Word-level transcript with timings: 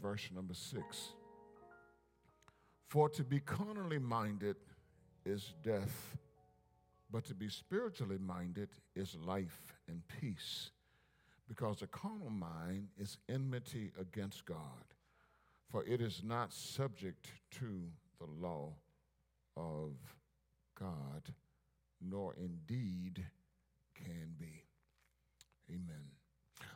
verse 0.00 0.28
number 0.34 0.54
six. 0.54 1.12
For 2.88 3.08
to 3.10 3.24
be 3.24 3.40
carnally 3.40 3.98
minded 3.98 4.56
is 5.24 5.52
death, 5.62 6.16
but 7.10 7.24
to 7.24 7.34
be 7.34 7.48
spiritually 7.48 8.18
minded 8.18 8.68
is 8.94 9.16
life 9.16 9.74
and 9.88 10.02
peace. 10.20 10.70
Because 11.48 11.78
the 11.78 11.86
carnal 11.86 12.30
mind 12.30 12.88
is 12.98 13.18
enmity 13.28 13.92
against 14.00 14.44
God, 14.46 14.58
for 15.68 15.84
it 15.84 16.00
is 16.00 16.22
not 16.24 16.52
subject 16.52 17.26
to 17.58 17.82
the 18.18 18.26
law 18.40 18.72
of 19.56 19.92
God, 20.78 21.32
nor 22.00 22.34
indeed 22.34 23.24
can 23.94 24.34
be. 24.38 24.64
Amen. 25.70 26.10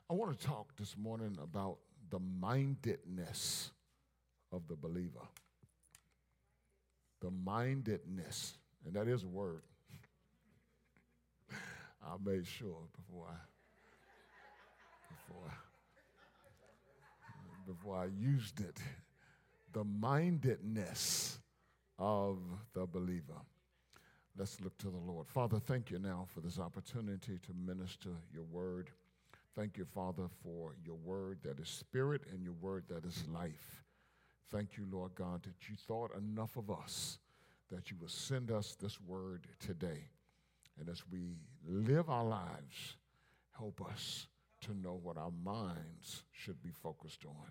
I 0.09 0.15
want 0.15 0.39
to 0.39 0.47
talk 0.47 0.77
this 0.77 0.97
morning 0.97 1.37
about 1.43 1.79
the 2.11 2.19
mindedness 2.19 3.71
of 4.53 4.67
the 4.69 4.77
believer. 4.77 5.27
The 7.21 7.31
mindedness, 7.31 8.55
and 8.85 8.95
that 8.95 9.07
is 9.07 9.25
a 9.25 9.29
word. 9.29 9.63
I 11.53 12.17
made 12.25 12.47
sure 12.47 12.79
before 12.97 13.27
I 13.29 13.37
before 15.15 15.53
before 17.67 17.97
I 17.97 18.07
used 18.07 18.61
it. 18.61 18.79
The 19.73 19.85
mindedness 19.85 21.39
of 21.99 22.39
the 22.73 22.87
believer. 22.87 23.41
Let's 24.37 24.61
look 24.61 24.77
to 24.79 24.89
the 24.89 24.97
Lord. 24.97 25.29
Father, 25.29 25.59
thank 25.59 25.91
you 25.91 25.99
now 25.99 26.27
for 26.33 26.41
this 26.41 26.59
opportunity 26.59 27.39
to 27.39 27.53
minister 27.55 28.11
your 28.33 28.45
word. 28.45 28.91
Thank 29.57 29.77
you, 29.77 29.85
Father, 29.85 30.29
for 30.43 30.75
your 30.85 30.97
word 30.97 31.39
that 31.43 31.59
is 31.59 31.69
spirit 31.69 32.23
and 32.33 32.43
your 32.43 32.55
word 32.55 32.85
that 32.89 33.05
is 33.05 33.25
life. 33.33 33.85
Thank 34.51 34.77
you, 34.77 34.87
Lord 34.91 35.15
God, 35.15 35.43
that 35.43 35.69
you 35.69 35.77
thought 35.77 36.13
enough 36.17 36.57
of 36.57 36.71
us 36.71 37.19
that 37.71 37.91
you 37.91 37.97
would 38.01 38.11
send 38.11 38.51
us 38.51 38.77
this 38.81 39.01
word 39.01 39.47
today. 39.59 40.09
And 40.79 40.89
as 40.89 41.03
we 41.11 41.37
live 41.67 42.09
our 42.09 42.25
lives, 42.25 42.97
help 43.57 43.81
us 43.91 44.27
to 44.63 44.75
know 44.75 44.99
what 45.03 45.17
our 45.17 45.33
minds 45.45 46.25
should 46.33 46.63
be 46.63 46.71
focused 46.71 47.25
on. 47.25 47.51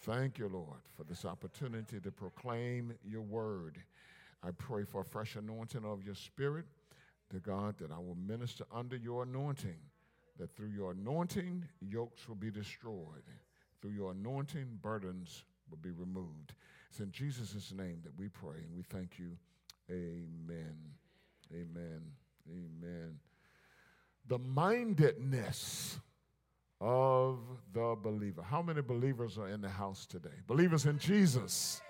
Thank 0.00 0.38
you, 0.38 0.48
Lord, 0.48 0.80
for 0.96 1.04
this 1.04 1.24
opportunity 1.24 2.00
to 2.00 2.10
proclaim 2.10 2.92
your 3.04 3.22
word 3.22 3.78
I 4.42 4.50
pray 4.52 4.84
for 4.84 5.00
a 5.00 5.04
fresh 5.04 5.36
anointing 5.36 5.84
of 5.84 6.04
your 6.04 6.14
spirit, 6.14 6.66
to 7.30 7.40
God, 7.40 7.76
that 7.78 7.90
I 7.90 7.98
will 7.98 8.16
minister 8.16 8.64
under 8.72 8.96
your 8.96 9.24
anointing, 9.24 9.78
that 10.38 10.54
through 10.54 10.68
your 10.68 10.92
anointing, 10.92 11.64
yokes 11.80 12.28
will 12.28 12.36
be 12.36 12.50
destroyed. 12.50 13.24
Through 13.80 13.92
your 13.92 14.12
anointing, 14.12 14.78
burdens 14.82 15.44
will 15.70 15.78
be 15.78 15.90
removed. 15.90 16.54
It's 16.90 17.00
in 17.00 17.10
Jesus' 17.10 17.72
name 17.76 18.00
that 18.04 18.16
we 18.16 18.28
pray, 18.28 18.58
and 18.58 18.76
we 18.76 18.82
thank 18.82 19.18
you. 19.18 19.36
Amen. 19.90 20.76
Amen. 21.52 22.02
Amen. 22.48 23.18
The 24.28 24.38
mindedness 24.38 25.98
of 26.80 27.38
the 27.72 27.96
believer. 28.02 28.42
How 28.42 28.62
many 28.62 28.82
believers 28.82 29.38
are 29.38 29.48
in 29.48 29.60
the 29.60 29.68
house 29.68 30.06
today? 30.06 30.28
Believers 30.46 30.86
in 30.86 30.98
Jesus. 30.98 31.80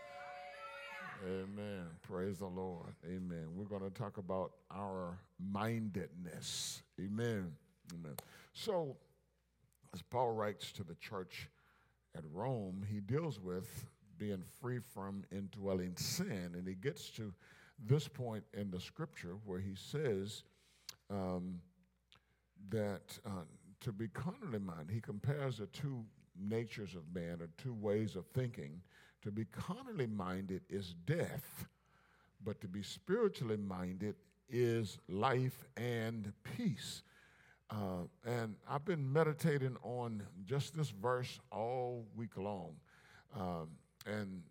Amen. 1.25 1.87
Praise 2.03 2.39
the 2.39 2.47
Lord. 2.47 2.95
Amen. 3.05 3.47
We're 3.55 3.65
going 3.65 3.83
to 3.83 3.91
talk 3.91 4.19
about 4.19 4.53
our 4.71 5.19
mindedness. 5.41 6.83
Amen. 7.01 7.53
Amen. 7.95 8.17
So, 8.53 8.97
as 9.95 10.03
Paul 10.03 10.33
writes 10.33 10.73
to 10.73 10.85
the 10.85 10.95
church 10.97 11.49
at 12.17 12.25
Rome, 12.33 12.85
he 12.89 13.01
deals 13.01 13.41
with 13.41 13.87
being 14.19 14.43
free 14.61 14.79
from 14.79 15.25
indwelling 15.31 15.97
sin. 15.97 16.53
And 16.55 16.67
he 16.67 16.75
gets 16.75 17.11
to 17.11 17.33
this 17.79 18.09
point 18.09 18.45
in 18.55 18.71
the 18.71 18.81
scripture 18.81 19.37
where 19.45 19.61
he 19.61 19.75
says 19.75 20.43
um, 21.11 21.61
that 22.71 23.19
uh, 23.27 23.45
to 23.81 23.93
be 23.93 24.09
carnally 24.09 24.59
minded, 24.59 24.91
he 24.91 25.01
compares 25.01 25.59
the 25.59 25.67
two 25.67 26.05
natures 26.39 26.95
of 26.95 27.03
man 27.15 27.39
or 27.41 27.49
two 27.57 27.75
ways 27.75 28.17
of 28.17 28.27
thinking 28.35 28.81
to 29.23 29.31
be 29.31 29.45
carnally 29.47 30.07
minded 30.07 30.63
is 30.69 30.95
death, 31.05 31.67
but 32.45 32.61
to 32.61 32.69
be 32.69 32.83
spiritually 32.83 33.57
minded 33.57 34.15
is 34.49 34.99
life 35.09 35.65
and 35.77 36.33
peace. 36.57 37.03
Uh, 37.71 38.05
and 38.25 38.55
I've 38.69 38.85
been 38.85 39.13
meditating 39.13 39.77
on 39.83 40.23
just 40.45 40.77
this 40.77 40.91
verse 40.91 41.41
all 41.51 42.07
week 42.15 42.37
long. 42.37 42.77
Um, 43.35 43.69
and 44.07 44.43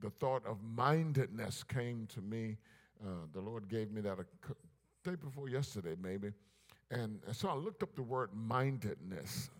the 0.00 0.10
thought 0.10 0.46
of 0.46 0.62
mindedness 0.62 1.62
came 1.62 2.06
to 2.14 2.20
me. 2.22 2.56
Uh, 3.04 3.26
the 3.32 3.40
Lord 3.40 3.68
gave 3.68 3.90
me 3.90 4.00
that 4.00 4.18
a 4.18 4.24
day 5.08 5.16
before 5.16 5.48
yesterday, 5.48 5.94
maybe. 6.00 6.32
And 6.90 7.20
so 7.32 7.48
I 7.48 7.54
looked 7.54 7.82
up 7.82 7.94
the 7.94 8.02
word 8.02 8.30
mindedness, 8.34 9.50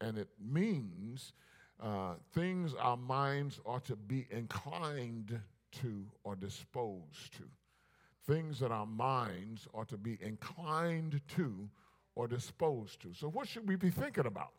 and 0.00 0.18
it 0.18 0.28
means 0.40 1.32
uh, 1.80 2.14
things 2.34 2.74
our 2.78 2.96
minds 2.96 3.60
ought 3.64 3.84
to 3.84 3.96
be 3.96 4.26
inclined 4.30 5.38
to 5.80 6.04
or 6.24 6.34
disposed 6.34 7.32
to. 7.36 7.44
Things 8.26 8.60
that 8.60 8.70
our 8.70 8.86
minds 8.86 9.66
ought 9.74 9.88
to 9.88 9.96
be 9.96 10.18
inclined 10.20 11.20
to 11.36 11.68
or 12.14 12.28
disposed 12.28 13.00
to. 13.02 13.12
So, 13.14 13.28
what 13.28 13.48
should 13.48 13.68
we 13.68 13.76
be 13.76 13.90
thinking 13.90 14.26
about? 14.26 14.52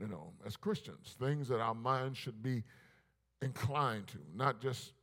You 0.00 0.08
know, 0.08 0.32
as 0.46 0.56
Christians, 0.56 1.14
things 1.20 1.48
that 1.48 1.60
our 1.60 1.74
minds 1.74 2.18
should 2.18 2.42
be 2.42 2.64
inclined 3.42 4.06
to, 4.08 4.18
not 4.34 4.60
just, 4.60 4.94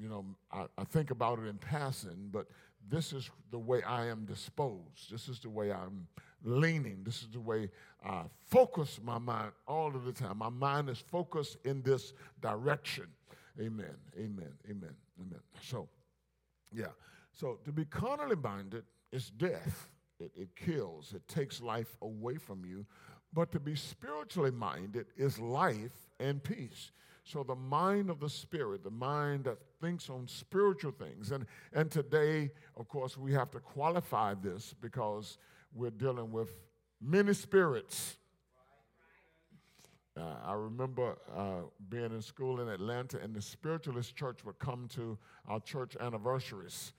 you 0.00 0.08
know, 0.08 0.24
I, 0.50 0.64
I 0.78 0.84
think 0.84 1.10
about 1.10 1.38
it 1.38 1.46
in 1.46 1.58
passing, 1.58 2.28
but 2.30 2.46
this 2.88 3.12
is 3.12 3.30
the 3.50 3.58
way 3.58 3.82
I 3.82 4.06
am 4.06 4.24
disposed. 4.24 5.10
This 5.10 5.28
is 5.28 5.40
the 5.40 5.50
way 5.50 5.70
I'm 5.70 6.06
leaning. 6.42 7.02
This 7.04 7.22
is 7.22 7.28
the 7.32 7.40
way 7.40 7.68
I 8.04 8.22
focus 8.46 9.00
my 9.02 9.18
mind 9.18 9.52
all 9.66 9.94
of 9.94 10.04
the 10.04 10.12
time. 10.12 10.38
My 10.38 10.48
mind 10.48 10.88
is 10.88 10.98
focused 10.98 11.58
in 11.64 11.82
this 11.82 12.14
direction. 12.40 13.06
Amen. 13.60 13.96
Amen. 14.16 14.52
Amen. 14.70 14.94
Amen. 15.20 15.40
So, 15.62 15.88
yeah. 16.72 16.86
So 17.38 17.58
to 17.64 17.72
be 17.72 17.84
carnally 17.84 18.36
minded 18.36 18.82
is 19.12 19.30
death. 19.30 19.90
It, 20.18 20.32
it 20.34 20.56
kills. 20.56 21.12
It 21.14 21.26
takes 21.28 21.60
life 21.60 21.96
away 22.02 22.36
from 22.36 22.64
you. 22.64 22.84
But 23.32 23.52
to 23.52 23.60
be 23.60 23.76
spiritually 23.76 24.50
minded 24.50 25.06
is 25.16 25.38
life 25.38 26.08
and 26.18 26.42
peace. 26.42 26.90
So 27.22 27.44
the 27.44 27.54
mind 27.54 28.10
of 28.10 28.18
the 28.18 28.28
spirit, 28.28 28.82
the 28.82 28.90
mind 28.90 29.44
that 29.44 29.58
thinks 29.80 30.10
on 30.10 30.26
spiritual 30.26 30.92
things. 30.92 31.30
And, 31.30 31.46
and 31.72 31.90
today, 31.90 32.50
of 32.76 32.88
course, 32.88 33.16
we 33.16 33.32
have 33.34 33.50
to 33.52 33.60
qualify 33.60 34.34
this 34.34 34.74
because 34.80 35.38
we're 35.72 35.90
dealing 35.90 36.32
with 36.32 36.48
many 37.00 37.34
spirits. 37.34 38.16
Uh, 40.18 40.22
I 40.44 40.54
remember 40.54 41.16
uh, 41.36 41.68
being 41.88 42.06
in 42.06 42.22
school 42.22 42.60
in 42.60 42.68
Atlanta, 42.68 43.20
and 43.22 43.32
the 43.32 43.42
spiritualist 43.42 44.16
church 44.16 44.44
would 44.44 44.58
come 44.58 44.88
to 44.94 45.16
our 45.46 45.60
church 45.60 45.96
anniversaries. 46.00 46.92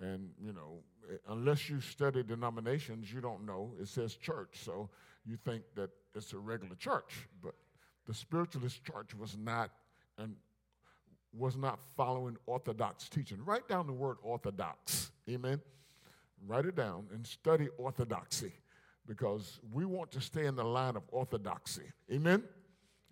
And, 0.00 0.30
you 0.40 0.52
know, 0.52 0.80
eh, 1.10 1.16
unless 1.28 1.70
you 1.70 1.80
study 1.80 2.22
denominations, 2.22 3.12
you 3.12 3.20
don't 3.20 3.46
know. 3.46 3.72
It 3.80 3.88
says 3.88 4.14
church, 4.14 4.58
so 4.62 4.90
you 5.24 5.36
think 5.36 5.62
that 5.74 5.90
it's 6.14 6.32
a 6.32 6.38
regular 6.38 6.76
church. 6.76 7.28
But 7.42 7.54
the 8.06 8.14
spiritualist 8.14 8.84
church 8.84 9.14
was 9.14 9.36
not 9.36 9.70
and 10.18 10.36
was 11.36 11.56
not 11.56 11.78
following 11.96 12.36
orthodox 12.46 13.08
teaching. 13.08 13.38
Write 13.44 13.68
down 13.68 13.86
the 13.86 13.92
word 13.92 14.16
orthodox. 14.22 15.10
Amen. 15.28 15.60
Write 16.46 16.66
it 16.66 16.76
down 16.76 17.06
and 17.12 17.26
study 17.26 17.68
orthodoxy 17.78 18.52
because 19.06 19.60
we 19.72 19.84
want 19.84 20.10
to 20.12 20.20
stay 20.20 20.46
in 20.46 20.56
the 20.56 20.64
line 20.64 20.96
of 20.96 21.02
orthodoxy. 21.08 21.92
Amen? 22.12 22.42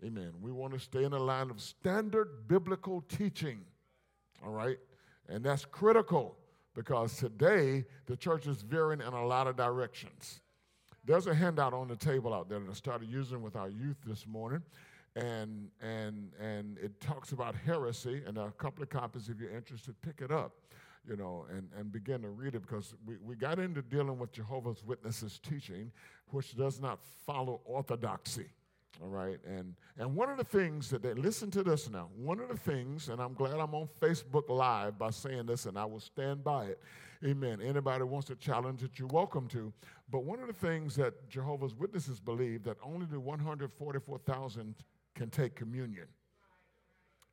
Amen. 0.04 0.32
We 0.40 0.52
want 0.52 0.72
to 0.74 0.78
stay 0.78 1.04
in 1.04 1.10
the 1.10 1.20
line 1.20 1.50
of 1.50 1.60
standard 1.60 2.48
biblical 2.48 3.02
teaching. 3.02 3.60
All 4.44 4.52
right? 4.52 4.78
And 5.28 5.44
that's 5.44 5.64
critical 5.64 6.36
because 6.74 7.16
today 7.16 7.84
the 8.06 8.16
church 8.16 8.46
is 8.46 8.62
veering 8.62 9.00
in 9.00 9.12
a 9.12 9.26
lot 9.26 9.46
of 9.46 9.56
directions. 9.56 10.40
There's 11.04 11.26
a 11.26 11.34
handout 11.34 11.74
on 11.74 11.88
the 11.88 11.96
table 11.96 12.32
out 12.32 12.48
there 12.48 12.58
that 12.58 12.70
I 12.70 12.74
started 12.74 13.08
using 13.08 13.42
with 13.42 13.56
our 13.56 13.68
youth 13.68 13.98
this 14.06 14.26
morning. 14.26 14.62
And, 15.16 15.68
and, 15.80 16.32
and 16.40 16.76
it 16.78 17.00
talks 17.00 17.30
about 17.30 17.54
heresy, 17.54 18.22
and 18.26 18.36
a 18.36 18.50
couple 18.58 18.82
of 18.82 18.90
copies 18.90 19.28
if 19.28 19.38
you're 19.38 19.56
interested, 19.56 19.94
pick 20.02 20.20
it 20.20 20.32
up 20.32 20.52
you 21.08 21.16
know, 21.16 21.46
and, 21.50 21.68
and 21.78 21.92
begin 21.92 22.22
to 22.22 22.30
read 22.30 22.54
it 22.54 22.62
because 22.62 22.94
we, 23.06 23.16
we 23.22 23.36
got 23.36 23.58
into 23.58 23.82
dealing 23.82 24.18
with 24.18 24.32
Jehovah's 24.32 24.82
Witnesses 24.84 25.38
teaching, 25.38 25.92
which 26.30 26.56
does 26.56 26.80
not 26.80 26.98
follow 27.26 27.60
orthodoxy. 27.64 28.46
All 29.02 29.08
right. 29.08 29.38
And 29.46 29.74
and 29.98 30.14
one 30.14 30.30
of 30.30 30.38
the 30.38 30.44
things 30.44 30.88
that 30.90 31.02
they 31.02 31.14
listen 31.14 31.50
to 31.52 31.62
this 31.62 31.88
now, 31.90 32.08
one 32.16 32.40
of 32.40 32.48
the 32.48 32.56
things, 32.56 33.08
and 33.08 33.20
I'm 33.20 33.34
glad 33.34 33.54
I'm 33.54 33.74
on 33.74 33.88
Facebook 34.00 34.48
Live 34.48 34.98
by 34.98 35.10
saying 35.10 35.46
this, 35.46 35.66
and 35.66 35.78
I 35.78 35.84
will 35.84 36.00
stand 36.00 36.44
by 36.44 36.66
it. 36.66 36.80
Amen. 37.24 37.60
Anybody 37.62 38.04
wants 38.04 38.26
to 38.26 38.36
challenge 38.36 38.82
it, 38.82 38.98
you're 38.98 39.08
welcome 39.08 39.48
to. 39.48 39.72
But 40.10 40.24
one 40.24 40.40
of 40.40 40.46
the 40.46 40.52
things 40.52 40.94
that 40.96 41.28
Jehovah's 41.28 41.74
Witnesses 41.74 42.20
believe 42.20 42.64
that 42.64 42.76
only 42.84 43.06
the 43.06 43.18
144,000 43.18 44.74
can 45.14 45.30
take 45.30 45.54
communion. 45.54 46.06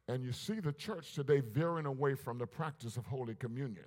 And 0.07 0.23
you 0.23 0.31
see 0.31 0.59
the 0.59 0.71
church 0.71 1.13
today 1.13 1.41
veering 1.41 1.85
away 1.85 2.15
from 2.15 2.37
the 2.37 2.47
practice 2.47 2.95
of 2.95 3.05
Holy 3.05 3.35
Communion. 3.35 3.85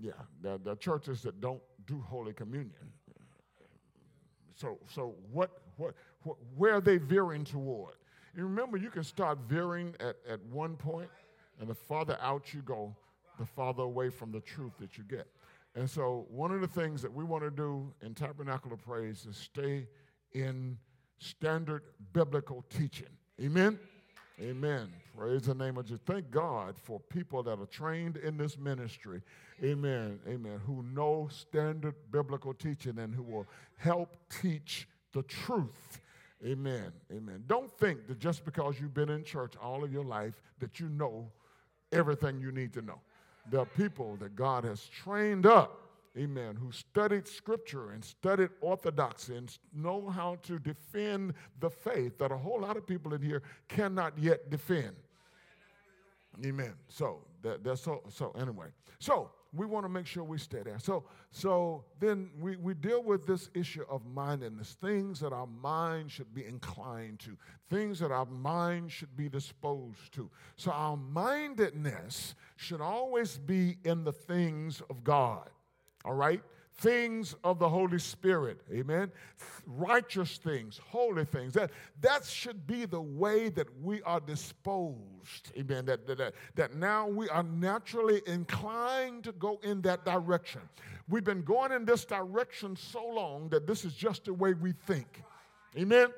Yeah, 0.00 0.12
the, 0.40 0.60
the 0.62 0.76
churches 0.76 1.22
that 1.22 1.40
don't 1.40 1.62
do 1.86 2.00
Holy 2.00 2.32
Communion. 2.32 2.92
So, 4.56 4.78
so 4.88 5.14
what, 5.30 5.50
what, 5.76 5.94
where 6.56 6.74
are 6.74 6.80
they 6.80 6.98
veering 6.98 7.44
toward? 7.44 7.94
You 8.36 8.44
remember, 8.44 8.76
you 8.76 8.90
can 8.90 9.04
start 9.04 9.38
veering 9.46 9.94
at, 10.00 10.16
at 10.28 10.42
one 10.46 10.76
point, 10.76 11.10
and 11.60 11.68
the 11.68 11.74
farther 11.74 12.18
out 12.20 12.54
you 12.54 12.62
go, 12.62 12.94
the 13.38 13.44
farther 13.44 13.82
away 13.82 14.08
from 14.08 14.32
the 14.32 14.40
truth 14.40 14.72
that 14.80 14.96
you 14.96 15.04
get. 15.04 15.26
And 15.74 15.88
so, 15.88 16.26
one 16.30 16.52
of 16.52 16.60
the 16.60 16.68
things 16.68 17.00
that 17.02 17.12
we 17.12 17.24
want 17.24 17.44
to 17.44 17.50
do 17.50 17.92
in 18.02 18.14
Tabernacle 18.14 18.72
of 18.72 18.82
Praise 18.84 19.26
is 19.28 19.36
stay 19.36 19.86
in 20.32 20.76
standard 21.18 21.82
biblical 22.12 22.64
teaching. 22.68 23.08
Amen? 23.40 23.78
Amen. 24.40 24.92
Praise 25.16 25.42
the 25.42 25.54
name 25.54 25.76
of 25.76 25.84
Jesus. 25.84 26.00
Thank 26.06 26.30
God 26.30 26.76
for 26.76 26.98
people 26.98 27.42
that 27.44 27.58
are 27.58 27.66
trained 27.66 28.16
in 28.16 28.36
this 28.36 28.58
ministry. 28.58 29.22
Amen. 29.62 30.18
Amen. 30.26 30.60
Who 30.66 30.82
know 30.82 31.28
standard 31.30 31.94
biblical 32.10 32.52
teaching 32.54 32.98
and 32.98 33.14
who 33.14 33.22
will 33.22 33.46
help 33.76 34.16
teach 34.40 34.88
the 35.12 35.22
truth. 35.22 36.00
Amen. 36.44 36.92
Amen. 37.12 37.44
Don't 37.46 37.70
think 37.78 38.06
that 38.08 38.18
just 38.18 38.44
because 38.44 38.80
you've 38.80 38.94
been 38.94 39.10
in 39.10 39.22
church 39.24 39.54
all 39.62 39.84
of 39.84 39.92
your 39.92 40.04
life 40.04 40.34
that 40.58 40.80
you 40.80 40.88
know 40.88 41.30
everything 41.92 42.40
you 42.40 42.50
need 42.50 42.72
to 42.72 42.82
know. 42.82 43.00
There 43.50 43.60
are 43.60 43.66
people 43.66 44.16
that 44.16 44.34
God 44.34 44.64
has 44.64 44.86
trained 44.86 45.46
up 45.46 45.82
amen, 46.18 46.56
who 46.56 46.70
studied 46.72 47.26
scripture 47.26 47.92
and 47.92 48.04
studied 48.04 48.50
orthodoxy 48.60 49.36
and 49.36 49.56
know 49.74 50.08
how 50.08 50.36
to 50.42 50.58
defend 50.58 51.34
the 51.60 51.70
faith 51.70 52.18
that 52.18 52.30
a 52.30 52.36
whole 52.36 52.60
lot 52.60 52.76
of 52.76 52.86
people 52.86 53.14
in 53.14 53.22
here 53.22 53.42
cannot 53.68 54.18
yet 54.18 54.50
defend. 54.50 54.94
Amen. 56.44 56.74
So 56.88 57.18
that, 57.42 57.62
that's 57.62 57.82
so 57.82 58.02
so 58.08 58.32
anyway. 58.38 58.68
So 58.98 59.30
we 59.54 59.66
want 59.66 59.84
to 59.84 59.88
make 59.88 60.06
sure 60.06 60.24
we 60.24 60.38
stay 60.38 60.62
there. 60.62 60.78
So 60.78 61.04
so 61.30 61.84
then 62.00 62.30
we, 62.40 62.56
we 62.56 62.74
deal 62.74 63.02
with 63.02 63.26
this 63.26 63.50
issue 63.54 63.84
of 63.90 64.04
mindedness, 64.06 64.76
things 64.80 65.20
that 65.20 65.32
our 65.32 65.46
mind 65.46 66.10
should 66.10 66.34
be 66.34 66.44
inclined 66.46 67.20
to, 67.20 67.36
things 67.70 67.98
that 68.00 68.10
our 68.10 68.26
mind 68.26 68.90
should 68.90 69.16
be 69.16 69.28
disposed 69.28 70.12
to. 70.12 70.30
So 70.56 70.70
our 70.70 70.96
mindedness 70.96 72.34
should 72.56 72.80
always 72.80 73.38
be 73.38 73.76
in 73.84 74.04
the 74.04 74.12
things 74.12 74.82
of 74.88 75.04
God 75.04 75.48
all 76.04 76.14
right? 76.14 76.42
Things 76.78 77.36
of 77.44 77.58
the 77.58 77.68
Holy 77.68 77.98
Spirit, 77.98 78.60
amen? 78.72 79.12
Righteous 79.66 80.38
things, 80.38 80.80
holy 80.88 81.24
things. 81.24 81.52
That, 81.54 81.70
that 82.00 82.24
should 82.24 82.66
be 82.66 82.86
the 82.86 83.00
way 83.00 83.50
that 83.50 83.68
we 83.82 84.02
are 84.02 84.20
disposed, 84.20 85.52
amen? 85.56 85.84
That, 85.84 86.06
that, 86.06 86.18
that, 86.18 86.34
that 86.56 86.74
now 86.74 87.06
we 87.06 87.28
are 87.28 87.42
naturally 87.42 88.22
inclined 88.26 89.24
to 89.24 89.32
go 89.32 89.60
in 89.62 89.82
that 89.82 90.04
direction. 90.04 90.62
We've 91.08 91.24
been 91.24 91.42
going 91.42 91.72
in 91.72 91.84
this 91.84 92.04
direction 92.04 92.74
so 92.74 93.06
long 93.06 93.48
that 93.50 93.66
this 93.66 93.84
is 93.84 93.92
just 93.94 94.24
the 94.24 94.34
way 94.34 94.54
we 94.54 94.72
think, 94.72 95.22
amen? 95.76 96.08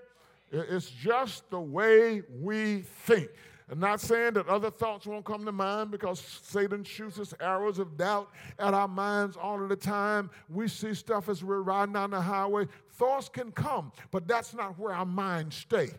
It's 0.53 0.89
just 0.89 1.51
the 1.51 1.61
way 1.61 2.23
we 2.41 2.83
think. 2.83 3.29
I'm 3.71 3.81
not 3.81 4.01
saying 4.01 4.35
that 4.35 4.47
other 4.47 4.71
thoughts 4.71 5.07
won't 5.07 5.25
come 5.25 5.45
to 5.47 5.53
mind 5.53 5.91
because 5.91 6.21
Satan 6.43 6.85
shoots 6.85 7.17
his 7.17 7.33
arrows 7.41 7.79
of 7.79 7.97
doubt 7.97 8.29
at 8.59 8.75
our 8.75 8.89
minds 8.89 9.37
all 9.37 9.63
of 9.63 9.71
the 9.71 9.77
time. 9.77 10.29
We 10.51 10.69
see 10.69 10.93
stuff 10.93 11.31
as 11.31 11.43
we're 11.43 11.63
riding 11.63 11.95
down 11.95 12.11
the 12.11 12.21
highway. 12.21 12.69
Thoughts 12.93 13.31
can 13.31 13.53
come, 13.53 13.91
but 14.11 14.29
that's 14.29 14.53
not 14.53 14.79
where 14.79 14.93
our 14.93 15.07
minds 15.07 15.57
stay. 15.57 15.91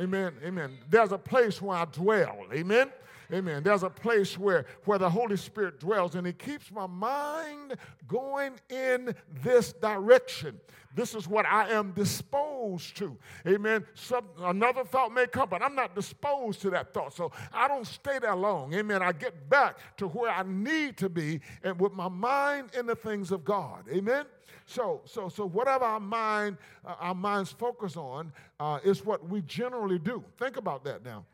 Amen. 0.00 0.32
Amen. 0.44 0.76
There's 0.90 1.12
a 1.12 1.18
place 1.18 1.62
where 1.62 1.78
I 1.78 1.84
dwell. 1.84 2.46
Amen. 2.52 2.90
Amen. 3.32 3.62
There's 3.62 3.82
a 3.82 3.90
place 3.90 4.38
where, 4.38 4.64
where 4.84 4.98
the 4.98 5.10
Holy 5.10 5.36
Spirit 5.36 5.80
dwells, 5.80 6.14
and 6.14 6.26
He 6.26 6.32
keeps 6.32 6.70
my 6.70 6.86
mind 6.86 7.76
going 8.06 8.54
in 8.70 9.14
this 9.42 9.74
direction. 9.74 10.58
This 10.94 11.14
is 11.14 11.28
what 11.28 11.44
I 11.46 11.68
am 11.70 11.92
disposed 11.92 12.96
to. 12.96 13.16
Amen. 13.46 13.86
Some, 13.94 14.24
another 14.40 14.82
thought 14.82 15.12
may 15.12 15.26
come, 15.26 15.48
but 15.48 15.62
I'm 15.62 15.74
not 15.74 15.94
disposed 15.94 16.62
to 16.62 16.70
that 16.70 16.94
thought. 16.94 17.14
So 17.14 17.30
I 17.52 17.68
don't 17.68 17.86
stay 17.86 18.18
there 18.18 18.34
long. 18.34 18.72
Amen. 18.74 19.02
I 19.02 19.12
get 19.12 19.48
back 19.50 19.78
to 19.98 20.08
where 20.08 20.30
I 20.30 20.42
need 20.42 20.96
to 20.96 21.08
be 21.08 21.40
and 21.62 21.78
with 21.78 21.92
my 21.92 22.08
mind 22.08 22.70
in 22.76 22.86
the 22.86 22.96
things 22.96 23.30
of 23.30 23.44
God. 23.44 23.84
Amen. 23.92 24.24
So, 24.66 25.02
so, 25.04 25.28
so 25.28 25.46
whatever 25.46 25.84
our 25.84 26.00
mind, 26.00 26.56
uh, 26.84 26.94
our 26.98 27.14
minds 27.14 27.52
focus 27.52 27.96
on, 27.96 28.32
uh, 28.58 28.80
is 28.82 29.04
what 29.04 29.28
we 29.28 29.42
generally 29.42 29.98
do. 29.98 30.24
Think 30.36 30.56
about 30.56 30.82
that 30.84 31.04
now. 31.04 31.24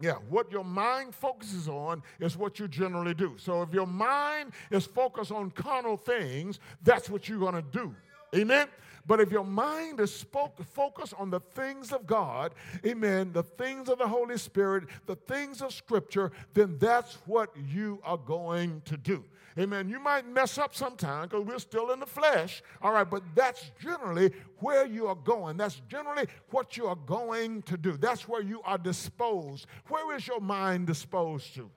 Yeah, 0.00 0.14
what 0.30 0.50
your 0.50 0.64
mind 0.64 1.14
focuses 1.14 1.68
on 1.68 2.02
is 2.20 2.36
what 2.36 2.58
you 2.58 2.68
generally 2.68 3.12
do. 3.12 3.34
So 3.36 3.62
if 3.62 3.72
your 3.74 3.86
mind 3.86 4.52
is 4.70 4.86
focused 4.86 5.30
on 5.30 5.50
carnal 5.50 5.98
things, 5.98 6.58
that's 6.82 7.10
what 7.10 7.28
you're 7.28 7.38
going 7.38 7.54
to 7.54 7.62
do. 7.62 7.94
Amen? 8.34 8.68
But 9.06 9.20
if 9.20 9.32
your 9.32 9.44
mind 9.44 9.98
is 9.98 10.14
spoke, 10.14 10.62
focused 10.62 11.14
on 11.18 11.30
the 11.30 11.40
things 11.40 11.92
of 11.92 12.06
God, 12.06 12.54
amen, 12.86 13.32
the 13.32 13.42
things 13.42 13.88
of 13.88 13.98
the 13.98 14.06
Holy 14.06 14.38
Spirit, 14.38 14.84
the 15.06 15.16
things 15.16 15.62
of 15.62 15.72
Scripture, 15.72 16.30
then 16.54 16.76
that's 16.78 17.18
what 17.26 17.50
you 17.56 18.00
are 18.04 18.18
going 18.18 18.82
to 18.84 18.96
do. 18.96 19.24
Amen. 19.58 19.88
You 19.88 19.98
might 19.98 20.28
mess 20.28 20.58
up 20.58 20.74
sometime 20.74 21.28
because 21.28 21.44
we're 21.44 21.58
still 21.58 21.90
in 21.90 21.98
the 21.98 22.06
flesh. 22.06 22.62
All 22.80 22.92
right, 22.92 23.08
but 23.08 23.22
that's 23.34 23.72
generally 23.82 24.32
where 24.58 24.86
you 24.86 25.08
are 25.08 25.16
going. 25.16 25.56
That's 25.56 25.82
generally 25.88 26.26
what 26.50 26.76
you 26.76 26.86
are 26.86 26.94
going 26.94 27.62
to 27.62 27.76
do. 27.76 27.96
That's 27.96 28.28
where 28.28 28.42
you 28.42 28.62
are 28.62 28.78
disposed. 28.78 29.66
Where 29.88 30.14
is 30.14 30.26
your 30.26 30.40
mind 30.40 30.86
disposed 30.86 31.54
to? 31.56 31.68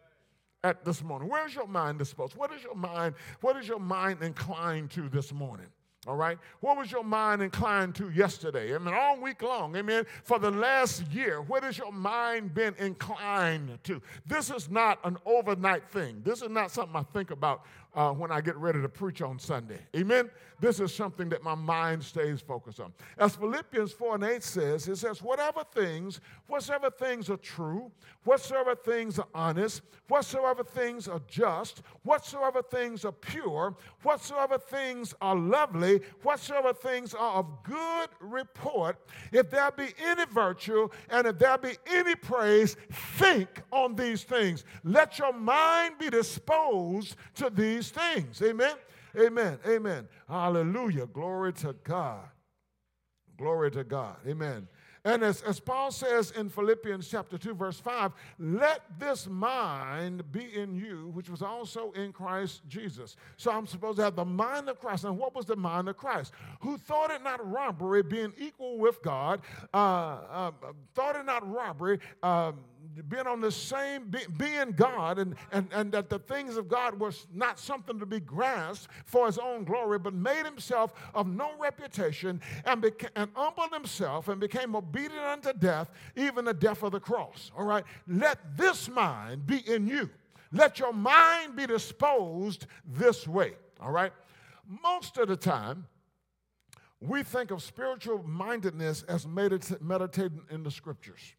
At 0.63 0.85
this 0.85 1.03
morning. 1.03 1.27
Where's 1.27 1.55
your 1.55 1.67
mind 1.67 1.99
disposed? 1.99 2.35
What 2.35 2.53
is 2.53 2.63
your 2.63 2.75
mind? 2.75 3.15
What 3.41 3.57
is 3.57 3.67
your 3.67 3.79
mind 3.79 4.21
inclined 4.21 4.91
to 4.91 5.09
this 5.09 5.33
morning? 5.33 5.67
All 6.05 6.15
right? 6.15 6.37
What 6.59 6.77
was 6.77 6.91
your 6.91 7.03
mind 7.03 7.41
inclined 7.41 7.95
to 7.95 8.09
yesterday? 8.09 8.75
I 8.75 8.77
mean, 8.77 8.93
all 8.93 9.19
week 9.21 9.41
long, 9.41 9.75
amen. 9.75 10.05
For 10.23 10.37
the 10.37 10.51
last 10.51 11.09
year, 11.11 11.41
what 11.41 11.63
has 11.63 11.77
your 11.77 11.93
mind 11.93 12.53
been 12.53 12.75
inclined 12.77 13.79
to? 13.83 14.01
This 14.25 14.49
is 14.49 14.69
not 14.69 14.99
an 15.05 15.17
overnight 15.25 15.89
thing. 15.89 16.21
This 16.25 16.41
is 16.41 16.49
not 16.49 16.71
something 16.71 16.95
I 16.95 17.03
think 17.13 17.31
about 17.31 17.63
uh, 17.95 18.11
when 18.11 18.31
I 18.31 18.41
get 18.41 18.55
ready 18.57 18.81
to 18.81 18.89
preach 18.89 19.21
on 19.21 19.39
Sunday. 19.39 19.79
Amen? 19.95 20.29
This 20.59 20.79
is 20.79 20.93
something 20.93 21.29
that 21.29 21.43
my 21.43 21.55
mind 21.55 22.03
stays 22.03 22.41
focused 22.41 22.79
on. 22.79 22.93
As 23.17 23.35
Philippians 23.35 23.91
4 23.91 24.15
and 24.15 24.23
8 24.23 24.43
says, 24.43 24.87
it 24.87 24.95
says, 24.95 25.21
whatever 25.21 25.63
things, 25.73 26.21
whatsoever 26.47 26.89
things 26.89 27.29
are 27.29 27.37
true, 27.37 27.91
whatsoever 28.23 28.75
things 28.75 29.19
are 29.19 29.27
honest, 29.35 29.81
whatsoever 30.07 30.63
things 30.63 31.07
are 31.07 31.21
just, 31.27 31.81
whatsoever 32.03 32.61
things 32.61 33.03
are 33.03 33.11
pure, 33.11 33.75
whatsoever 34.03 34.57
things 34.57 35.13
are 35.21 35.35
lovely, 35.35 36.01
whatsoever 36.21 36.73
things 36.73 37.13
are 37.13 37.39
of 37.39 37.63
good 37.63 38.09
report, 38.21 38.97
if 39.31 39.49
there 39.49 39.71
be 39.71 39.89
any 40.01 40.25
virtue 40.25 40.87
and 41.09 41.27
if 41.27 41.37
there 41.39 41.57
be 41.57 41.75
any 41.87 42.15
praise, 42.15 42.77
think 43.17 43.61
on 43.71 43.95
these 43.95 44.23
things. 44.23 44.63
Let 44.83 45.19
your 45.19 45.33
mind 45.33 45.95
be 45.99 46.09
disposed 46.09 47.15
to 47.35 47.49
these 47.49 47.82
these 47.83 47.91
things. 47.91 48.41
Amen. 48.41 48.75
Amen. 49.19 49.59
Amen. 49.67 50.07
Hallelujah. 50.27 51.05
Glory 51.07 51.53
to 51.53 51.75
God. 51.83 52.25
Glory 53.37 53.71
to 53.71 53.83
God. 53.83 54.15
Amen. 54.27 54.67
And 55.05 55.21
as, 55.21 55.41
as 55.41 55.59
Paul 55.59 55.91
says 55.91 56.31
in 56.31 56.47
Philippians 56.47 57.09
chapter 57.09 57.37
2, 57.37 57.55
verse 57.55 57.77
5, 57.77 58.13
let 58.39 58.83
this 58.97 59.27
mind 59.27 60.31
be 60.31 60.45
in 60.55 60.75
you, 60.75 61.11
which 61.13 61.29
was 61.29 61.41
also 61.41 61.91
in 61.91 62.13
Christ 62.13 62.61
Jesus. 62.69 63.17
So 63.35 63.51
I'm 63.51 63.67
supposed 63.67 63.97
to 63.97 64.03
have 64.03 64.15
the 64.15 64.23
mind 64.23 64.69
of 64.69 64.79
Christ. 64.79 65.03
And 65.03 65.17
what 65.17 65.35
was 65.35 65.45
the 65.45 65.57
mind 65.57 65.89
of 65.89 65.97
Christ? 65.97 66.31
Who 66.61 66.77
thought 66.77 67.11
it 67.11 67.21
not 67.21 67.45
robbery, 67.51 68.01
being 68.01 68.31
equal 68.37 68.77
with 68.77 69.01
God, 69.01 69.41
uh, 69.73 69.77
uh, 69.77 70.51
thought 70.95 71.17
it 71.17 71.25
not 71.25 71.51
robbery, 71.51 71.99
uh, 72.21 72.53
being 73.09 73.27
on 73.27 73.41
the 73.41 73.51
same, 73.51 74.09
be, 74.09 74.19
being 74.37 74.71
God, 74.71 75.19
and, 75.19 75.35
and, 75.51 75.67
and 75.73 75.91
that 75.91 76.09
the 76.09 76.19
things 76.19 76.57
of 76.57 76.67
God 76.67 76.99
was 76.99 77.27
not 77.33 77.59
something 77.59 77.99
to 77.99 78.05
be 78.05 78.19
grasped 78.19 78.89
for 79.05 79.25
his 79.25 79.37
own 79.37 79.63
glory, 79.63 79.99
but 79.99 80.13
made 80.13 80.45
himself 80.45 80.93
of 81.13 81.27
no 81.27 81.51
reputation 81.59 82.41
and, 82.65 82.83
beca- 82.83 83.09
and 83.15 83.29
humbled 83.33 83.73
himself 83.73 84.27
and 84.27 84.39
became 84.39 84.75
obedient 84.75 85.23
unto 85.23 85.53
death, 85.53 85.91
even 86.15 86.45
the 86.45 86.53
death 86.53 86.83
of 86.83 86.91
the 86.91 86.99
cross. 86.99 87.51
All 87.57 87.65
right? 87.65 87.83
Let 88.07 88.57
this 88.57 88.89
mind 88.89 89.45
be 89.45 89.57
in 89.69 89.87
you. 89.87 90.09
Let 90.51 90.79
your 90.79 90.93
mind 90.93 91.55
be 91.55 91.65
disposed 91.65 92.67
this 92.85 93.27
way. 93.27 93.53
All 93.79 93.91
right? 93.91 94.13
Most 94.83 95.17
of 95.17 95.27
the 95.27 95.35
time, 95.35 95.87
we 97.01 97.23
think 97.23 97.51
of 97.51 97.61
spiritual 97.61 98.23
mindedness 98.23 99.03
as 99.03 99.25
medit- 99.25 99.81
meditating 99.81 100.43
in 100.49 100.63
the 100.63 100.71
scriptures. 100.71 101.33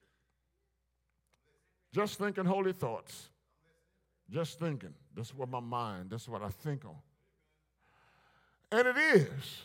Just 1.94 2.18
thinking 2.18 2.44
holy 2.44 2.72
thoughts. 2.72 3.30
Just 4.28 4.58
thinking. 4.58 4.92
That's 5.14 5.32
what 5.32 5.48
my 5.48 5.60
mind, 5.60 6.10
that's 6.10 6.28
what 6.28 6.42
I 6.42 6.48
think 6.48 6.84
on. 6.84 6.96
And 8.72 8.88
it 8.88 8.96
is. 8.96 9.62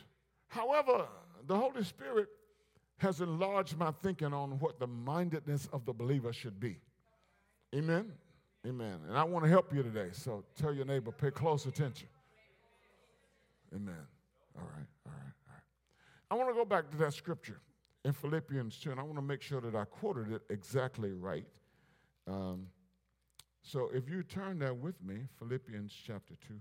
However, 0.48 1.07
the 1.48 1.55
Holy 1.55 1.83
Spirit 1.83 2.27
has 3.00 3.21
enlarged 3.21 3.77
my 3.77 3.91
thinking 4.03 4.31
on 4.31 4.59
what 4.59 4.79
the 4.79 4.86
mindedness 4.86 5.67
of 5.74 5.86
the 5.86 5.93
believer 5.93 6.31
should 6.31 6.59
be. 6.59 6.77
Amen? 7.74 8.12
Amen. 8.67 9.00
And 9.07 9.17
I 9.17 9.24
want 9.24 9.45
to 9.45 9.50
help 9.50 9.74
you 9.74 9.81
today, 9.81 10.09
so 10.12 10.43
tell 10.55 10.71
your 10.74 10.86
neighbor, 10.86 11.12
pay 11.12 11.31
close 11.31 11.65
attention. 11.65 12.09
Amen. 13.74 14.05
All 14.55 14.65
right, 14.65 14.88
all 15.07 15.13
right, 15.13 15.33
all 15.48 15.53
right. 15.53 16.29
I 16.29 16.36
want 16.36 16.50
to 16.50 16.53
go 16.53 16.65
back 16.65 16.91
to 16.91 16.98
that 16.98 17.13
scripture 17.13 17.59
in 18.05 18.13
Philippians 18.13 18.77
2, 18.77 18.91
and 18.91 19.00
I 19.00 19.03
want 19.03 19.15
to 19.15 19.24
make 19.24 19.41
sure 19.41 19.62
that 19.62 19.74
I 19.74 19.86
quoted 19.86 20.31
it 20.31 20.41
exactly 20.51 21.12
right. 21.13 21.45
Um, 22.28 22.68
so 23.62 23.90
if 23.94 24.10
you 24.10 24.24
turn 24.24 24.60
there 24.60 24.74
with 24.74 25.02
me, 25.04 25.28
Philippians 25.38 25.94
chapter 26.06 26.34
2, 26.48 26.54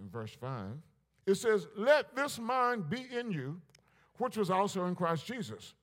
in 0.00 0.08
verse 0.08 0.32
5, 0.40 0.70
it 1.26 1.34
says, 1.34 1.66
Let 1.76 2.14
this 2.14 2.38
mind 2.38 2.88
be 2.88 3.06
in 3.12 3.30
you, 3.30 3.60
which 4.18 4.36
was 4.36 4.50
also 4.50 4.86
in 4.86 4.94
Christ 4.94 5.26
Jesus, 5.26 5.74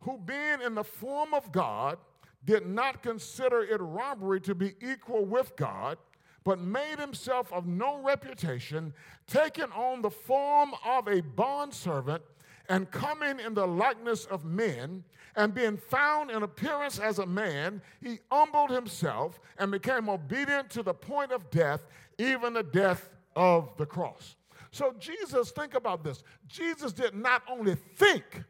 who 0.00 0.18
being 0.18 0.60
in 0.64 0.74
the 0.74 0.84
form 0.84 1.34
of 1.34 1.50
God, 1.52 1.98
did 2.44 2.66
not 2.66 3.02
consider 3.02 3.62
it 3.62 3.80
robbery 3.80 4.40
to 4.42 4.54
be 4.54 4.74
equal 4.80 5.24
with 5.24 5.56
God, 5.56 5.98
but 6.44 6.60
made 6.60 6.98
himself 6.98 7.52
of 7.52 7.66
no 7.66 8.02
reputation, 8.02 8.92
taking 9.26 9.72
on 9.72 10.02
the 10.02 10.10
form 10.10 10.72
of 10.84 11.08
a 11.08 11.22
bondservant, 11.22 12.22
and 12.68 12.90
coming 12.90 13.38
in 13.40 13.54
the 13.54 13.66
likeness 13.66 14.24
of 14.26 14.44
men, 14.44 15.04
and 15.36 15.52
being 15.52 15.76
found 15.76 16.30
in 16.30 16.42
appearance 16.42 16.98
as 16.98 17.18
a 17.18 17.26
man, 17.26 17.82
he 18.00 18.20
humbled 18.30 18.70
himself 18.70 19.40
and 19.58 19.70
became 19.70 20.08
obedient 20.08 20.70
to 20.70 20.82
the 20.82 20.94
point 20.94 21.32
of 21.32 21.50
death, 21.50 21.86
even 22.18 22.52
the 22.52 22.62
death 22.62 23.10
of 23.34 23.76
the 23.76 23.86
cross. 23.86 24.36
So, 24.70 24.94
Jesus, 24.98 25.50
think 25.50 25.74
about 25.74 26.04
this. 26.04 26.22
Jesus 26.46 26.92
did 26.92 27.14
not 27.14 27.42
only 27.48 27.74
think 27.74 28.44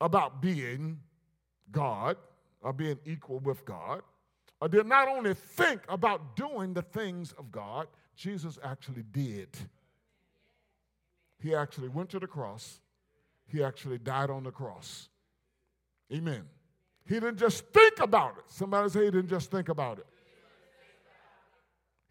about 0.00 0.40
being 0.40 1.00
God 1.70 2.16
or 2.60 2.72
being 2.72 2.98
equal 3.04 3.38
with 3.40 3.64
God, 3.64 4.02
or 4.60 4.68
did 4.68 4.86
not 4.86 5.08
only 5.08 5.34
think 5.34 5.82
about 5.88 6.36
doing 6.36 6.74
the 6.74 6.82
things 6.82 7.32
of 7.32 7.52
God, 7.52 7.86
Jesus 8.16 8.58
actually 8.64 9.04
did. 9.12 9.48
He 11.40 11.54
actually 11.54 11.88
went 11.88 12.10
to 12.10 12.18
the 12.18 12.26
cross, 12.26 12.80
he 13.50 13.62
actually 13.62 13.98
died 13.98 14.30
on 14.30 14.44
the 14.44 14.50
cross. 14.50 15.08
Amen. 16.12 16.44
He 17.06 17.14
didn't 17.14 17.38
just 17.38 17.64
think 17.72 18.00
about 18.00 18.36
it. 18.38 18.44
Somebody 18.48 18.90
say 18.90 19.06
he 19.06 19.10
didn't 19.10 19.28
just 19.28 19.50
think 19.50 19.68
about 19.68 19.98
it. 19.98 20.06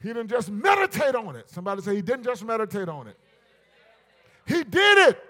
He 0.01 0.10
didn't 0.10 0.27
just 0.27 0.50
meditate 0.50 1.15
on 1.15 1.36
it. 1.36 1.50
Somebody 1.50 1.82
say 1.82 1.96
he 1.96 2.01
didn't 2.01 2.24
just 2.24 2.44
meditate 2.44 2.89
on 2.89 3.08
it. 3.08 3.17
He 4.46 4.63
did 4.63 5.10
it. 5.10 5.24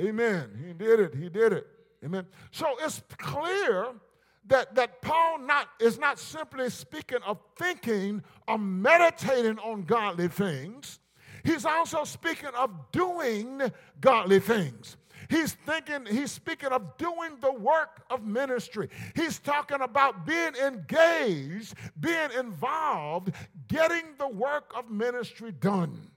Amen. 0.00 0.50
He 0.64 0.72
did 0.72 1.00
it. 1.00 1.14
He 1.14 1.28
did 1.28 1.52
it. 1.52 1.66
Amen. 2.04 2.26
So 2.50 2.66
it's 2.80 3.02
clear 3.16 3.86
that, 4.46 4.74
that 4.74 5.00
Paul 5.00 5.38
not, 5.38 5.68
is 5.80 5.98
not 5.98 6.18
simply 6.18 6.70
speaking 6.70 7.18
of 7.26 7.38
thinking 7.56 8.22
or 8.46 8.58
meditating 8.58 9.58
on 9.58 9.82
godly 9.82 10.28
things. 10.28 10.98
He's 11.46 11.64
also 11.64 12.02
speaking 12.02 12.50
of 12.58 12.70
doing 12.90 13.62
godly 14.00 14.40
things. 14.40 14.96
He's 15.30 15.52
thinking, 15.52 16.04
he's 16.06 16.32
speaking 16.32 16.70
of 16.70 16.96
doing 16.98 17.38
the 17.40 17.52
work 17.52 18.02
of 18.10 18.24
ministry. 18.24 18.88
He's 19.14 19.38
talking 19.38 19.80
about 19.80 20.26
being 20.26 20.54
engaged, 20.56 21.74
being 22.00 22.30
involved, 22.36 23.32
getting 23.68 24.04
the 24.18 24.28
work 24.28 24.72
of 24.76 24.90
ministry 24.90 25.52
done. 25.52 26.10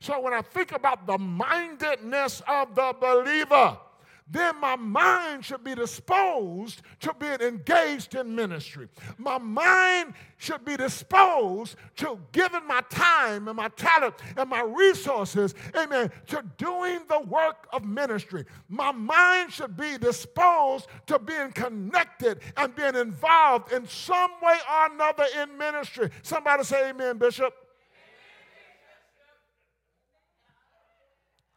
So 0.00 0.20
when 0.20 0.34
I 0.34 0.42
think 0.42 0.72
about 0.72 1.06
the 1.06 1.18
mindedness 1.18 2.42
of 2.48 2.74
the 2.74 2.94
believer, 3.00 3.78
then 4.26 4.58
my 4.58 4.74
mind 4.74 5.44
should 5.44 5.62
be 5.62 5.74
disposed 5.74 6.80
to 7.00 7.12
being 7.14 7.40
engaged 7.40 8.14
in 8.14 8.34
ministry. 8.34 8.88
My 9.18 9.36
mind 9.36 10.14
should 10.38 10.64
be 10.64 10.78
disposed 10.78 11.76
to 11.96 12.18
giving 12.32 12.66
my 12.66 12.80
time 12.88 13.48
and 13.48 13.56
my 13.56 13.68
talent 13.68 14.14
and 14.36 14.48
my 14.48 14.62
resources, 14.62 15.54
amen, 15.76 16.10
to 16.28 16.42
doing 16.56 17.00
the 17.08 17.20
work 17.20 17.66
of 17.70 17.84
ministry. 17.84 18.46
My 18.70 18.92
mind 18.92 19.52
should 19.52 19.76
be 19.76 19.98
disposed 19.98 20.86
to 21.06 21.18
being 21.18 21.52
connected 21.52 22.40
and 22.56 22.74
being 22.74 22.94
involved 22.94 23.72
in 23.72 23.86
some 23.86 24.30
way 24.42 24.56
or 24.70 24.92
another 24.92 25.26
in 25.42 25.58
ministry. 25.58 26.08
Somebody 26.22 26.64
say, 26.64 26.88
Amen, 26.88 27.18
Bishop. 27.18 27.54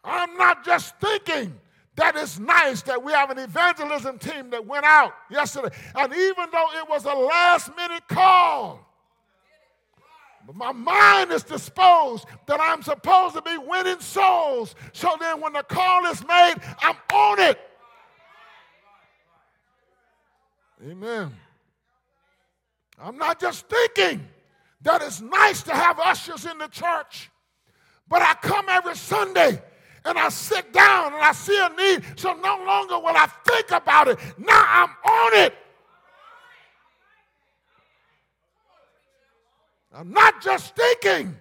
I'm 0.04 0.38
not 0.38 0.66
just 0.66 1.00
thinking 1.00 1.60
that 1.98 2.16
is 2.16 2.40
nice 2.40 2.84
that 2.84 3.04
we 3.04 3.12
have 3.12 3.32
an 3.32 3.40
evangelism 3.40 4.20
team 4.20 4.52
that 4.52 4.66
went 4.66 4.86
out 4.86 5.14
yesterday. 5.30 5.76
And 5.96 6.14
even 6.14 6.46
though 6.52 6.68
it 6.76 6.88
was 6.88 7.06
a 7.06 7.14
last 7.14 7.76
minute 7.76 8.08
call, 8.08 8.88
my 10.54 10.72
mind 10.72 11.32
is 11.32 11.44
disposed 11.44 12.26
that 12.46 12.62
I'm 12.62 12.82
supposed 12.84 13.36
to 13.36 13.42
be 13.42 13.58
winning 13.58 14.00
souls. 14.00 14.76
So 14.94 15.18
then 15.20 15.42
when 15.42 15.54
the 15.54 15.64
call 15.64 16.06
is 16.06 16.26
made, 16.26 16.56
I'm 16.80 16.96
on 17.14 17.40
it. 17.40 17.60
Amen. 20.88 21.36
I'm 23.02 23.18
not 23.18 23.42
just 23.42 23.68
thinking 23.68 24.26
that 24.82 25.02
it's 25.02 25.20
nice 25.20 25.64
to 25.64 25.74
have 25.74 26.00
ushers 26.00 26.46
in 26.46 26.60
the 26.60 26.68
church, 26.68 27.32
but 28.08 28.22
I 28.22 28.36
come 28.36 28.68
every 28.70 28.96
Sunday 28.96 29.62
and 30.08 30.18
I 30.18 30.30
sit 30.30 30.72
down 30.72 31.14
and 31.14 31.22
I 31.22 31.34
see 31.34 31.60
a 31.60 31.70
need. 31.70 32.04
So 32.18 32.34
no 32.34 32.64
longer 32.66 32.98
will 32.98 33.16
I 33.16 33.28
think 33.46 33.72
about 33.72 34.08
it. 34.08 34.18
Now 34.38 34.64
I'm 34.66 34.90
on 34.90 35.46
it. 35.46 35.54
I'm 39.94 40.12
not 40.12 40.42
just 40.42 40.76
thinking 40.76 41.36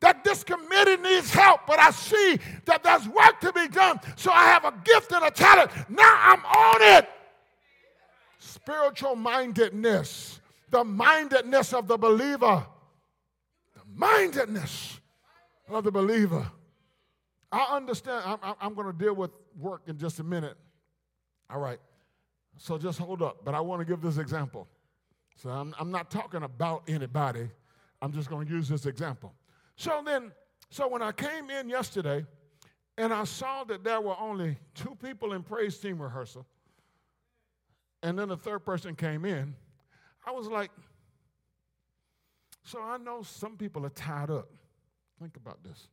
that 0.00 0.22
this 0.22 0.44
committee 0.44 1.02
needs 1.02 1.32
help, 1.32 1.62
but 1.66 1.78
I 1.78 1.90
see 1.90 2.38
that 2.66 2.84
there's 2.84 3.08
work 3.08 3.40
to 3.40 3.52
be 3.52 3.66
done. 3.68 3.98
So 4.16 4.30
I 4.30 4.44
have 4.44 4.64
a 4.64 4.74
gift 4.84 5.12
and 5.12 5.24
a 5.24 5.30
talent. 5.30 5.70
Now 5.88 6.14
I'm 6.20 6.44
on 6.44 6.98
it. 6.98 7.08
Spiritual 8.38 9.16
mindedness, 9.16 10.40
the 10.70 10.84
mindedness 10.84 11.72
of 11.72 11.88
the 11.88 11.96
believer, 11.96 12.64
the 13.74 13.82
mindedness 13.94 15.00
of 15.68 15.84
the 15.84 15.90
believer. 15.90 16.46
I 17.54 17.76
understand. 17.76 18.24
I'm, 18.42 18.54
I'm 18.60 18.74
going 18.74 18.88
to 18.88 18.92
deal 18.92 19.14
with 19.14 19.30
work 19.56 19.82
in 19.86 19.96
just 19.96 20.18
a 20.18 20.24
minute. 20.24 20.56
All 21.48 21.60
right. 21.60 21.78
So 22.58 22.76
just 22.76 22.98
hold 22.98 23.22
up. 23.22 23.44
But 23.44 23.54
I 23.54 23.60
want 23.60 23.80
to 23.80 23.84
give 23.84 24.00
this 24.00 24.18
example. 24.18 24.66
So 25.36 25.50
I'm, 25.50 25.72
I'm 25.78 25.92
not 25.92 26.10
talking 26.10 26.42
about 26.42 26.82
anybody. 26.88 27.48
I'm 28.02 28.12
just 28.12 28.28
going 28.28 28.48
to 28.48 28.52
use 28.52 28.68
this 28.68 28.86
example. 28.86 29.32
So 29.76 30.02
then, 30.04 30.32
so 30.70 30.88
when 30.88 31.00
I 31.00 31.12
came 31.12 31.48
in 31.48 31.68
yesterday 31.68 32.26
and 32.98 33.14
I 33.14 33.22
saw 33.22 33.62
that 33.64 33.84
there 33.84 34.00
were 34.00 34.18
only 34.18 34.58
two 34.74 34.96
people 35.00 35.32
in 35.32 35.44
praise 35.44 35.78
team 35.78 36.02
rehearsal, 36.02 36.46
and 38.02 38.18
then 38.18 38.28
the 38.28 38.36
third 38.36 38.64
person 38.64 38.96
came 38.96 39.24
in, 39.24 39.54
I 40.26 40.32
was 40.32 40.48
like, 40.48 40.72
so 42.64 42.82
I 42.82 42.98
know 42.98 43.22
some 43.22 43.56
people 43.56 43.86
are 43.86 43.90
tied 43.90 44.30
up. 44.30 44.48
Think 45.20 45.36
about 45.36 45.62
this. 45.62 45.88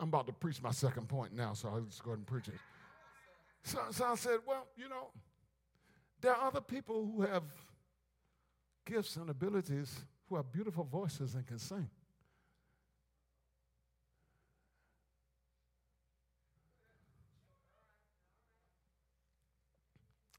I'm 0.00 0.08
about 0.08 0.26
to 0.28 0.32
preach 0.32 0.62
my 0.62 0.70
second 0.70 1.08
point 1.08 1.34
now, 1.34 1.54
so 1.54 1.68
I'll 1.68 1.80
just 1.80 2.02
go 2.02 2.10
ahead 2.10 2.18
and 2.18 2.26
preach 2.26 2.48
it. 2.48 2.54
So, 3.64 3.78
so 3.90 4.04
I 4.04 4.14
said, 4.14 4.38
well, 4.46 4.66
you 4.76 4.88
know, 4.88 5.08
there 6.20 6.34
are 6.34 6.46
other 6.46 6.60
people 6.60 7.10
who 7.14 7.22
have 7.22 7.42
gifts 8.86 9.16
and 9.16 9.28
abilities 9.28 9.94
who 10.28 10.36
have 10.36 10.52
beautiful 10.52 10.84
voices 10.84 11.34
and 11.34 11.46
can 11.46 11.58
sing. 11.58 11.88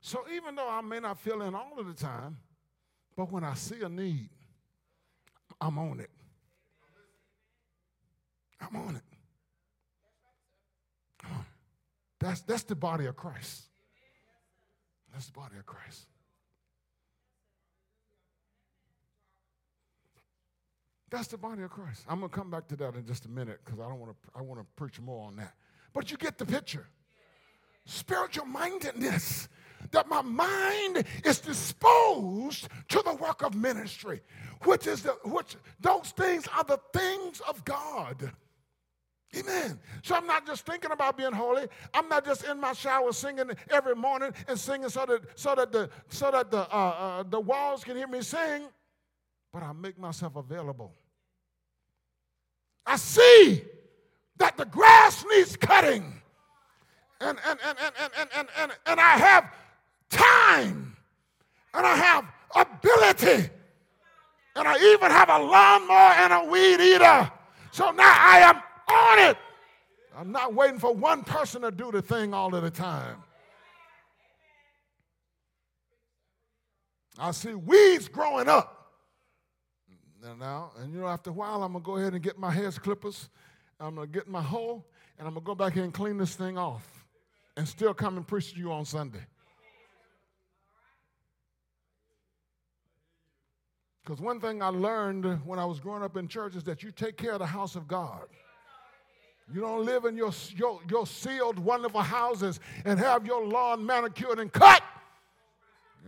So 0.01 0.25
even 0.33 0.55
though 0.55 0.67
I 0.67 0.81
may 0.81 0.99
not 0.99 1.19
feel 1.19 1.41
in 1.43 1.53
all 1.53 1.77
of 1.77 1.85
the 1.85 1.93
time, 1.93 2.37
but 3.15 3.31
when 3.31 3.43
I 3.43 3.53
see 3.53 3.81
a 3.83 3.89
need, 3.89 4.29
I'm 5.61 5.77
on 5.77 5.99
it. 5.99 6.09
I'm 8.59 8.75
on 8.75 8.95
it. 8.95 9.08
That's, 12.19 12.41
that's 12.41 12.63
the 12.63 12.75
body 12.75 13.05
of 13.05 13.15
Christ. 13.15 13.63
That's 15.13 15.27
the 15.27 15.31
body 15.33 15.55
of 15.57 15.65
Christ. 15.65 16.05
That's 21.09 21.27
the 21.27 21.37
body 21.37 21.63
of 21.63 21.71
Christ. 21.71 22.05
I'm 22.07 22.19
going 22.19 22.29
to 22.29 22.35
come 22.35 22.51
back 22.51 22.67
to 22.67 22.75
that 22.77 22.95
in 22.95 23.05
just 23.05 23.25
a 23.25 23.29
minute 23.29 23.59
because 23.65 23.79
I 23.79 23.87
don't 23.87 23.99
want 23.99 24.11
to 24.11 24.29
I 24.35 24.41
want 24.41 24.59
to 24.61 24.65
preach 24.75 24.99
more 24.99 25.25
on 25.25 25.35
that. 25.37 25.53
But 25.91 26.11
you 26.11 26.17
get 26.17 26.37
the 26.37 26.45
picture. 26.45 26.87
Spiritual 27.85 28.45
mindedness. 28.45 29.49
That 29.91 30.07
my 30.09 30.21
mind 30.21 31.05
is 31.23 31.39
disposed 31.39 32.67
to 32.89 33.01
the 33.03 33.15
work 33.15 33.41
of 33.41 33.55
ministry, 33.55 34.21
which 34.65 34.85
is 34.85 35.03
the 35.03 35.13
which 35.23 35.55
those 35.79 36.11
things 36.11 36.45
are 36.55 36.65
the 36.65 36.79
things 36.93 37.41
of 37.47 37.63
God. 37.63 38.31
Amen. 39.37 39.79
So 40.01 40.15
I'm 40.15 40.25
not 40.25 40.47
just 40.47 40.65
thinking 40.65 40.91
about 40.91 41.15
being 41.15 41.31
holy. 41.31 41.67
I'm 41.93 42.09
not 42.09 42.25
just 42.25 42.45
in 42.45 42.59
my 42.59 42.73
shower 42.73 43.11
singing 43.11 43.51
every 43.69 43.93
morning 43.95 44.31
and 44.47 44.59
singing 44.59 44.89
so 44.89 45.05
that 45.05 45.21
so 45.35 45.53
that 45.53 45.71
the 45.71 45.89
so 46.07 46.31
that 46.31 46.49
the 46.49 46.61
uh, 46.61 46.89
uh, 46.89 47.23
the 47.23 47.39
walls 47.39 47.83
can 47.83 47.95
hear 47.95 48.07
me 48.07 48.21
sing, 48.21 48.63
but 49.53 49.61
I 49.61 49.71
make 49.73 49.99
myself 49.99 50.35
available. 50.35 50.93
I 52.87 52.95
see 52.95 53.63
that 54.37 54.57
the 54.57 54.65
grass 54.65 55.23
needs 55.29 55.55
cutting, 55.55 56.11
and 57.21 57.37
and 57.47 57.59
and 57.63 57.77
and 57.79 57.93
and 58.01 58.11
and 58.17 58.29
and, 58.35 58.47
and, 58.57 58.71
and 58.87 58.99
I 58.99 59.11
have 59.17 59.53
time, 60.09 60.97
and 61.75 61.85
I 61.85 61.95
have 61.95 62.25
ability, 62.55 63.47
and 64.55 64.67
I 64.67 64.75
even 64.93 65.11
have 65.11 65.29
a 65.29 65.37
lawnmower 65.37 66.13
and 66.17 66.33
a 66.33 66.43
weed 66.49 66.81
eater. 66.81 67.31
So 67.71 67.91
now 67.91 68.15
I 68.17 68.39
am 68.39 68.63
on 68.89 69.19
it. 69.29 69.37
I'm 70.15 70.31
not 70.31 70.53
waiting 70.53 70.79
for 70.79 70.93
one 70.93 71.23
person 71.23 71.61
to 71.61 71.71
do 71.71 71.91
the 71.91 72.01
thing 72.01 72.33
all 72.33 72.53
of 72.53 72.63
the 72.63 72.71
time. 72.71 73.23
I 77.17 77.31
see 77.31 77.53
weeds 77.53 78.07
growing 78.07 78.47
up. 78.47 78.75
Now, 80.39 80.71
and 80.79 80.93
you 80.93 80.99
know, 81.01 81.07
after 81.07 81.29
a 81.29 81.33
while, 81.33 81.63
I'm 81.63 81.71
going 81.73 81.83
to 81.83 81.85
go 81.85 81.97
ahead 81.97 82.13
and 82.13 82.21
get 82.21 82.37
my 82.37 82.51
hair 82.51 82.71
clippers. 82.71 83.29
I'm 83.79 83.95
going 83.95 84.07
to 84.07 84.13
get 84.13 84.27
my 84.27 84.41
hoe, 84.41 84.83
and 85.17 85.27
I'm 85.27 85.33
going 85.33 85.43
to 85.43 85.47
go 85.47 85.55
back 85.55 85.73
here 85.73 85.83
and 85.83 85.93
clean 85.93 86.17
this 86.17 86.35
thing 86.35 86.57
off 86.57 87.05
and 87.55 87.67
still 87.67 87.93
come 87.93 88.17
and 88.17 88.27
preach 88.27 88.53
to 88.53 88.59
you 88.59 88.71
on 88.71 88.85
Sunday. 88.85 89.25
Because 94.03 94.21
one 94.21 94.39
thing 94.39 94.61
I 94.61 94.69
learned 94.69 95.45
when 95.45 95.59
I 95.59 95.65
was 95.65 95.79
growing 95.79 96.03
up 96.03 96.17
in 96.17 96.27
church 96.27 96.55
is 96.55 96.63
that 96.63 96.83
you 96.83 96.91
take 96.91 97.15
care 97.15 97.33
of 97.33 97.39
the 97.39 97.45
house 97.45 97.75
of 97.75 97.87
God. 97.87 98.27
You 99.53 99.61
don't 99.61 99.85
live 99.85 100.05
in 100.05 100.15
your, 100.15 100.31
your, 100.55 100.79
your 100.89 101.07
sealed, 101.07 101.57
wonderful 101.57 102.01
houses 102.01 102.59
and 102.85 102.99
have 102.99 103.25
your 103.25 103.45
lawn 103.45 103.85
manicured 103.85 104.39
and 104.39 104.51
cut. 104.51 104.83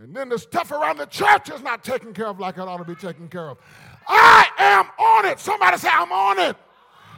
And 0.01 0.15
then 0.15 0.29
the 0.29 0.37
stuff 0.37 0.71
around 0.71 0.97
the 0.97 1.05
church 1.05 1.49
is 1.49 1.61
not 1.61 1.83
taken 1.83 2.13
care 2.13 2.27
of 2.27 2.39
like 2.39 2.57
it 2.57 2.61
ought 2.61 2.77
to 2.77 2.83
be 2.83 2.95
taken 2.95 3.27
care 3.27 3.49
of. 3.49 3.57
I 4.07 4.47
am 4.57 4.85
on 4.97 5.25
it. 5.25 5.39
Somebody 5.39 5.77
say, 5.77 5.89
I'm 5.91 6.11
on 6.11 6.39
it. 6.39 6.55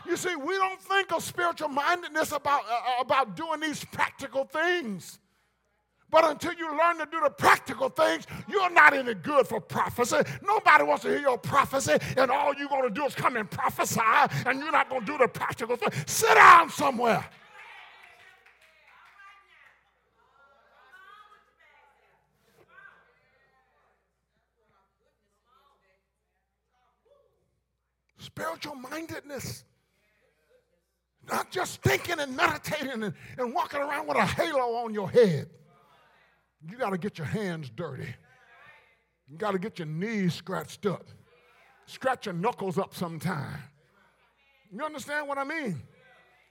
You 0.05 0.17
see, 0.17 0.35
we 0.35 0.53
don't 0.55 0.81
think 0.81 1.11
of 1.13 1.23
spiritual 1.23 1.69
mindedness 1.69 2.31
about, 2.31 2.63
uh, 2.69 3.01
about 3.01 3.35
doing 3.35 3.61
these 3.61 3.85
practical 3.85 4.43
things. 4.43 5.19
But 6.13 6.25
until 6.25 6.53
you 6.53 6.69
learn 6.77 6.99
to 6.99 7.07
do 7.11 7.19
the 7.23 7.31
practical 7.31 7.89
things, 7.89 8.27
you're 8.47 8.69
not 8.69 8.93
any 8.93 9.15
good 9.15 9.47
for 9.47 9.59
prophecy. 9.59 10.17
Nobody 10.43 10.83
wants 10.83 11.01
to 11.01 11.09
hear 11.09 11.17
your 11.17 11.39
prophecy, 11.39 11.97
and 12.15 12.29
all 12.29 12.53
you're 12.53 12.69
going 12.69 12.83
to 12.83 12.91
do 12.91 13.03
is 13.05 13.15
come 13.15 13.35
and 13.35 13.49
prophesy, 13.49 13.99
and 14.45 14.59
you're 14.59 14.71
not 14.71 14.89
going 14.91 15.01
to 15.01 15.11
do 15.11 15.17
the 15.17 15.27
practical 15.27 15.75
thing. 15.75 15.89
Sit 16.05 16.35
down 16.35 16.69
somewhere. 16.69 17.25
Spiritual 28.19 28.75
mindedness. 28.75 29.63
Not 31.27 31.49
just 31.49 31.81
thinking 31.81 32.19
and 32.19 32.35
meditating 32.37 33.01
and, 33.01 33.13
and 33.39 33.53
walking 33.53 33.79
around 33.79 34.07
with 34.07 34.17
a 34.17 34.25
halo 34.25 34.75
on 34.75 34.93
your 34.93 35.09
head. 35.09 35.49
You 36.69 36.77
got 36.77 36.91
to 36.91 36.97
get 36.97 37.17
your 37.17 37.27
hands 37.27 37.69
dirty. 37.69 38.15
You 39.27 39.37
got 39.37 39.51
to 39.51 39.59
get 39.59 39.79
your 39.79 39.87
knees 39.87 40.33
scratched 40.33 40.85
up. 40.85 41.07
Scratch 41.85 42.25
your 42.25 42.33
knuckles 42.33 42.77
up 42.77 42.93
sometime. 42.93 43.59
You 44.71 44.83
understand 44.83 45.27
what 45.27 45.37
I 45.37 45.43
mean? 45.43 45.81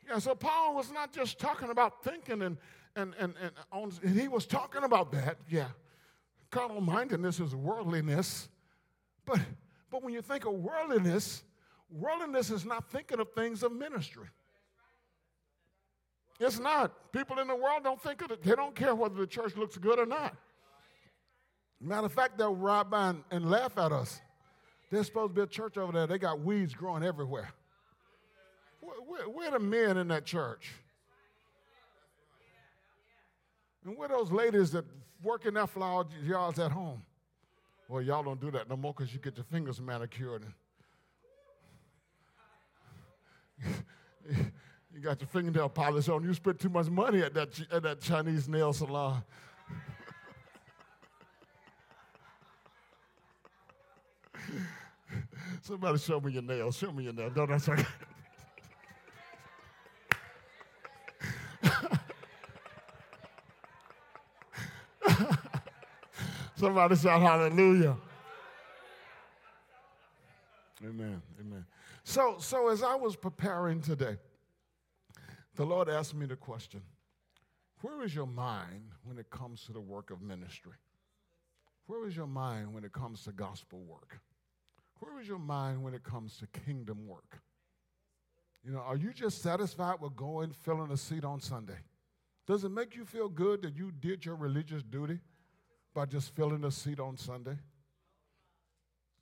Yeah, 0.09 0.19
so 0.19 0.35
Paul 0.35 0.75
was 0.75 0.91
not 0.93 1.13
just 1.13 1.39
talking 1.39 1.71
about 1.71 2.05
thinking 2.05 2.43
and 2.43 2.57
and 2.95 3.15
and 3.19 3.35
and, 3.41 3.53
on, 3.71 3.93
and 4.03 4.21
he 4.21 4.29
was 4.29 4.47
talking 4.47 4.85
about 4.85 5.13
that, 5.13 5.39
yeah. 5.49 5.69
Carnal 6.51 6.81
mindedness 6.81 7.41
is 7.41 7.55
worldliness. 7.55 8.49
But 9.25 9.41
but 9.91 10.03
when 10.03 10.13
you 10.13 10.23
think 10.23 10.45
of 10.45 10.53
worldliness, 10.55 11.45
worldliness 11.91 12.51
is 12.51 12.65
not 12.65 12.91
thinking 12.91 13.21
of 13.21 13.33
things 13.33 13.63
of 13.63 13.73
ministry. 13.73 14.27
It's 16.43 16.59
not. 16.59 17.13
People 17.13 17.39
in 17.39 17.47
the 17.47 17.55
world 17.55 17.85
don't 17.85 18.03
think 18.03 18.21
of 18.23 18.33
it. 18.33 18.43
They 18.43 18.57
don't 18.57 18.75
care 18.75 18.95
whether 18.95 19.15
the 19.15 19.27
church 19.27 19.57
looks 19.57 19.79
good 19.79 19.99
or 19.99 20.07
not. 20.07 20.37
Matter 21.81 22.07
of 22.07 22.13
fact, 22.13 22.37
they'll 22.37 22.55
ride 22.55 22.91
by 22.91 23.11
and, 23.11 23.23
and 23.31 23.49
laugh 23.51 23.79
at 23.79 23.93
us. 23.93 24.21
There's 24.91 25.07
supposed 25.07 25.31
to 25.31 25.35
be 25.35 25.43
a 25.43 25.47
church 25.47 25.79
over 25.79 25.93
there. 25.93 26.07
They 26.07 26.19
got 26.19 26.41
weeds 26.41 26.75
growing 26.75 27.05
everywhere. 27.05 27.51
Where, 28.81 29.29
where, 29.29 29.51
the 29.53 29.61
men 29.61 29.97
in 29.97 30.09
that 30.09 30.25
church? 30.25 30.73
And 33.85 33.97
where 33.97 34.09
those 34.09 34.33
ladies 34.33 34.73
that 34.73 34.85
work 35.23 35.47
in 35.47 35.55
that 35.55 35.71
flower 35.71 36.07
yards 36.25 36.59
at 36.59 36.73
home? 36.73 37.03
Well, 37.89 38.03
y'all 38.03 38.23
don't 38.25 38.41
do 38.41 38.51
that 38.51 38.69
no 38.69 38.77
more 38.77 38.93
because 38.97 39.13
you 39.13 39.21
get 39.21 39.37
your 39.37 39.45
fingers 39.45 39.81
manicured. 39.81 40.45
You 44.95 45.01
got 45.01 45.21
your 45.21 45.29
fingernail 45.29 45.71
polish 45.71 46.09
on. 46.09 46.23
You 46.23 46.35
spent 46.35 46.61
too 46.61 46.69
much 46.69 46.89
money 46.89 47.23
at 47.23 47.33
that, 47.35 47.49
at 47.73 47.83
that 47.83 48.01
Chinese 48.01 48.49
nail 48.49 48.73
salon. 48.73 49.23
Somebody 55.63 55.99
show 55.99 56.21
me 56.21 56.33
your 56.33 56.43
nails. 56.43 56.77
Show 56.77 56.93
me 56.93 57.05
your 57.05 57.15
nails. 57.15 57.33
No, 57.35 57.47
that's 57.47 57.69
okay. 57.69 57.85
Somebody 66.63 66.95
shout 66.95 67.21
hallelujah. 67.21 67.97
Amen. 70.85 71.21
Amen. 71.41 71.65
So, 72.05 72.37
so 72.39 72.69
as 72.69 72.85
I 72.85 72.95
was 72.95 73.17
preparing 73.17 73.81
today, 73.81 74.17
the 75.57 75.65
Lord 75.65 75.89
asked 75.89 76.15
me 76.15 76.27
the 76.27 76.37
question 76.37 76.83
Where 77.81 78.03
is 78.03 78.15
your 78.15 78.27
mind 78.27 78.91
when 79.05 79.19
it 79.19 79.31
comes 79.31 79.65
to 79.65 79.73
the 79.73 79.81
work 79.81 80.11
of 80.11 80.23
ministry? 80.23 80.73
Where 81.87 82.07
is 82.07 82.17
your 82.17 82.27
mind 82.27 82.73
when 82.73 82.85
it 82.85 82.93
comes 82.93 83.25
to 83.25 83.33
gospel 83.33 83.81
work? 83.81 84.21
Where 85.01 85.21
is 85.21 85.27
your 85.27 85.39
mind 85.39 85.83
when 85.83 85.95
it 85.95 86.05
comes 86.05 86.39
to 86.39 86.47
kingdom 86.47 87.07
work? 87.07 87.41
You 88.65 88.73
know, 88.73 88.79
are 88.79 88.97
you 88.97 89.13
just 89.13 89.43
satisfied 89.43 89.97
with 90.01 90.15
going, 90.15 90.53
filling 90.53 90.93
a 90.93 90.97
seat 90.97 91.25
on 91.25 91.41
Sunday? 91.41 91.79
Does 92.47 92.65
it 92.65 92.71
make 92.71 92.95
you 92.95 93.05
feel 93.05 93.29
good 93.29 93.63
that 93.63 93.77
you 93.77 93.91
did 93.91 94.25
your 94.25 94.37
religious 94.37 94.83
duty 94.83 95.19
by 95.95 96.07
just 96.07 96.35
filling 96.35 96.65
a 96.65 96.71
seat 96.71 97.01
on 97.01 97.17
Sunday? 97.17 97.57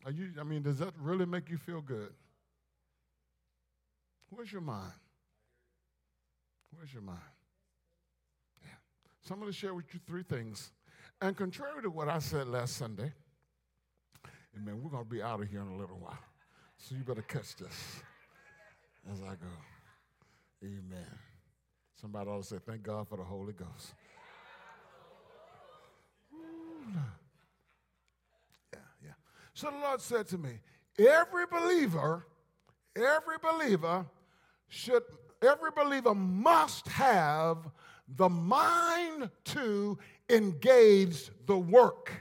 Are 0.05 0.11
you, 0.11 0.31
I 0.38 0.45
mean, 0.45 0.62
does 0.62 0.79
that 0.79 0.95
really 0.99 1.27
make 1.27 1.51
you 1.51 1.59
feel 1.59 1.81
good? 1.81 2.12
Where's 4.31 4.53
your 4.53 4.62
mind? 4.62 4.93
Where's 6.76 6.92
your 6.92 7.02
mind? 7.02 7.18
Yeah. 8.62 8.68
So 9.22 9.35
I'm 9.35 9.40
going 9.40 9.52
to 9.52 9.56
share 9.56 9.74
with 9.74 9.92
you 9.92 10.00
three 10.06 10.22
things. 10.22 10.70
And 11.20 11.37
contrary 11.37 11.83
to 11.83 11.90
what 11.90 12.09
I 12.09 12.18
said 12.18 12.48
last 12.48 12.76
Sunday, 12.76 13.12
amen, 14.56 14.80
we're 14.83 14.90
going 14.90 15.04
to 15.04 15.11
be 15.11 15.22
out 15.22 15.40
of 15.40 15.48
here 15.48 15.61
in 15.61 15.68
a 15.68 15.76
little 15.76 15.98
while. 15.98 16.18
So 16.78 16.94
you 16.94 17.04
better 17.04 17.22
catch 17.22 17.56
this 17.56 18.02
as 19.12 19.20
I 19.20 19.35
go. 19.35 19.50
Amen. 20.64 21.06
Somebody 22.00 22.30
ought 22.30 22.42
to 22.42 22.48
say, 22.48 22.56
Thank 22.64 22.83
God 22.83 23.09
for 23.09 23.16
the 23.16 23.24
Holy 23.24 23.52
Ghost. 23.52 23.94
Yeah, 28.72 28.78
yeah. 29.04 29.12
So 29.52 29.70
the 29.70 29.76
Lord 29.76 30.00
said 30.00 30.26
to 30.28 30.38
me, 30.38 30.61
Every 30.98 31.44
believer, 31.46 32.26
every 32.96 33.37
believer 33.42 34.06
should 34.68 35.02
every 35.42 35.70
believer 35.70 36.14
must 36.14 36.88
have 36.88 37.59
the 38.16 38.29
mind 38.29 39.31
to 39.44 39.98
engage 40.29 41.31
the 41.46 41.57
work. 41.57 42.12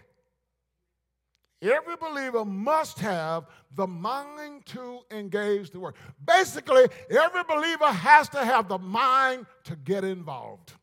Every 1.62 1.98
believer 1.98 2.46
must 2.46 3.00
have 3.00 3.46
the 3.76 3.88
mind 3.88 4.66
to 4.68 5.00
engage 5.12 5.72
the 5.72 5.80
work. 5.80 5.98
Basically, 6.26 6.88
every 7.10 7.44
believer 7.44 7.88
has 7.88 8.30
to 8.30 8.46
have 8.46 8.70
the 8.70 8.78
mind 8.78 9.46
to 9.66 9.76
get 9.76 10.06
involved. 10.06 10.74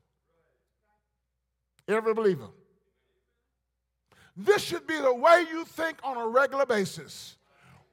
Every 1.89 2.13
believer. 2.13 2.49
This 4.37 4.63
should 4.63 4.87
be 4.87 5.01
the 5.01 5.15
way 5.15 5.47
you 5.51 5.65
think 5.65 5.99
on 6.05 6.19
a 6.19 6.27
regular 6.29 6.67
basis. 6.67 7.37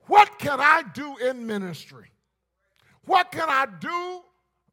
What 0.07 0.37
can 0.37 0.59
I 0.59 0.83
do 0.93 1.15
in 1.17 1.47
ministry? 1.47 2.11
What 3.05 3.31
can 3.31 3.47
I 3.47 3.65
do 3.79 4.21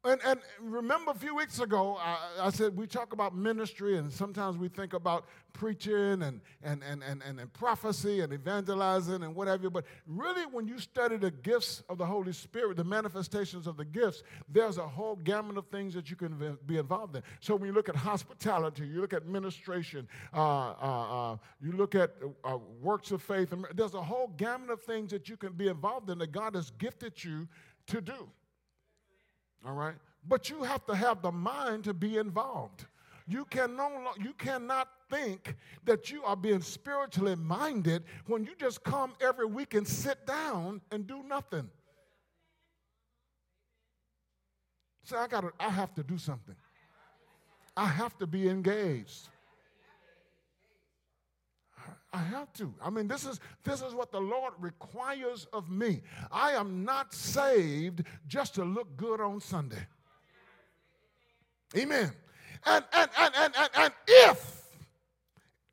And, 0.03 0.19
and 0.25 0.39
remember 0.59 1.11
a 1.11 1.15
few 1.15 1.35
weeks 1.35 1.59
ago, 1.59 1.95
I, 1.99 2.47
I, 2.47 2.49
said 2.49 2.75
we 2.75 2.87
talk 2.87 3.13
about 3.13 3.35
ministry, 3.35 3.97
and 3.97 4.11
sometimes 4.11 4.57
we 4.57 4.67
think 4.67 4.93
about 4.93 5.25
preaching 5.53 6.23
and, 6.23 6.41
and, 6.63 6.81
and, 6.83 7.03
and, 7.03 7.21
and, 7.23 7.53
prophecy 7.53 8.21
and 8.21 8.33
evangelizing 8.33 9.21
and 9.21 9.35
whatever. 9.35 9.69
But 9.69 9.85
really, 10.07 10.47
when 10.47 10.67
you 10.67 10.79
study 10.79 11.17
the 11.17 11.29
gifts 11.29 11.83
of 11.87 11.99
the 11.99 12.05
Holy 12.05 12.33
Spirit, 12.33 12.77
the 12.77 12.83
manifestations 12.83 13.67
of 13.67 13.77
the 13.77 13.85
gifts, 13.85 14.23
there's 14.49 14.79
a 14.79 14.87
whole 14.87 15.17
gamut 15.17 15.57
of 15.57 15.67
things 15.67 15.93
that 15.93 16.09
you 16.09 16.15
can 16.15 16.57
be 16.65 16.79
involved 16.79 17.15
in. 17.15 17.21
So 17.39 17.55
when 17.55 17.67
you 17.67 17.73
look 17.73 17.87
at 17.87 17.95
hospitality, 17.95 18.87
you 18.87 19.01
look 19.01 19.13
at 19.13 19.21
administration, 19.21 20.07
uh, 20.33 20.71
uh, 20.81 21.31
uh, 21.33 21.37
you 21.61 21.73
look 21.73 21.93
at 21.93 22.15
uh, 22.43 22.57
works 22.81 23.11
of 23.11 23.21
faith, 23.21 23.53
there's 23.75 23.93
a 23.93 24.01
whole 24.01 24.29
gamut 24.35 24.71
of 24.71 24.81
things 24.81 25.11
that 25.11 25.29
you 25.29 25.37
can 25.37 25.53
be 25.53 25.67
involved 25.67 26.09
in 26.09 26.17
that 26.17 26.31
God 26.31 26.55
has 26.55 26.71
gifted 26.71 27.23
you 27.23 27.47
to 27.85 28.01
do. 28.01 28.27
All 29.65 29.73
right? 29.73 29.95
But 30.27 30.49
you 30.49 30.63
have 30.63 30.85
to 30.85 30.95
have 30.95 31.21
the 31.21 31.31
mind 31.31 31.83
to 31.85 31.93
be 31.93 32.17
involved. 32.17 32.85
You, 33.27 33.45
can 33.45 33.75
no, 33.75 34.11
you 34.19 34.33
cannot 34.33 34.89
think 35.09 35.55
that 35.85 36.11
you 36.11 36.23
are 36.23 36.35
being 36.35 36.61
spiritually 36.61 37.35
minded 37.35 38.03
when 38.27 38.43
you 38.43 38.51
just 38.57 38.83
come 38.83 39.13
every 39.21 39.45
week 39.45 39.73
and 39.73 39.87
sit 39.87 40.25
down 40.25 40.81
and 40.91 41.07
do 41.07 41.23
nothing. 41.23 41.69
So 45.03 45.17
I 45.17 45.27
gotta, 45.27 45.51
I 45.59 45.69
have 45.69 45.93
to 45.95 46.03
do 46.03 46.17
something. 46.17 46.55
I 47.75 47.85
have 47.85 48.17
to 48.19 48.27
be 48.27 48.49
engaged. 48.49 49.29
I 52.13 52.19
have 52.19 52.51
to. 52.53 52.73
I 52.83 52.89
mean, 52.89 53.07
this 53.07 53.25
is 53.25 53.39
this 53.63 53.81
is 53.81 53.93
what 53.93 54.11
the 54.11 54.19
Lord 54.19 54.53
requires 54.59 55.47
of 55.53 55.69
me. 55.69 56.01
I 56.31 56.51
am 56.51 56.83
not 56.83 57.13
saved 57.13 58.03
just 58.27 58.55
to 58.55 58.65
look 58.65 58.97
good 58.97 59.21
on 59.21 59.39
Sunday. 59.39 59.87
Amen. 61.77 62.11
And 62.65 62.85
and 62.93 63.09
and 63.17 63.33
and 63.35 63.53
and, 63.57 63.69
and 63.75 63.93
if 64.07 64.61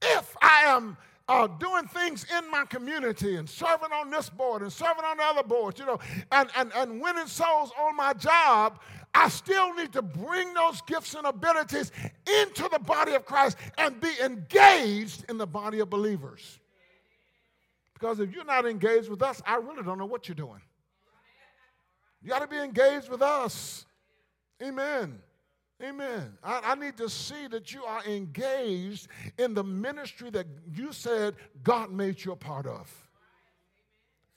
if 0.00 0.36
I 0.40 0.62
am 0.66 0.96
uh, 1.28 1.46
doing 1.46 1.86
things 1.86 2.24
in 2.36 2.50
my 2.50 2.64
community 2.64 3.36
and 3.36 3.48
serving 3.48 3.92
on 3.92 4.10
this 4.10 4.30
board 4.30 4.62
and 4.62 4.72
serving 4.72 5.04
on 5.04 5.18
the 5.18 5.22
other 5.22 5.42
boards, 5.42 5.78
you 5.78 5.84
know, 5.84 5.98
and, 6.32 6.48
and, 6.56 6.72
and 6.74 7.00
winning 7.00 7.26
souls 7.26 7.70
on 7.78 7.94
my 7.96 8.14
job, 8.14 8.80
I 9.14 9.28
still 9.28 9.74
need 9.74 9.92
to 9.94 10.02
bring 10.02 10.54
those 10.54 10.80
gifts 10.82 11.14
and 11.14 11.26
abilities 11.26 11.90
into 12.42 12.68
the 12.70 12.78
body 12.78 13.14
of 13.14 13.24
Christ 13.24 13.56
and 13.76 14.00
be 14.00 14.12
engaged 14.22 15.24
in 15.28 15.38
the 15.38 15.46
body 15.46 15.80
of 15.80 15.90
believers. 15.90 16.58
Because 17.94 18.20
if 18.20 18.32
you're 18.32 18.44
not 18.44 18.66
engaged 18.66 19.08
with 19.08 19.22
us, 19.22 19.42
I 19.44 19.56
really 19.56 19.82
don't 19.82 19.98
know 19.98 20.06
what 20.06 20.28
you're 20.28 20.34
doing. 20.34 20.60
You 22.22 22.28
got 22.28 22.40
to 22.40 22.46
be 22.46 22.58
engaged 22.58 23.08
with 23.08 23.22
us. 23.22 23.86
Amen. 24.62 25.20
Amen. 25.82 26.36
I, 26.42 26.72
I, 26.72 26.74
need 26.74 26.96
to 26.96 27.08
see 27.08 27.46
that 27.48 27.72
you 27.72 27.84
are 27.84 28.04
engaged 28.04 29.06
in 29.38 29.54
the 29.54 29.62
ministry 29.62 30.28
that 30.30 30.46
you 30.72 30.92
said 30.92 31.36
God 31.62 31.92
made 31.92 32.24
you 32.24 32.32
a 32.32 32.36
part 32.36 32.66
of. 32.66 33.07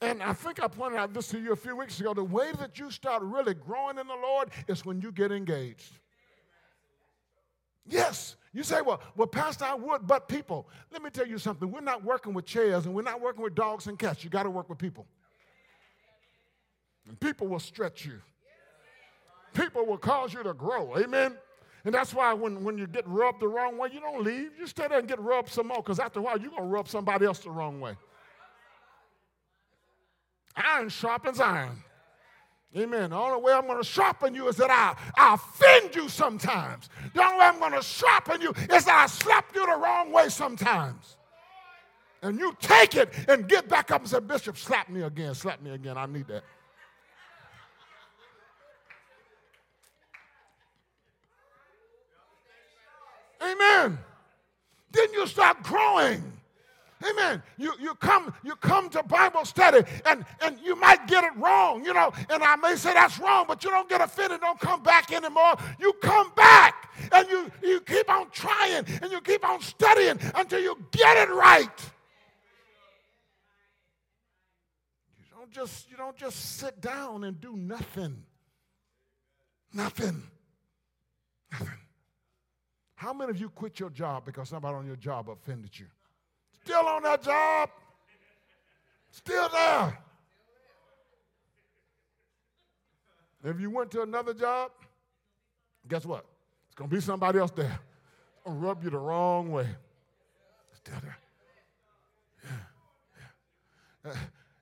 And 0.02 0.24
I 0.24 0.34
think 0.34 0.62
I 0.62 0.68
pointed 0.68 0.98
out 0.98 1.14
this 1.14 1.28
to 1.28 1.40
you 1.40 1.54
a 1.54 1.56
few 1.56 1.76
weeks 1.76 2.00
ago. 2.00 2.14
The 2.14 2.24
way 2.24 2.52
that 2.60 2.80
you 2.80 2.90
start 2.90 3.22
really 3.22 3.54
growing 3.54 4.00
in 4.00 4.08
the 4.08 4.16
Lord 4.16 4.50
is 4.68 4.84
when 4.84 5.00
you 5.00 5.12
get 5.12 5.32
engaged. 5.32 5.94
Yes. 7.88 8.36
You 8.54 8.64
say, 8.64 8.82
well, 8.82 9.00
well, 9.16 9.28
Pastor, 9.28 9.66
I 9.66 9.76
would, 9.76 10.08
but 10.08 10.28
people. 10.28 10.68
Let 10.92 11.04
me 11.04 11.12
tell 11.12 11.28
you 11.28 11.38
something. 11.38 11.72
We're 11.72 11.82
not 11.82 12.04
working 12.04 12.34
with 12.34 12.46
chairs 12.46 12.86
and 12.86 12.96
we're 12.96 13.04
not 13.04 13.22
working 13.22 13.44
with 13.44 13.54
dogs 13.54 13.88
and 13.88 13.98
cats. 13.98 14.24
You 14.24 14.30
got 14.30 14.44
to 14.44 14.50
work 14.50 14.70
with 14.70 14.80
people. 14.80 15.06
And 17.08 17.20
people 17.20 17.48
will 17.48 17.60
stretch 17.60 18.06
you. 18.06 18.22
People 19.54 19.86
will 19.86 19.98
cause 19.98 20.34
you 20.34 20.42
to 20.44 20.54
grow. 20.54 20.98
Amen. 20.98 21.38
And 21.86 21.94
that's 21.94 22.14
why 22.14 22.34
when, 22.34 22.64
when 22.64 22.78
you 22.78 22.88
get 22.88 23.08
rubbed 23.08 23.42
the 23.42 23.48
wrong 23.48 23.78
way, 23.78 23.90
you 23.94 24.00
don't 24.00 24.24
leave. 24.24 24.52
You 24.58 24.68
stay 24.68 24.88
there 24.88 25.00
and 25.00 25.08
get 25.08 25.20
rubbed 25.20 25.50
some 25.50 25.68
more 25.68 25.78
because 25.78 26.00
after 26.00 26.20
a 26.20 26.22
while, 26.24 26.40
you're 26.40 26.52
going 26.52 26.64
to 26.64 26.70
rub 26.70 26.88
somebody 26.88 27.26
else 27.26 27.40
the 27.40 27.52
wrong 27.52 27.80
way. 27.80 27.96
Iron 30.56 30.90
sharpens 30.90 31.40
iron. 31.40 31.84
Amen. 32.78 33.10
The 33.10 33.18
only 33.18 33.42
way 33.42 33.52
I'm 33.52 33.66
going 33.68 33.78
to 33.78 33.84
sharpen 33.84 34.34
you 34.34 34.48
is 34.48 34.56
that 34.56 34.70
I, 34.70 34.96
I 35.20 35.34
offend 35.34 35.94
you 35.94 36.08
sometimes. 36.08 36.90
The 37.14 37.22
only 37.22 37.40
way 37.40 37.46
I'm 37.46 37.60
going 37.60 37.74
to 37.74 37.82
sharpen 37.82 38.42
you 38.42 38.52
is 38.52 38.86
that 38.86 39.04
I 39.04 39.08
slap 39.08 39.54
you 39.54 39.66
the 39.66 39.76
wrong 39.76 40.12
way 40.12 40.30
sometimes. 40.30 41.18
And 42.22 42.40
you 42.40 42.56
take 42.62 42.96
it 42.96 43.14
and 43.28 43.48
get 43.48 43.68
back 43.68 43.92
up 43.92 44.02
and 44.02 44.10
say, 44.10 44.20
Bishop, 44.20 44.58
slap 44.58 44.90
me 44.90 45.02
again, 45.02 45.34
slap 45.34 45.62
me 45.62 45.72
again. 45.72 45.98
I 45.98 46.06
need 46.06 46.28
that. 46.28 46.44
Amen. 53.42 53.98
Then 54.92 55.14
you 55.14 55.26
start 55.28 55.64
growing. 55.64 56.24
Amen. 57.10 57.42
You, 57.58 57.74
you 57.80 57.96
come 57.96 58.34
you 58.44 58.56
come 58.58 58.90
to 58.90 59.02
Bible 59.04 59.46
study 59.46 59.88
and, 60.06 60.24
and 60.42 60.60
you 60.64 60.76
might 60.76 61.08
get 61.08 61.24
it 61.24 61.36
wrong, 61.36 61.84
you 61.84 61.94
know, 61.94 62.12
and 62.30 62.44
I 62.44 62.56
may 62.58 62.76
say 62.76 62.94
that's 62.94 63.20
wrong, 63.20 63.46
but 63.48 63.64
you 63.64 63.70
don't 63.70 63.90
get 63.90 64.02
offended, 64.02 64.42
don't 64.42 64.60
come 64.60 64.84
back 64.84 65.12
anymore. 65.12 65.56
You 65.80 65.94
come 66.02 66.32
back 66.36 66.92
and 67.12 67.28
you, 67.30 67.52
you 67.64 67.82
keep 67.82 68.10
on 68.10 68.30
trying 68.30 68.86
and 69.02 69.12
you 69.12 69.22
keep 69.22 69.48
on 69.48 69.62
studying 69.62 70.20
until 70.36 70.60
you 70.60 70.78
get 70.92 71.18
it 71.18 71.32
right. 71.34 71.92
You 75.18 75.26
don't 75.38 75.52
just 75.52 75.90
you 75.90 75.98
don't 75.98 76.18
just 76.18 76.58
sit 76.58 76.82
down 76.82 77.24
and 77.24 77.40
do 77.42 77.56
nothing. 77.56 78.24
Nothing. 79.74 80.24
Nothing. 81.52 81.70
How 82.96 83.14
many 83.14 83.32
of 83.32 83.40
you 83.40 83.50
quit 83.50 83.80
your 83.80 83.90
job 83.90 84.26
because 84.26 84.50
somebody 84.50 84.76
on 84.76 84.86
your 84.86 84.96
job 84.96 85.28
offended 85.30 85.72
you? 85.80 85.88
Still 86.64 86.86
on 86.88 87.04
that 87.04 87.24
job. 87.24 87.70
Still 89.10 89.50
there. 89.50 89.98
If 93.44 93.60
you 93.60 93.72
went 93.72 93.90
to 93.92 94.04
another 94.04 94.34
job, 94.34 94.72
guess 95.88 96.06
what? 96.06 96.26
It's 96.68 96.76
going 96.76 96.90
to 96.90 96.96
be 96.96 97.02
somebody 97.02 97.40
else 97.40 97.52
there. 97.52 97.80
It's 98.36 98.46
going 98.46 98.60
to 98.60 98.66
rub 98.66 98.84
you 98.84 98.92
the 98.92 98.98
wrong 98.98 99.52
way. 99.52 99.68
Still 100.74 100.96
there. 101.02 101.18
Yeah. 102.44 102.52
Yeah. 104.06 104.12
Uh, 104.12 104.16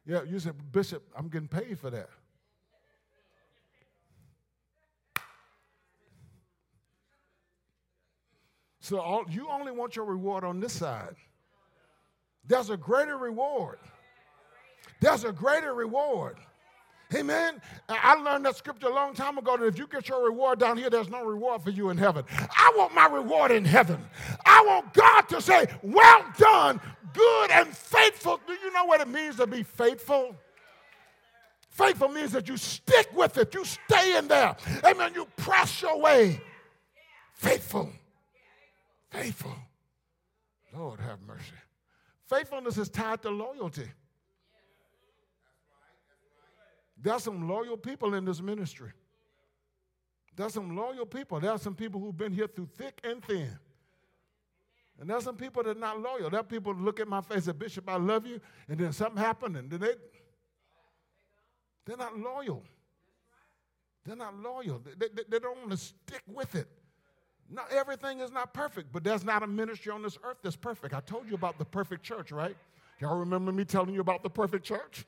yeah, 0.06 0.24
you 0.24 0.40
said, 0.40 0.56
Bishop, 0.72 1.04
I'm 1.16 1.28
getting 1.28 1.48
paid 1.48 1.78
for 1.78 1.90
that. 1.90 2.10
So 8.80 9.00
all, 9.00 9.26
you 9.30 9.48
only 9.50 9.72
want 9.72 9.96
your 9.96 10.06
reward 10.06 10.44
on 10.44 10.60
this 10.60 10.74
side. 10.74 11.16
There's 12.50 12.72
a 12.72 12.78
greater 12.78 13.18
reward. 13.18 13.78
There's 15.00 15.24
a 15.24 15.32
greater 15.32 15.74
reward. 15.74 16.38
Amen. 17.14 17.62
I 17.88 18.16
learned 18.16 18.46
that 18.46 18.56
scripture 18.56 18.88
a 18.88 18.94
long 18.94 19.14
time 19.14 19.38
ago 19.38 19.56
that 19.58 19.66
if 19.66 19.78
you 19.80 19.88
get 19.88 20.10
your 20.10 20.26
reward 20.26 20.60
down 20.60 20.78
here, 20.78 20.90
there's 20.90 21.10
no 21.10 21.24
reward 21.24 21.64
for 21.64 21.70
you 21.70 21.90
in 21.90 21.98
heaven. 21.98 22.24
I 22.30 22.74
want 22.76 22.94
my 22.94 23.08
reward 23.08 23.52
in 23.52 23.66
heaven. 23.66 24.04
I 24.46 24.64
want 24.68 24.94
God 24.94 25.22
to 25.30 25.42
say, 25.42 25.68
Well 25.82 26.26
done, 26.38 26.82
good 27.14 27.52
and 27.52 27.70
faithful. 27.70 28.40
Do 28.46 28.54
you 28.54 28.74
know 28.74 28.86
what 28.86 29.02
it 29.02 29.08
means 29.08 29.38
to 29.38 29.48
be 29.48 29.64
faithful? 29.64 30.36
Faithful 31.70 32.10
means 32.10 32.32
that 32.34 32.48
you 32.48 32.58
stick 32.58 33.10
with 33.16 33.38
it, 33.38 33.54
you 33.54 33.64
stay 33.64 34.18
in 34.18 34.28
there. 34.28 34.56
Amen. 34.84 35.14
You 35.16 35.28
press 35.38 35.82
your 35.82 36.00
way. 36.00 36.42
Faithful. 37.34 37.92
Faithful. 39.12 39.56
Lord 40.76 41.00
have 41.00 41.20
mercy. 41.26 41.54
Faithfulness 42.30 42.78
is 42.78 42.90
tied 42.90 43.24
to 43.24 43.30
loyalty. 43.30 43.88
There's 47.02 47.24
some 47.24 47.50
loyal 47.50 47.76
people 47.76 48.14
in 48.14 48.24
this 48.24 48.42
ministry. 48.42 48.92
There's 50.36 50.54
some 50.54 50.76
loyal 50.76 51.06
people. 51.06 51.40
There 51.40 51.52
are 51.52 51.58
some 51.58 51.74
people 51.74 52.00
who've 52.00 52.16
been 52.16 52.32
here 52.32 52.48
through 52.48 52.70
thick 52.78 53.00
and 53.04 53.24
thin. 53.24 53.58
And 55.00 55.10
there's 55.10 55.24
some 55.24 55.38
people 55.38 55.64
that 55.64 55.78
are 55.78 55.80
not 55.80 56.00
loyal. 56.00 56.30
There 56.30 56.40
are 56.40 56.44
people 56.44 56.74
that 56.74 56.82
look 56.82 57.00
at 57.00 57.08
my 57.08 57.22
face 57.22 57.38
and 57.38 57.46
say, 57.46 57.52
Bishop, 57.54 57.90
I 57.90 57.96
love 57.96 58.28
you. 58.28 58.40
And 58.68 58.78
then 58.78 58.92
something 58.94 59.18
happened 59.18 59.58
and 59.58 59.72
then 59.72 59.80
they, 59.80 59.94
they're 61.86 61.98
not 61.98 62.18
loyal. 62.18 62.64
They're 64.06 64.16
not 64.16 64.38
loyal. 64.38 64.82
They, 64.86 65.08
they, 65.08 65.24
they 65.28 65.40
don't 65.40 65.58
want 65.58 65.72
to 65.72 65.78
stick 65.78 66.22
with 66.28 66.54
it. 66.54 66.68
Not 67.52 67.72
everything 67.72 68.20
is 68.20 68.32
not 68.32 68.54
perfect, 68.54 68.92
but 68.92 69.04
there's 69.04 69.24
not 69.24 69.42
a 69.42 69.48
ministry 69.48 69.92
on 69.92 70.04
this 70.04 70.18
earth 70.24 70.38
that's 70.44 70.56
perfect. 70.56 70.94
I 70.94 71.00
told 71.00 71.28
you 71.28 71.34
about 71.34 71.58
the 71.58 71.66
perfect 71.66 72.04
church, 72.04 72.32
right? 72.32 72.56
Y'all 73.00 73.18
remember 73.18 73.52
me 73.52 73.66
telling 73.66 73.94
you 73.94 74.02
about 74.02 74.22
the 74.24 74.30
perfect 74.30 74.66
church? 74.66 75.06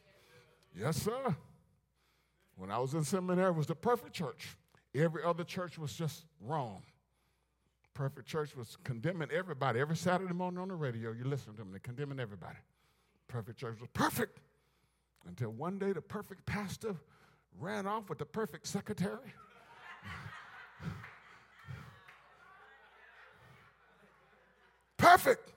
Yes, 0.75 0.97
sir. 0.97 1.35
When 2.55 2.71
I 2.71 2.79
was 2.79 2.93
in 2.93 3.03
seminary, 3.03 3.49
it 3.49 3.55
was 3.55 3.67
the 3.67 3.75
perfect 3.75 4.13
church. 4.13 4.55
Every 4.95 5.23
other 5.23 5.43
church 5.43 5.77
was 5.77 5.93
just 5.93 6.25
wrong. 6.41 6.81
Perfect 7.93 8.27
church 8.27 8.55
was 8.55 8.77
condemning 8.83 9.29
everybody. 9.31 9.79
Every 9.79 9.97
Saturday 9.97 10.33
morning 10.33 10.59
on 10.59 10.69
the 10.69 10.75
radio, 10.75 11.11
you 11.11 11.25
listen 11.25 11.53
to 11.53 11.57
them, 11.59 11.71
they're 11.71 11.79
condemning 11.79 12.19
everybody. 12.19 12.57
Perfect 13.27 13.59
church 13.59 13.79
was 13.79 13.89
perfect 13.93 14.39
until 15.27 15.49
one 15.51 15.77
day 15.77 15.91
the 15.91 16.01
perfect 16.01 16.45
pastor 16.45 16.95
ran 17.59 17.85
off 17.85 18.09
with 18.09 18.17
the 18.17 18.25
perfect 18.25 18.67
secretary. 18.67 19.33
Perfect. 25.21 25.53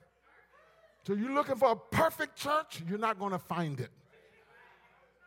So 1.07 1.13
you're 1.13 1.33
looking 1.33 1.55
for 1.55 1.71
a 1.71 1.75
perfect 1.75 2.35
church, 2.35 2.81
you're 2.87 2.97
not 2.97 3.19
going 3.19 3.31
to 3.31 3.39
find 3.39 3.79
it. 3.79 3.89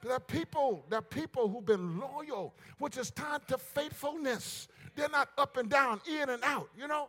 There 0.03 0.13
are 0.13 0.21
people, 0.21 0.85
there 0.89 1.01
are 1.01 1.03
people 1.03 1.49
who've 1.49 1.65
been 1.65 1.99
loyal, 1.99 2.55
which 2.79 2.97
is 2.97 3.11
tied 3.11 3.47
to 3.49 3.59
faithfulness. 3.59 4.69
They're 4.95 5.09
not 5.09 5.29
up 5.37 5.57
and 5.57 5.69
down, 5.69 6.01
in 6.09 6.29
and 6.31 6.43
out, 6.45 6.69
you 6.79 6.87
know? 6.87 7.09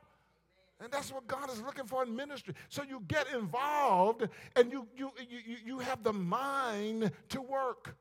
And 0.81 0.91
that's 0.91 1.11
what 1.11 1.27
God 1.27 1.51
is 1.51 1.61
looking 1.61 1.85
for 1.85 2.03
in 2.03 2.15
ministry. 2.15 2.55
So 2.69 2.83
you 2.83 3.03
get 3.07 3.27
involved 3.33 4.27
and 4.55 4.71
you, 4.71 4.87
you, 4.97 5.11
you, 5.29 5.55
you 5.65 5.79
have 5.79 6.03
the 6.03 6.13
mind 6.13 7.11
to 7.29 7.41
work 7.41 7.95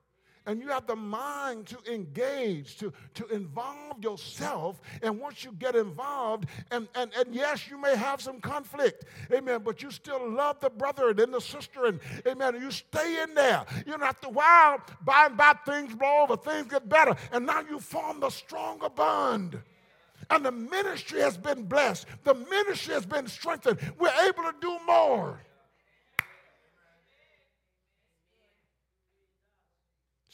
and 0.49 0.63
you 0.63 0.69
have 0.69 0.87
the 0.87 0.97
mind 0.97 1.67
to 1.67 1.77
engage, 1.93 2.79
to, 2.79 2.91
to 3.13 3.27
involve 3.29 4.03
yourself. 4.03 4.81
And 5.03 5.21
once 5.21 5.45
you 5.45 5.53
get 5.53 5.77
involved, 5.77 6.47
and, 6.71 6.89
and, 6.95 7.13
and 7.15 7.35
yes, 7.35 7.69
you 7.71 7.79
may 7.79 7.95
have 7.95 8.23
some 8.23 8.41
conflict, 8.41 9.05
amen, 9.31 9.61
but 9.63 9.83
you 9.83 9.91
still 9.91 10.27
love 10.31 10.59
the 10.61 10.71
brother 10.71 11.11
and 11.11 11.35
the 11.35 11.41
sister, 11.41 11.85
and 11.85 12.01
amen, 12.27 12.55
you 12.63 12.71
stay 12.71 13.23
in 13.23 13.35
there. 13.35 13.67
You 13.87 13.99
know, 13.99 14.07
after 14.07 14.29
a 14.29 14.31
while, 14.31 14.79
by 15.05 15.27
and 15.27 15.37
by, 15.37 15.53
things 15.67 15.95
blow 15.95 16.23
over, 16.23 16.39
things 16.39 16.69
get 16.69 16.89
better, 16.89 17.15
and 17.31 17.45
now 17.45 17.61
you 17.61 17.79
form 17.79 18.21
the 18.21 18.31
stronger 18.31 18.89
bond. 18.89 19.61
And 20.31 20.47
the 20.47 20.53
ministry 20.53 21.21
has 21.21 21.37
been 21.37 21.65
blessed, 21.65 22.07
the 22.25 22.35
ministry 22.35 22.95
has 22.95 23.05
been 23.05 23.27
strengthened. 23.27 23.81
We're 23.99 24.09
able 24.27 24.45
to 24.45 24.55
do 24.63 24.79
more. 24.87 25.41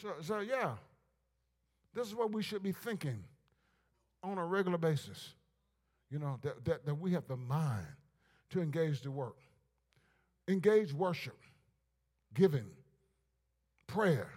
So, 0.04 0.12
so 0.20 0.40
yeah, 0.40 0.72
this 1.94 2.06
is 2.06 2.14
what 2.14 2.30
we 2.30 2.42
should 2.42 2.62
be 2.62 2.72
thinking 2.72 3.24
on 4.22 4.36
a 4.36 4.44
regular 4.44 4.76
basis. 4.76 5.32
You 6.10 6.18
know, 6.18 6.38
that, 6.42 6.62
that, 6.66 6.84
that 6.84 6.94
we 6.94 7.12
have 7.12 7.26
the 7.26 7.38
mind 7.38 7.86
to 8.50 8.60
engage 8.60 9.00
the 9.00 9.10
work, 9.10 9.38
engage 10.46 10.92
worship, 10.92 11.38
giving, 12.34 12.66
prayer. 13.86 14.28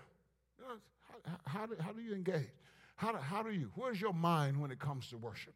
How, 1.25 1.35
how, 1.45 1.65
do, 1.65 1.75
how 1.81 1.91
do 1.91 2.01
you 2.01 2.15
engage? 2.15 2.47
How 2.95 3.11
do, 3.11 3.17
how 3.17 3.43
do 3.43 3.51
you, 3.51 3.69
where's 3.75 3.99
your 3.99 4.13
mind 4.13 4.59
when 4.59 4.71
it 4.71 4.79
comes 4.79 5.09
to 5.09 5.17
worship? 5.17 5.53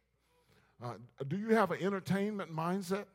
Uh, 0.84 0.94
do 1.26 1.38
you 1.38 1.54
have 1.54 1.70
an 1.70 1.78
entertainment 1.80 2.54
mindset? 2.54 3.06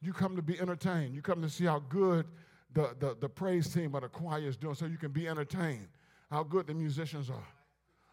You 0.00 0.14
come 0.14 0.34
to 0.36 0.42
be 0.42 0.58
entertained. 0.58 1.14
You 1.14 1.20
come 1.20 1.42
to 1.42 1.50
see 1.50 1.66
how 1.66 1.80
good 1.90 2.24
the, 2.72 2.96
the, 2.98 3.18
the 3.20 3.28
praise 3.28 3.72
team 3.72 3.94
or 3.94 4.00
the 4.00 4.08
choir 4.08 4.48
is 4.48 4.56
doing 4.56 4.74
so 4.74 4.86
you 4.86 4.96
can 4.96 5.12
be 5.12 5.28
entertained 5.28 5.88
how 6.32 6.42
good 6.42 6.66
the 6.66 6.72
musicians 6.72 7.28
are? 7.28 7.46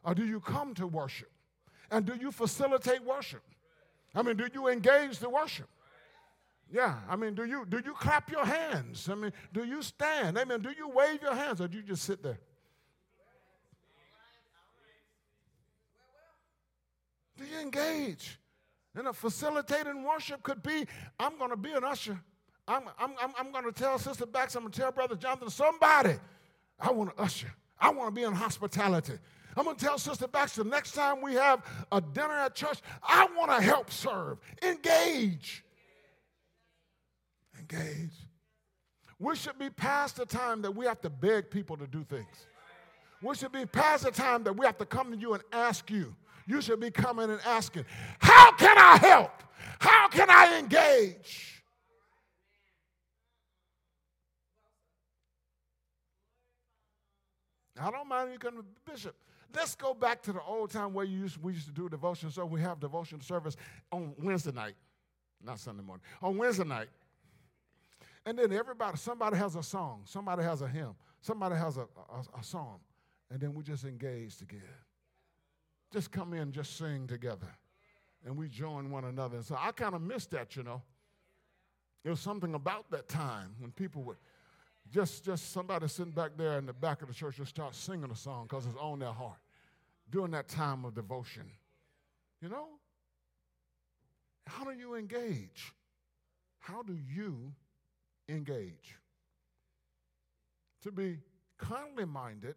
Or 0.04 0.14
do 0.14 0.26
you 0.26 0.42
come 0.42 0.74
to 0.76 0.86
worship? 0.86 1.32
And 1.90 2.06
do 2.06 2.16
you 2.16 2.32
facilitate 2.32 3.02
worship? 3.02 3.42
I 4.14 4.22
mean, 4.22 4.36
do 4.36 4.50
you 4.54 4.68
engage 4.68 5.20
the 5.20 5.30
worship? 5.30 5.70
Yeah, 6.70 6.96
I 7.10 7.16
mean, 7.16 7.34
do 7.34 7.46
you 7.46 7.66
do 7.68 7.82
you 7.84 7.94
clap 7.94 8.30
your 8.30 8.46
hands? 8.46 9.08
I 9.10 9.16
mean, 9.16 9.32
do 9.54 9.64
you 9.64 9.82
stand? 9.82 10.38
I 10.38 10.44
mean, 10.44 10.62
do 10.62 10.70
you 10.78 10.90
wave 10.90 11.22
your 11.22 11.34
hands 11.34 11.62
or 11.62 11.68
do 11.68 11.78
you 11.78 11.84
just 11.84 12.04
sit 12.04 12.22
there? 12.22 12.40
Do 17.38 17.46
you 17.46 17.60
engage? 17.60 18.38
And 18.96 19.08
a 19.08 19.14
facilitating 19.14 20.04
worship 20.04 20.44
could 20.44 20.62
be 20.62 20.86
I'm 21.18 21.38
going 21.38 21.52
to 21.52 21.58
be 21.58 21.72
an 21.72 21.86
usher. 21.86 22.20
I'm, 22.68 22.84
I'm, 23.00 23.14
I'm, 23.20 23.32
I'm 23.40 23.52
going 23.52 23.64
to 23.64 23.72
tell 23.72 23.98
Sister 23.98 24.26
Bax, 24.26 24.56
I'm 24.56 24.64
going 24.64 24.74
to 24.74 24.80
tell 24.80 24.92
Brother 24.92 25.16
Jonathan, 25.16 25.50
somebody, 25.50 26.16
I 26.80 26.92
want 26.92 27.16
to 27.16 27.24
usher. 27.24 27.52
I 27.80 27.92
want 27.92 28.13
to 28.13 28.20
be 28.20 28.26
in 28.26 28.34
hospitality. 28.34 29.13
I'm 29.56 29.65
going 29.65 29.76
to 29.76 29.86
tell 29.86 29.98
Sister 29.98 30.28
Baxter 30.28 30.63
next 30.63 30.94
time 30.94 31.22
we 31.22 31.34
have 31.34 31.63
a 31.92 32.00
dinner 32.00 32.34
at 32.34 32.56
church, 32.56 32.80
I 33.04 33.28
want 33.38 33.52
to 33.52 33.62
help 33.62 33.92
serve. 33.92 34.38
Engage. 34.62 35.63
Engage. 37.60 38.13
We 39.20 39.36
should 39.36 39.60
be 39.60 39.70
past 39.70 40.15
the 40.15 40.26
time 40.26 40.62
that 40.62 40.72
we 40.72 40.86
have 40.86 41.02
to 41.02 41.10
beg 41.10 41.50
people 41.50 41.76
to 41.78 41.88
do 41.88 42.06
things. 42.06 42.48
We 43.22 43.36
should 43.36 43.52
be 43.52 43.65
past 43.65 44.06
the 44.06 44.12
time 44.12 44.44
that 44.46 44.56
we 44.56 44.65
have 44.65 44.78
to 44.78 44.86
come 44.86 45.12
to 45.12 45.18
you 45.18 45.34
and 45.34 45.44
ask 45.52 45.92
you. 45.92 46.15
You 46.48 46.62
should 46.62 46.80
be 46.80 46.89
coming 46.89 47.30
and 47.30 47.39
asking, 47.46 47.86
How 48.20 48.54
can 48.54 48.78
I 48.78 48.98
help? 48.98 49.44
How 49.80 50.08
can 50.08 50.30
I 50.30 50.58
engage? 50.58 51.59
I 57.80 57.92
don't 57.92 58.08
mind 58.08 58.32
you 58.32 58.39
coming 58.39 58.62
to 58.62 58.92
bishop. 58.92 59.15
Let's 59.56 59.76
go 59.76 59.94
back 59.94 60.22
to 60.24 60.34
the 60.34 60.42
old 60.42 60.70
time 60.70 60.94
where 60.94 61.06
you 61.06 61.20
used, 61.20 61.42
we 61.42 61.54
used 61.54 61.65
to 61.68 61.74
do 61.74 61.89
devotion. 61.89 62.30
So 62.30 62.46
we 62.46 62.62
have 62.62 62.80
devotion 62.80 63.22
service 63.22 63.56
on 63.92 64.13
Wednesday 64.22 64.52
night, 64.52 64.76
not 65.44 65.60
Sunday 65.60 65.84
morning, 65.84 66.04
on 66.22 66.38
Wednesday 66.38 66.65
night. 66.65 66.89
And 68.26 68.38
then 68.38 68.52
everybody, 68.54 68.98
somebody 68.98 69.38
has 69.38 69.56
a 69.56 69.63
song, 69.63 70.02
somebody 70.06 70.44
has 70.44 70.62
a 70.62 70.68
hymn, 70.68 70.94
somebody 71.22 71.56
has 71.56 71.78
a, 71.78 71.82
a, 71.82 72.39
a 72.39 72.44
song, 72.44 72.80
and 73.32 73.39
then 73.39 73.54
we 73.54 73.63
just 73.63 73.86
engage 73.86 74.38
together. 74.38 74.63
Just 75.92 76.12
come 76.12 76.34
in, 76.34 76.52
just 76.52 76.78
sing 76.78 77.08
together, 77.08 77.48
and 78.24 78.38
we 78.38 78.48
join 78.48 78.92
one 78.92 79.06
another. 79.06 79.38
And 79.38 79.46
so 79.46 79.58
I 79.60 79.72
kind 79.72 79.96
of 79.96 80.02
missed 80.02 80.32
that, 80.32 80.56
you 80.56 80.63
know. 80.63 80.82
There 82.04 82.12
was 82.12 82.20
something 82.20 82.54
about 82.54 82.92
that 82.92 83.10
time 83.10 83.56
when 83.60 83.72
people 83.72 84.04
would 84.04 84.18
just, 84.91 85.23
just 85.23 85.52
somebody 85.52 85.88
sitting 85.88 86.12
back 86.12 86.32
there 86.38 86.58
in 86.58 86.65
the 86.65 86.73
back 86.73 87.02
of 87.02 87.08
the 87.08 87.13
church 87.13 87.38
just 87.38 87.49
start 87.49 87.75
singing 87.75 88.10
a 88.12 88.15
song 88.15 88.47
because 88.49 88.65
it's 88.65 88.78
on 88.78 88.99
their 88.99 89.12
heart 89.12 89.38
during 90.10 90.32
that 90.32 90.47
time 90.47 90.86
of 90.86 90.95
devotion. 90.95 91.43
You 92.41 92.49
know? 92.49 92.67
How 94.47 94.63
do 94.63 94.71
you 94.71 94.95
engage? 94.95 95.73
How 96.60 96.82
do 96.82 96.97
you 97.13 97.54
engage? 98.28 98.95
To 100.84 100.91
be 100.91 101.17
carnally 101.58 102.06
minded 102.06 102.56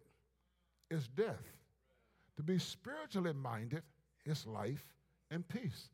is 0.89 1.07
death. 1.09 1.43
To 2.37 2.43
be 2.43 2.57
spiritually 2.57 3.33
minded 3.33 3.83
is 4.25 4.47
life 4.47 4.85
and 5.29 5.47
peace. 5.47 5.89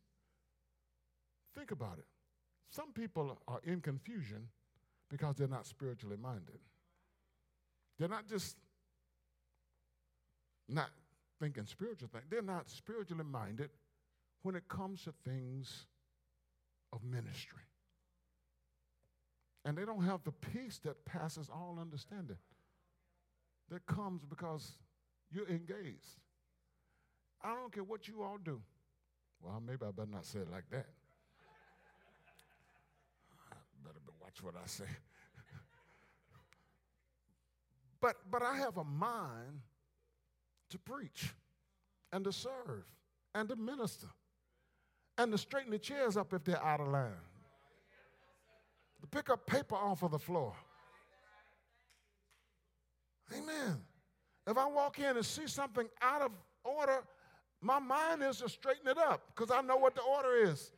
Think 1.55 1.71
about 1.71 1.97
it. 1.97 2.05
Some 2.69 2.93
people 2.93 3.37
are 3.47 3.59
in 3.65 3.81
confusion 3.81 4.47
because 5.09 5.35
they're 5.35 5.47
not 5.47 5.65
spiritually 5.65 6.17
minded. 6.21 6.59
They're 7.97 8.07
not 8.07 8.27
just 8.27 8.55
not 10.67 10.89
thinking 11.39 11.65
spiritual 11.65 12.09
things, 12.11 12.25
they're 12.29 12.41
not 12.41 12.69
spiritually 12.69 13.23
minded 13.23 13.69
when 14.43 14.55
it 14.55 14.67
comes 14.67 15.03
to 15.03 15.13
things 15.25 15.85
of 16.93 17.03
ministry. 17.03 17.63
And 19.65 19.77
they 19.77 19.85
don't 19.85 20.03
have 20.03 20.23
the 20.23 20.31
peace 20.31 20.79
that 20.85 21.03
passes 21.05 21.49
all 21.49 21.77
understanding. 21.79 22.37
That 23.69 23.85
comes 23.85 24.23
because 24.25 24.71
you're 25.31 25.47
engaged. 25.47 26.17
I 27.43 27.53
don't 27.53 27.71
care 27.71 27.83
what 27.83 28.07
you 28.07 28.23
all 28.23 28.37
do. 28.43 28.61
Well, 29.41 29.61
maybe 29.65 29.85
I 29.85 29.91
better 29.91 30.09
not 30.11 30.25
say 30.25 30.39
it 30.39 30.51
like 30.51 30.69
that. 30.71 30.87
Better 33.83 33.99
watch 34.21 34.43
what 34.43 34.55
I 34.55 34.67
say. 34.67 34.83
but, 38.01 38.15
but 38.29 38.41
I 38.41 38.57
have 38.57 38.77
a 38.77 38.83
mind 38.83 39.61
to 40.69 40.77
preach 40.77 41.33
and 42.11 42.23
to 42.23 42.31
serve 42.31 42.85
and 43.33 43.49
to 43.49 43.55
minister 43.55 44.07
and 45.17 45.31
to 45.31 45.37
straighten 45.37 45.71
the 45.71 45.79
chairs 45.79 46.15
up 46.15 46.33
if 46.33 46.43
they're 46.43 46.63
out 46.63 46.79
of 46.79 46.87
line, 46.87 47.11
to 49.01 49.07
pick 49.07 49.29
up 49.29 49.45
paper 49.45 49.75
off 49.75 50.03
of 50.03 50.11
the 50.11 50.19
floor. 50.19 50.53
Amen. 53.35 53.81
If 54.47 54.57
I 54.57 54.65
walk 54.67 54.99
in 54.99 55.17
and 55.17 55.25
see 55.25 55.47
something 55.47 55.87
out 56.01 56.21
of 56.21 56.31
order, 56.63 57.03
my 57.61 57.79
mind 57.79 58.23
is 58.23 58.37
to 58.37 58.49
straighten 58.49 58.87
it 58.87 58.97
up 58.97 59.21
because 59.35 59.51
I 59.51 59.61
know 59.61 59.77
what 59.77 59.93
the 59.93 60.01
order 60.01 60.35
is. 60.35 60.71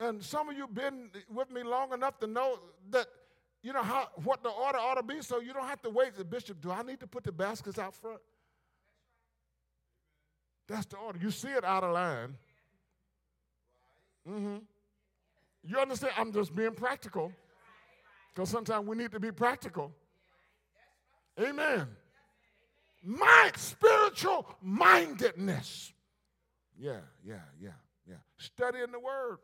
And 0.00 0.22
some 0.22 0.48
of 0.48 0.56
you 0.56 0.68
been 0.68 1.10
with 1.32 1.50
me 1.50 1.62
long 1.62 1.92
enough 1.92 2.18
to 2.20 2.26
know 2.26 2.60
that 2.90 3.06
you 3.62 3.72
know 3.72 3.82
how 3.82 4.08
what 4.22 4.42
the 4.42 4.50
order 4.50 4.78
ought 4.78 4.94
to 4.94 5.02
be, 5.02 5.20
so 5.20 5.40
you 5.40 5.52
don't 5.52 5.66
have 5.66 5.82
to 5.82 5.90
wait. 5.90 6.14
The 6.16 6.24
bishop, 6.24 6.60
do 6.60 6.70
I 6.70 6.82
need 6.82 7.00
to 7.00 7.06
put 7.06 7.24
the 7.24 7.32
baskets 7.32 7.78
out 7.78 7.94
front? 7.94 8.20
That's 10.68 10.86
the 10.86 10.98
order. 10.98 11.18
You 11.20 11.30
see 11.30 11.48
it 11.48 11.64
out 11.64 11.82
of 11.82 11.94
line. 11.94 12.36
Mm-hmm. 14.28 14.56
You 15.64 15.78
understand? 15.78 16.12
I'm 16.16 16.32
just 16.32 16.54
being 16.54 16.72
practical. 16.72 17.32
Because 18.34 18.50
sometimes 18.50 18.86
we 18.86 18.96
need 18.96 19.10
to 19.12 19.20
be 19.20 19.32
practical. 19.32 19.92
Amen. 21.40 21.88
My 23.02 23.50
spiritual 23.56 24.46
mindedness. 24.62 25.92
Yeah, 26.78 27.00
yeah, 27.24 27.40
yeah, 27.60 27.70
yeah. 28.08 28.16
Studying 28.36 28.92
the 28.92 29.00
word 29.00 29.38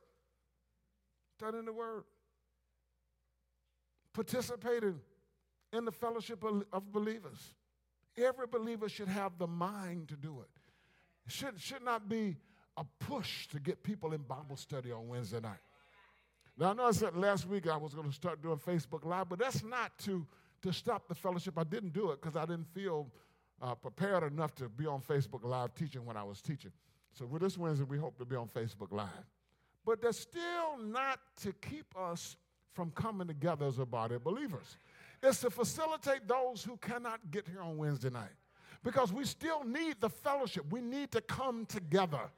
studying 1.37 1.65
the 1.65 1.73
Word, 1.73 2.05
participating 4.13 5.01
in 5.73 5.85
the 5.85 5.93
fellowship 5.93 6.45
of 6.45 6.93
believers. 6.93 7.55
Every 8.17 8.47
believer 8.47 8.89
should 8.89 9.09
have 9.09 9.39
the 9.39 9.47
mind 9.47 10.09
to 10.09 10.17
do 10.17 10.41
it. 10.41 10.49
It 11.27 11.33
should, 11.33 11.61
should 11.61 11.83
not 11.83 12.09
be 12.09 12.37
a 12.77 12.85
push 13.01 13.49
to 13.49 13.59
get 13.59 13.83
people 13.83 14.13
in 14.13 14.23
Bible 14.23 14.57
study 14.57 14.93
on 14.93 15.09
Wednesday 15.09 15.41
night. 15.41 15.59
Now, 16.57 16.71
I 16.71 16.75
know 16.75 16.85
I 16.85 16.93
said 16.93 17.17
last 17.17 17.49
week 17.49 17.69
I 17.69 17.77
was 17.77 17.95
going 17.95 18.09
to 18.09 18.15
start 18.15 18.41
doing 18.41 18.59
Facebook 18.59 19.05
Live, 19.05 19.29
but 19.29 19.41
that's 19.41 19.65
not 19.65 19.99
to, 20.05 20.25
to 20.63 20.73
stop 20.73 21.09
the 21.09 21.15
fellowship. 21.15 21.59
I 21.59 21.65
didn't 21.65 21.93
do 21.93 22.13
it 22.13 22.21
because 22.21 22.37
I 22.37 22.47
didn't 22.47 22.73
feel 22.73 23.09
uh, 23.61 23.75
prepared 23.75 24.23
enough 24.23 24.55
to 24.57 24.69
be 24.69 24.87
on 24.87 25.01
Facebook 25.01 25.43
Live 25.43 25.75
teaching 25.75 26.05
when 26.05 26.17
I 26.17 26.23
was 26.23 26.41
teaching. 26.41 26.71
So, 27.13 27.27
with 27.27 27.43
this 27.43 27.59
Wednesday, 27.59 27.85
we 27.89 27.99
hope 27.99 28.19
to 28.19 28.25
be 28.25 28.37
on 28.37 28.49
Facebook 28.49 28.93
Live. 28.93 29.09
But 29.85 30.01
that's 30.01 30.19
still 30.19 30.79
not 30.83 31.21
to 31.43 31.53
keep 31.53 31.87
us 31.97 32.37
from 32.73 32.91
coming 32.91 33.29
together 33.29 33.67
as 33.67 33.79
a 33.79 33.87
body 33.87 34.17
of 34.17 34.25
believers. 34.25 34.77
It's 35.23 35.41
to 35.41 35.51
facilitate 35.51 36.27
those 36.27 36.63
who 36.63 36.77
cannot 36.79 37.31
get 37.31 37.47
here 37.49 37.63
on 37.63 37.77
Wednesday 37.77 38.11
night 38.11 38.33
because 38.83 39.13
we 39.13 39.25
still 39.25 39.65
need 39.65 39.97
the 40.01 40.11
fellowship. 40.11 40.65
We 40.71 40.81
need 40.81 41.11
to 41.13 41.21
come 41.21 41.67
together. 41.67 42.31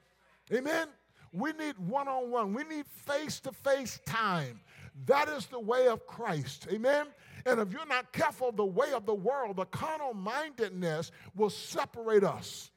Amen? 0.53 0.89
We 1.33 1.53
need 1.53 1.77
one 1.79 2.09
on 2.09 2.31
one, 2.31 2.55
we 2.55 2.65
need 2.65 2.87
face 2.87 3.41
to 3.41 3.53
face 3.53 4.01
time. 4.07 4.61
That 5.05 5.29
is 5.29 5.47
the 5.47 5.61
way 5.61 5.89
of 5.89 6.07
Christ. 6.07 6.67
Amen? 6.71 7.09
And 7.45 7.61
if 7.61 7.73
you're 7.73 7.87
not 7.87 8.13
careful, 8.13 8.53
the 8.53 8.65
way 8.65 8.93
of 8.93 9.05
the 9.05 9.15
world, 9.15 9.57
the 9.57 9.67
carnal 9.67 10.15
mindedness 10.15 11.11
will 11.35 11.51
separate 11.51 12.25
us. 12.25 12.71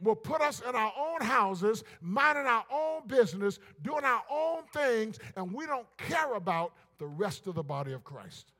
Will 0.00 0.14
put 0.14 0.42
us 0.42 0.60
in 0.60 0.74
our 0.74 0.92
own 0.98 1.22
houses, 1.22 1.82
minding 2.00 2.46
our 2.46 2.64
own 2.70 3.06
business, 3.06 3.58
doing 3.82 4.04
our 4.04 4.22
own 4.30 4.62
things, 4.72 5.18
and 5.36 5.52
we 5.52 5.66
don't 5.66 5.86
care 5.96 6.34
about 6.34 6.72
the 6.98 7.06
rest 7.06 7.46
of 7.46 7.54
the 7.54 7.62
body 7.62 7.92
of 7.92 8.04
Christ. 8.04 8.52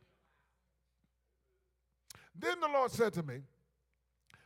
Then 2.39 2.61
the 2.61 2.69
Lord 2.69 2.91
said 2.91 3.13
to 3.15 3.23
me, 3.23 3.41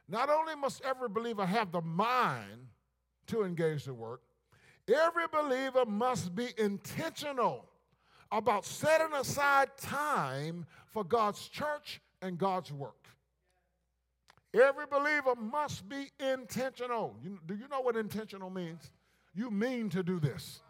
Not 0.08 0.28
only 0.30 0.54
must 0.54 0.82
every 0.84 1.08
believer 1.08 1.44
have 1.44 1.72
the 1.72 1.80
mind 1.80 2.68
to 3.28 3.42
engage 3.42 3.84
the 3.84 3.94
work, 3.94 4.22
every 4.88 5.26
believer 5.32 5.84
must 5.86 6.34
be 6.34 6.48
intentional 6.58 7.66
about 8.32 8.64
setting 8.64 9.12
aside 9.14 9.70
time 9.76 10.66
for 10.86 11.04
God's 11.04 11.48
church 11.48 12.00
and 12.22 12.38
God's 12.38 12.72
work. 12.72 13.08
Every 14.52 14.86
believer 14.86 15.34
must 15.36 15.88
be 15.88 16.10
intentional. 16.18 17.16
You, 17.22 17.38
do 17.46 17.54
you 17.54 17.68
know 17.68 17.80
what 17.80 17.96
intentional 17.96 18.50
means? 18.50 18.90
You 19.34 19.50
mean 19.50 19.88
to 19.90 20.02
do 20.02 20.18
this. 20.18 20.60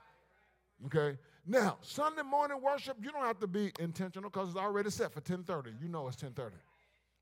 Okay? 0.87 1.19
Now, 1.47 1.79
Sunday 1.81 2.23
morning 2.23 2.61
worship, 2.63 2.99
you 3.03 3.11
don't 3.11 3.25
have 3.25 3.39
to 3.41 3.47
be 3.47 3.73
intentional 3.79 4.29
because 4.29 4.51
it's 4.51 4.59
already 4.59 4.91
set 4.91 5.13
for 5.13 5.21
10:30. 5.21 5.81
You 5.81 5.89
know 5.89 6.07
it's 6.09 6.17
10:30. 6.17 6.53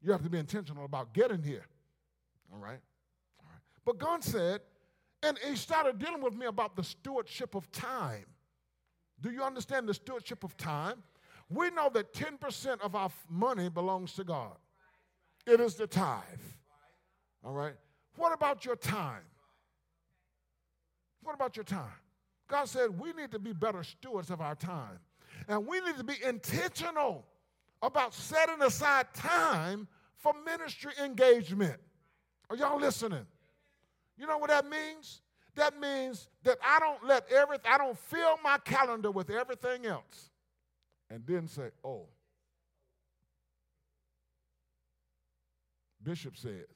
You 0.03 0.13
have 0.13 0.23
to 0.23 0.31
be 0.31 0.39
intentional 0.39 0.85
about 0.85 1.13
getting 1.13 1.43
here. 1.43 1.67
All 2.53 2.59
right? 2.59 2.81
All 3.41 3.47
right. 3.49 3.61
But 3.85 3.99
God 3.99 4.25
said, 4.25 4.61
and 5.23 5.39
he 5.39 5.57
started 5.57 5.99
dealing 5.99 6.23
with 6.23 6.35
me 6.35 6.47
about 6.47 6.77
the 6.77 6.85
stewardship 6.85 7.55
of 7.55 7.71
time. 7.73 8.27
Do 9.21 9.31
you 9.31 9.43
understand 9.43 9.89
the 9.89 9.95
stewardship 9.95 10.45
of 10.45 10.57
time? 10.57 11.03
We 11.51 11.71
know 11.71 11.89
that 11.95 12.13
10% 12.13 12.81
of 12.81 12.95
our 12.95 13.11
money 13.29 13.69
belongs 13.69 14.13
to 14.15 14.25
God. 14.25 14.57
It 15.49 15.61
is 15.61 15.77
the 15.77 15.87
tithe. 15.87 16.23
All 17.43 17.53
right? 17.53 17.75
What 18.17 18.35
about 18.35 18.67
your 18.67 18.77
time? 18.77 19.23
What 21.23 21.35
about 21.35 21.57
your 21.57 21.65
time? 21.65 21.91
God 22.49 22.69
said 22.69 22.99
we 22.99 23.13
need 23.15 23.31
to 23.33 23.39
be 23.39 23.55
better 23.55 23.83
stewards 23.83 24.31
of 24.31 24.43
our 24.43 24.55
time. 24.55 24.99
And 25.49 25.67
we 25.67 25.81
need 25.81 25.97
to 25.97 26.05
be 26.05 26.17
intentional 26.23 27.25
about 27.83 28.13
setting 28.13 28.61
aside 28.61 29.07
time 29.15 29.89
for 30.17 30.35
ministry 30.45 30.93
engagement. 31.03 31.81
Are 32.51 32.57
y'all 32.57 32.79
listening? 32.79 33.27
You 34.19 34.27
know 34.27 34.37
what 34.37 34.51
that 34.51 34.69
means? 34.69 35.23
That 35.55 35.81
means 35.81 36.29
that 36.43 36.59
I 36.63 36.79
don't 36.79 37.05
let 37.07 37.31
everything, 37.33 37.71
I 37.73 37.79
don't 37.79 37.99
fill 37.99 38.37
my 38.45 38.59
calendar 38.59 39.11
with 39.11 39.31
everything 39.31 39.87
else 39.87 40.31
and 41.11 41.23
then 41.27 41.49
say, 41.49 41.71
oh, 41.85 42.07
Bishop 46.03 46.37
said, 46.37 46.67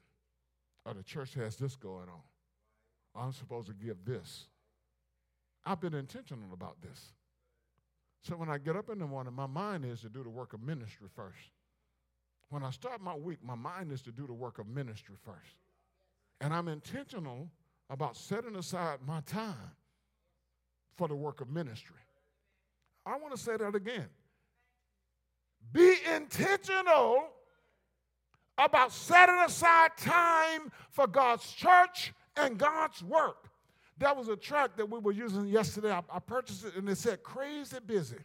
or 0.84 0.94
the 0.94 1.02
church 1.02 1.34
has 1.34 1.56
this 1.56 1.76
going 1.76 2.08
on. 2.08 2.22
I'm 3.14 3.32
supposed 3.32 3.68
to 3.68 3.74
give 3.74 4.04
this. 4.04 4.46
I've 5.64 5.80
been 5.80 5.94
intentional 5.94 6.52
about 6.52 6.80
this. 6.82 7.12
So 8.22 8.36
when 8.36 8.48
I 8.48 8.58
get 8.58 8.76
up 8.76 8.88
in 8.88 8.98
the 8.98 9.06
morning, 9.06 9.34
my 9.34 9.46
mind 9.46 9.84
is 9.84 10.00
to 10.00 10.08
do 10.08 10.22
the 10.22 10.30
work 10.30 10.52
of 10.52 10.62
ministry 10.62 11.08
first. 11.14 11.50
When 12.50 12.62
I 12.62 12.70
start 12.70 13.00
my 13.00 13.14
week, 13.14 13.38
my 13.42 13.54
mind 13.54 13.92
is 13.92 14.02
to 14.02 14.12
do 14.12 14.26
the 14.26 14.32
work 14.32 14.58
of 14.58 14.66
ministry 14.66 15.16
first. 15.24 15.56
And 16.40 16.52
I'm 16.52 16.68
intentional 16.68 17.48
about 17.90 18.16
setting 18.16 18.56
aside 18.56 18.98
my 19.06 19.20
time 19.22 19.72
for 20.96 21.08
the 21.08 21.14
work 21.14 21.40
of 21.40 21.48
ministry. 21.48 21.96
I 23.04 23.16
want 23.16 23.34
to 23.34 23.40
say 23.40 23.56
that 23.56 23.74
again. 23.74 24.08
Be 25.72 25.94
intentional 26.14 27.28
about 28.58 28.92
setting 28.92 29.38
aside 29.44 29.90
time 29.96 30.70
for 30.90 31.06
God's 31.06 31.50
church 31.52 32.12
and 32.36 32.58
God's 32.58 33.02
work. 33.02 33.48
That 33.98 34.16
was 34.16 34.28
a 34.28 34.36
track 34.36 34.76
that 34.76 34.88
we 34.88 34.98
were 34.98 35.12
using 35.12 35.46
yesterday. 35.46 35.92
I, 35.92 36.02
I 36.10 36.18
purchased 36.18 36.64
it 36.64 36.74
and 36.76 36.88
it 36.88 36.98
said 36.98 37.22
crazy 37.22 37.76
busy. 37.84 38.16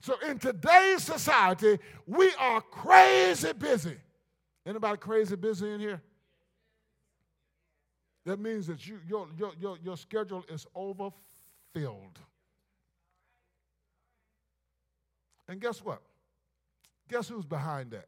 So 0.00 0.14
in 0.26 0.38
today's 0.38 1.02
society, 1.02 1.78
we 2.06 2.30
are 2.38 2.60
crazy 2.60 3.52
busy. 3.52 3.96
Anybody 4.64 4.96
crazy 4.98 5.36
busy 5.36 5.70
in 5.70 5.80
here? 5.80 6.00
That 8.24 8.38
means 8.38 8.66
that 8.66 8.86
you, 8.86 8.98
your, 9.08 9.26
your, 9.38 9.52
your, 9.60 9.78
your 9.82 9.96
schedule 9.96 10.44
is 10.48 10.66
overfilled. 10.74 12.18
And 15.48 15.60
guess 15.60 15.84
what? 15.84 16.00
Guess 17.08 17.28
who's 17.28 17.44
behind 17.44 17.90
that? 17.90 18.06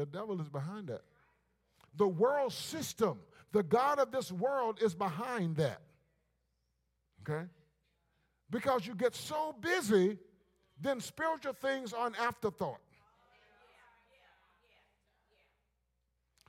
The 0.00 0.06
devil 0.06 0.40
is 0.40 0.48
behind 0.48 0.86
that. 0.86 1.02
The 1.98 2.08
world 2.08 2.54
system, 2.54 3.18
the 3.52 3.62
God 3.62 3.98
of 3.98 4.10
this 4.10 4.32
world 4.32 4.78
is 4.80 4.94
behind 4.94 5.56
that. 5.56 5.82
Okay? 7.20 7.46
Because 8.48 8.86
you 8.86 8.94
get 8.94 9.14
so 9.14 9.54
busy, 9.60 10.16
then 10.80 11.00
spiritual 11.00 11.52
things 11.52 11.92
are 11.92 12.06
an 12.06 12.14
afterthought. 12.18 12.80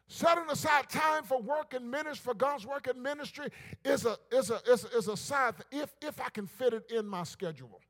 Setting 0.07 0.45
aside 0.49 0.87
time 0.87 1.23
for 1.23 1.41
work 1.41 1.73
and 1.73 1.91
ministry, 1.91 2.23
for 2.23 2.33
God's 2.33 2.65
work 2.65 2.87
and 2.87 3.03
ministry, 3.03 3.49
is 3.83 4.05
a, 4.05 4.15
is 4.31 4.49
a, 4.49 4.61
is 4.65 4.85
a, 4.85 4.97
is 4.97 5.07
a 5.09 5.17
sign 5.17 5.51
if, 5.73 5.93
if 6.01 6.21
I 6.21 6.29
can 6.29 6.47
fit 6.47 6.73
it 6.73 6.89
in 6.89 7.05
my 7.05 7.23
schedule. 7.23 7.81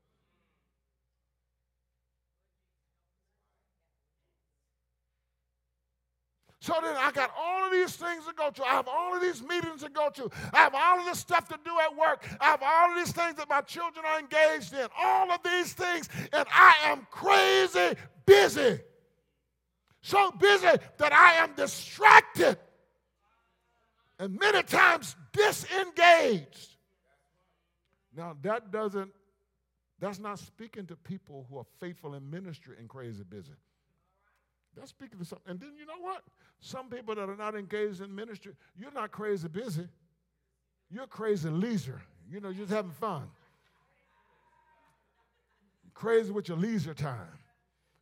So 6.62 6.74
then 6.80 6.94
I 6.96 7.10
got 7.10 7.32
all 7.36 7.66
of 7.66 7.72
these 7.72 7.96
things 7.96 8.24
to 8.24 8.32
go 8.34 8.48
to. 8.48 8.62
I 8.62 8.74
have 8.74 8.86
all 8.86 9.16
of 9.16 9.20
these 9.20 9.42
meetings 9.42 9.82
to 9.82 9.88
go 9.88 10.10
to. 10.10 10.30
I 10.52 10.58
have 10.58 10.76
all 10.76 11.00
of 11.00 11.06
this 11.06 11.18
stuff 11.18 11.48
to 11.48 11.58
do 11.64 11.72
at 11.80 11.96
work. 11.96 12.24
I 12.40 12.44
have 12.44 12.62
all 12.62 12.90
of 12.92 12.96
these 13.04 13.10
things 13.12 13.34
that 13.34 13.48
my 13.48 13.62
children 13.62 14.04
are 14.06 14.20
engaged 14.20 14.72
in. 14.72 14.86
All 14.96 15.28
of 15.32 15.42
these 15.42 15.72
things. 15.72 16.08
And 16.32 16.46
I 16.52 16.76
am 16.84 17.04
crazy 17.10 17.98
busy. 18.24 18.78
So 20.02 20.30
busy 20.30 20.68
that 20.98 21.12
I 21.12 21.42
am 21.42 21.52
distracted. 21.56 22.56
And 24.20 24.38
many 24.38 24.62
times 24.62 25.16
disengaged. 25.32 26.76
Now 28.16 28.36
that 28.42 28.70
doesn't, 28.70 29.10
that's 29.98 30.20
not 30.20 30.38
speaking 30.38 30.86
to 30.86 30.94
people 30.94 31.44
who 31.50 31.58
are 31.58 31.66
faithful 31.80 32.14
in 32.14 32.30
ministry 32.30 32.76
and 32.78 32.88
crazy 32.88 33.24
busy. 33.28 33.50
That's 34.76 34.90
speaking 34.90 35.18
to 35.18 35.24
something. 35.24 35.50
And 35.50 35.60
then 35.60 35.72
you 35.78 35.86
know 35.86 36.00
what? 36.00 36.22
Some 36.60 36.88
people 36.88 37.14
that 37.14 37.28
are 37.28 37.36
not 37.36 37.54
engaged 37.54 38.00
in 38.00 38.14
ministry, 38.14 38.52
you're 38.78 38.92
not 38.92 39.10
crazy 39.10 39.48
busy. 39.48 39.86
You're 40.90 41.06
crazy 41.06 41.48
leisure. 41.48 42.00
You 42.30 42.40
know, 42.40 42.48
you're 42.48 42.66
just 42.66 42.72
having 42.74 42.92
fun. 42.92 43.28
You're 45.84 45.92
crazy 45.94 46.30
with 46.30 46.48
your 46.48 46.56
leisure 46.56 46.94
time. 46.94 47.28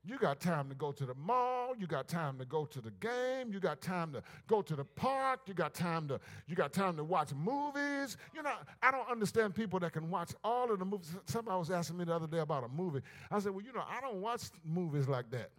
You 0.03 0.19
got 0.19 0.41
time 0.41 0.71
to 0.71 0.75
go 0.75 0.93
to 0.93 1.05
the 1.05 1.15
mall, 1.15 1.75
you 1.79 1.87
got 1.87 2.09
time 2.09 2.39
to 2.39 2.47
go 2.47 2.65
to 2.65 2.81
the 2.81 2.91
game, 2.91 3.53
you 3.53 3.61
got 3.61 3.83
time 3.83 4.13
to 4.13 4.23
go 4.47 4.63
to 4.63 4.75
the 4.75 4.85
park, 4.85 5.41
you 5.47 5.53
got 5.53 5.75
time 5.75 6.09
to 6.09 6.19
you 6.47 6.57
got 6.57 6.73
time 6.73 6.97
to 6.97 7.05
watch 7.05 7.35
movies. 7.35 8.17
You 8.35 8.43
know, 8.43 8.55
I 8.83 8.91
don't 8.91 9.09
understand 9.11 9.55
people 9.55 9.79
that 9.81 9.93
can 9.93 10.09
watch 10.09 10.33
all 10.43 10.73
of 10.73 10.79
the 10.79 10.87
movies. 10.87 11.15
Somebody 11.27 11.59
was 11.59 11.71
asking 11.71 11.99
me 11.99 12.05
the 12.05 12.15
other 12.15 12.27
day 12.27 12.39
about 12.39 12.65
a 12.65 12.69
movie. 12.69 13.03
I 13.31 13.41
said, 13.41 13.53
"Well, 13.53 13.65
you 13.65 13.75
know, 13.75 13.85
I 13.87 14.01
don't 14.01 14.23
watch 14.23 14.45
movies 14.65 15.07
like 15.07 15.31
that. 15.33 15.51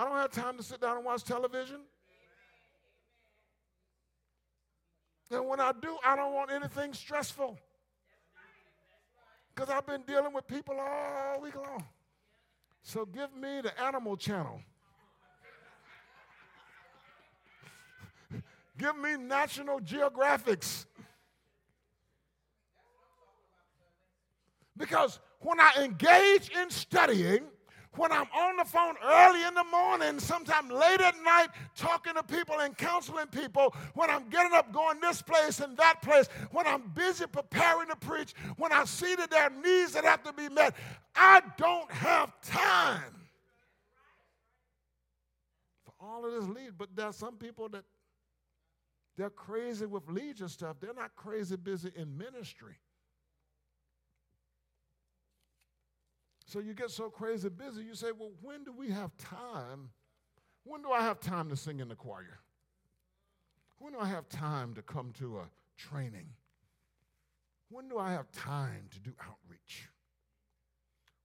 I 0.00 0.04
don't 0.04 0.16
have 0.16 0.30
time 0.30 0.56
to 0.56 0.62
sit 0.62 0.80
down 0.80 0.96
and 0.96 1.04
watch 1.04 1.24
television. 1.24 1.80
And 5.30 5.46
when 5.46 5.60
I 5.60 5.72
do, 5.78 5.94
I 6.02 6.16
don't 6.16 6.32
want 6.32 6.50
anything 6.50 6.94
stressful. 6.94 7.58
Because 9.54 9.68
I've 9.68 9.86
been 9.86 10.00
dealing 10.06 10.32
with 10.32 10.46
people 10.46 10.74
all 10.80 11.42
week 11.42 11.54
long. 11.54 11.84
So 12.82 13.04
give 13.04 13.36
me 13.36 13.60
the 13.60 13.78
animal 13.78 14.16
channel. 14.16 14.62
give 18.78 18.96
me 18.96 19.18
National 19.18 19.80
Geographics. 19.80 20.86
Because 24.78 25.20
when 25.40 25.60
I 25.60 25.72
engage 25.82 26.48
in 26.56 26.70
studying, 26.70 27.42
when 27.96 28.12
I'm 28.12 28.26
on 28.34 28.56
the 28.56 28.64
phone 28.64 28.94
early 29.04 29.42
in 29.44 29.54
the 29.54 29.64
morning, 29.64 30.20
sometimes 30.20 30.70
late 30.70 31.00
at 31.00 31.14
night, 31.24 31.48
talking 31.76 32.14
to 32.14 32.22
people 32.22 32.60
and 32.60 32.76
counseling 32.76 33.26
people, 33.26 33.74
when 33.94 34.08
I'm 34.10 34.28
getting 34.28 34.52
up 34.52 34.72
going 34.72 35.00
this 35.00 35.22
place 35.22 35.60
and 35.60 35.76
that 35.76 36.00
place, 36.00 36.28
when 36.52 36.66
I'm 36.66 36.92
busy 36.94 37.26
preparing 37.26 37.88
to 37.88 37.96
preach, 37.96 38.34
when 38.56 38.72
I 38.72 38.84
see 38.84 39.16
that 39.16 39.30
there 39.30 39.42
are 39.42 39.50
needs 39.50 39.92
that 39.92 40.04
have 40.04 40.22
to 40.22 40.32
be 40.32 40.48
met, 40.48 40.76
I 41.16 41.42
don't 41.56 41.90
have 41.90 42.32
time 42.42 43.28
for 45.84 45.92
all 46.00 46.24
of 46.24 46.32
this 46.32 46.48
lead. 46.48 46.78
But 46.78 46.94
there 46.94 47.06
are 47.06 47.12
some 47.12 47.36
people 47.36 47.68
that 47.70 47.84
they're 49.16 49.30
crazy 49.30 49.86
with 49.86 50.08
leisure 50.08 50.48
stuff. 50.48 50.76
They're 50.80 50.94
not 50.94 51.16
crazy 51.16 51.56
busy 51.56 51.90
in 51.96 52.16
ministry. 52.16 52.76
So 56.50 56.58
you 56.58 56.74
get 56.74 56.90
so 56.90 57.08
crazy 57.08 57.48
busy, 57.48 57.84
you 57.84 57.94
say, 57.94 58.08
well, 58.10 58.32
when 58.42 58.64
do 58.64 58.72
we 58.76 58.90
have 58.90 59.16
time? 59.18 59.90
When 60.64 60.82
do 60.82 60.90
I 60.90 61.00
have 61.02 61.20
time 61.20 61.48
to 61.50 61.56
sing 61.56 61.78
in 61.78 61.86
the 61.86 61.94
choir? 61.94 62.40
When 63.78 63.92
do 63.92 64.00
I 64.00 64.08
have 64.08 64.28
time 64.28 64.74
to 64.74 64.82
come 64.82 65.12
to 65.20 65.38
a 65.38 65.44
training? 65.76 66.26
When 67.68 67.88
do 67.88 67.98
I 67.98 68.10
have 68.10 68.32
time 68.32 68.88
to 68.90 68.98
do 68.98 69.12
outreach? 69.22 69.88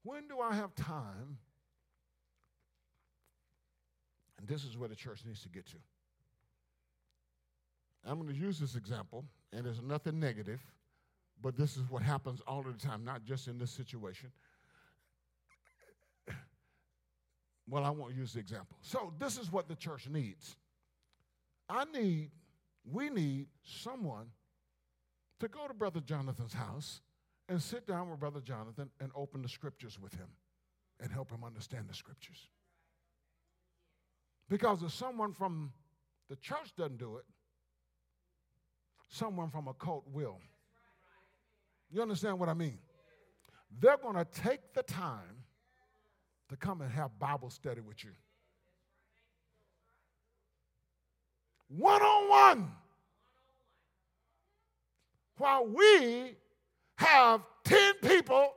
When 0.04 0.28
do 0.28 0.42
I 0.42 0.54
have 0.54 0.76
time? 0.76 1.40
And 4.38 4.48
this 4.48 4.64
is 4.64 4.78
where 4.78 4.90
the 4.90 4.96
church 4.96 5.22
needs 5.26 5.42
to 5.42 5.50
get 5.50 5.66
to. 5.66 5.78
I'm 8.06 8.22
going 8.22 8.32
to 8.32 8.40
use 8.40 8.60
this 8.60 8.76
example, 8.76 9.26
and 9.52 9.66
there's 9.66 9.82
nothing 9.82 10.20
negative, 10.20 10.60
but 11.42 11.58
this 11.58 11.78
is 11.78 11.90
what 11.90 12.04
happens 12.04 12.42
all 12.46 12.62
the 12.62 12.74
time, 12.74 13.04
not 13.04 13.26
just 13.26 13.48
in 13.48 13.58
this 13.58 13.72
situation. 13.72 14.32
Well, 17.68 17.84
I 17.84 17.90
won't 17.90 18.16
use 18.16 18.34
the 18.34 18.40
example. 18.40 18.78
So, 18.82 19.14
this 19.20 19.38
is 19.38 19.52
what 19.52 19.68
the 19.68 19.76
church 19.76 20.08
needs. 20.08 20.56
I 21.68 21.86
need, 21.86 22.30
we 22.92 23.10
need 23.10 23.48
someone 23.64 24.28
to 25.40 25.48
go 25.48 25.68
to 25.68 25.74
Brother 25.74 26.00
Jonathan's 26.00 26.54
house 26.54 27.02
and 27.50 27.62
sit 27.62 27.88
down 27.88 28.10
with 28.10 28.20
Brother 28.20 28.42
Jonathan 28.42 28.90
and 29.00 29.12
open 29.16 29.42
the 29.42 29.50
scriptures 29.50 30.00
with 30.00 30.14
him 30.14 30.28
and 31.00 31.12
help 31.12 31.32
him 31.32 31.44
understand 31.44 31.86
the 31.90 31.94
scriptures. 31.94 32.50
Because 34.50 34.84
if 34.84 34.94
someone 34.94 35.34
from 35.34 35.72
the 36.30 36.36
church 36.36 36.74
doesn't 36.78 36.98
do 36.98 37.18
it, 37.18 37.26
someone 39.10 39.50
from 39.50 39.68
a 39.68 39.74
cult 39.74 40.06
will. 40.12 40.40
You 41.92 42.02
understand 42.02 42.40
what 42.40 42.50
I 42.50 42.54
mean? 42.54 42.78
They're 43.80 43.98
going 43.98 44.16
to 44.16 44.26
take 44.26 44.74
the 44.74 44.84
time 44.84 45.45
to 46.50 46.56
come 46.56 46.82
and 46.82 46.92
have 46.92 47.18
Bible 47.20 47.50
study 47.50 47.82
with 47.82 48.04
you. 48.04 48.12
One 51.68 52.02
on 52.02 52.30
one. 52.30 52.72
While 55.38 55.68
we 55.68 56.36
have 56.98 57.42
10 57.66 57.96
people 58.04 58.54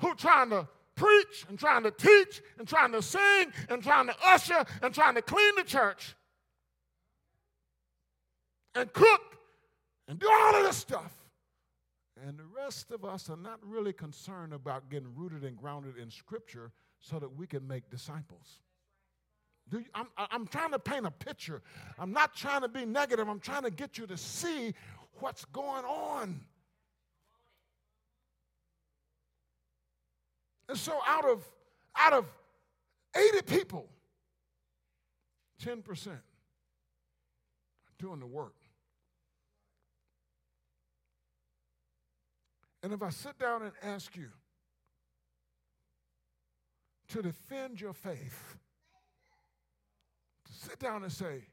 who 0.00 0.14
trying 0.14 0.50
to 0.50 0.68
preach 0.94 1.44
and 1.48 1.58
trying 1.58 1.82
to 1.82 1.90
teach 1.90 2.42
and 2.58 2.68
trying 2.68 2.92
to 2.92 3.02
sing 3.02 3.52
and 3.68 3.82
trying 3.82 4.06
to 4.06 4.14
usher 4.24 4.64
and 4.82 4.94
trying 4.94 5.14
to 5.14 5.22
clean 5.22 5.54
the 5.56 5.64
church 5.64 6.14
and 8.74 8.92
cook 8.92 9.38
and 10.08 10.18
do 10.18 10.28
all 10.30 10.56
of 10.56 10.64
this 10.64 10.76
stuff. 10.76 11.12
And 12.26 12.38
the 12.38 12.44
rest 12.44 12.90
of 12.92 13.04
us 13.04 13.28
are 13.28 13.36
not 13.36 13.58
really 13.62 13.92
concerned 13.92 14.52
about 14.52 14.88
getting 14.88 15.14
rooted 15.14 15.44
and 15.44 15.56
grounded 15.56 15.96
in 15.98 16.10
Scripture 16.10 16.72
so 17.00 17.18
that 17.18 17.36
we 17.36 17.46
can 17.46 17.66
make 17.66 17.90
disciples. 17.90 18.60
You, 19.70 19.84
I'm, 19.94 20.06
I'm 20.16 20.46
trying 20.46 20.70
to 20.72 20.78
paint 20.78 21.06
a 21.06 21.10
picture. 21.10 21.62
I'm 21.98 22.12
not 22.12 22.34
trying 22.34 22.62
to 22.62 22.68
be 22.68 22.84
negative. 22.84 23.28
I'm 23.28 23.40
trying 23.40 23.62
to 23.62 23.70
get 23.70 23.98
you 23.98 24.06
to 24.06 24.16
see 24.16 24.74
what's 25.20 25.44
going 25.46 25.84
on. 25.84 26.40
And 30.68 30.78
so 30.78 30.98
out 31.06 31.24
of 31.24 31.44
out 31.96 32.12
of 32.12 32.26
80 33.16 33.42
people, 33.42 33.88
10% 35.64 36.08
are 36.08 36.20
doing 37.98 38.20
the 38.20 38.26
work. 38.26 38.54
And 42.82 42.92
if 42.92 43.02
I 43.02 43.08
sit 43.08 43.38
down 43.38 43.62
and 43.62 43.72
ask 43.82 44.14
you, 44.14 44.28
to 47.08 47.22
defend 47.22 47.80
your 47.80 47.92
faith, 47.92 48.56
to 50.44 50.52
sit 50.52 50.78
down 50.78 51.02
and 51.02 51.12
say, 51.12 51.44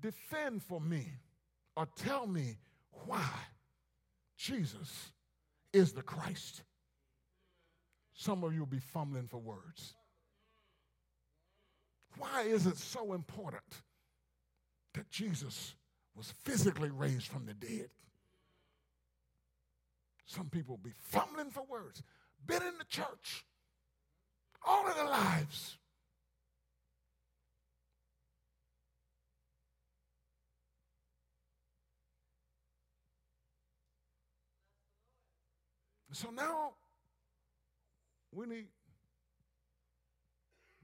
defend 0.00 0.62
for 0.62 0.80
me 0.80 1.06
or 1.76 1.86
tell 1.96 2.26
me 2.26 2.56
why 3.06 3.28
Jesus 4.36 5.12
is 5.72 5.92
the 5.92 6.02
Christ. 6.02 6.62
Some 8.14 8.42
of 8.44 8.52
you 8.52 8.60
will 8.60 8.66
be 8.66 8.78
fumbling 8.78 9.28
for 9.28 9.38
words. 9.38 9.94
Why 12.16 12.42
is 12.42 12.66
it 12.66 12.76
so 12.76 13.12
important 13.12 13.62
that 14.94 15.08
Jesus 15.10 15.74
was 16.16 16.32
physically 16.44 16.90
raised 16.90 17.26
from 17.28 17.46
the 17.46 17.54
dead? 17.54 17.90
Some 20.26 20.48
people 20.48 20.76
will 20.76 20.90
be 20.90 20.96
fumbling 20.96 21.50
for 21.50 21.64
words. 21.68 22.02
Been 22.44 22.62
in 22.62 22.76
the 22.78 22.84
church 22.84 23.44
all 24.68 24.86
of 24.86 24.94
their 24.94 25.06
lives. 25.06 25.78
So 36.12 36.30
now 36.30 36.72
we 38.32 38.46
need 38.46 38.66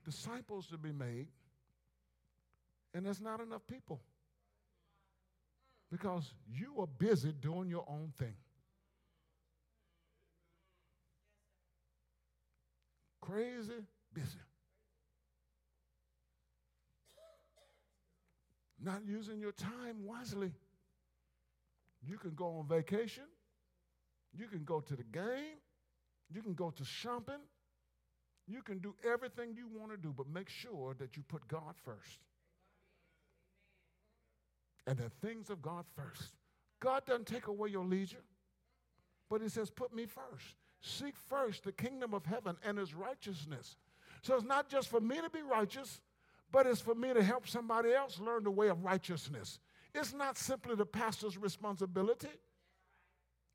disciples 0.04 0.68
to 0.68 0.78
be 0.78 0.92
made, 0.92 1.26
and 2.94 3.04
there's 3.04 3.20
not 3.20 3.40
enough 3.40 3.66
people 3.66 4.00
because 5.90 6.32
you 6.48 6.74
are 6.78 6.86
busy 6.86 7.32
doing 7.32 7.68
your 7.68 7.84
own 7.88 8.12
thing. 8.16 8.34
Crazy 13.24 13.72
busy. 14.12 14.38
Not 18.82 19.00
using 19.06 19.40
your 19.40 19.52
time 19.52 20.04
wisely. 20.04 20.52
You 22.06 22.18
can 22.18 22.34
go 22.34 22.58
on 22.58 22.68
vacation. 22.68 23.24
You 24.36 24.46
can 24.46 24.64
go 24.64 24.80
to 24.80 24.94
the 24.94 25.04
game. 25.04 25.58
You 26.30 26.42
can 26.42 26.54
go 26.54 26.70
to 26.70 26.84
shopping. 26.84 27.40
You 28.46 28.62
can 28.62 28.78
do 28.78 28.94
everything 29.10 29.54
you 29.56 29.68
want 29.68 29.92
to 29.92 29.96
do, 29.96 30.12
but 30.14 30.28
make 30.28 30.50
sure 30.50 30.94
that 30.98 31.16
you 31.16 31.22
put 31.26 31.48
God 31.48 31.74
first. 31.82 32.18
And 34.86 34.98
the 34.98 35.10
things 35.26 35.48
of 35.48 35.62
God 35.62 35.86
first. 35.96 36.32
God 36.80 37.06
doesn't 37.06 37.26
take 37.26 37.46
away 37.46 37.70
your 37.70 37.84
leisure, 37.84 38.24
but 39.30 39.40
He 39.40 39.48
says, 39.48 39.70
put 39.70 39.94
me 39.94 40.04
first. 40.04 40.56
Seek 40.86 41.16
first 41.16 41.64
the 41.64 41.72
kingdom 41.72 42.12
of 42.12 42.26
heaven 42.26 42.58
and 42.62 42.76
his 42.76 42.92
righteousness. 42.92 43.76
So 44.20 44.34
it's 44.34 44.44
not 44.44 44.68
just 44.68 44.88
for 44.88 45.00
me 45.00 45.16
to 45.16 45.30
be 45.30 45.40
righteous, 45.40 46.02
but 46.52 46.66
it's 46.66 46.82
for 46.82 46.94
me 46.94 47.14
to 47.14 47.22
help 47.22 47.48
somebody 47.48 47.94
else 47.94 48.20
learn 48.20 48.44
the 48.44 48.50
way 48.50 48.68
of 48.68 48.84
righteousness. 48.84 49.60
It's 49.94 50.12
not 50.12 50.36
simply 50.36 50.74
the 50.74 50.84
pastor's 50.84 51.38
responsibility. 51.38 52.28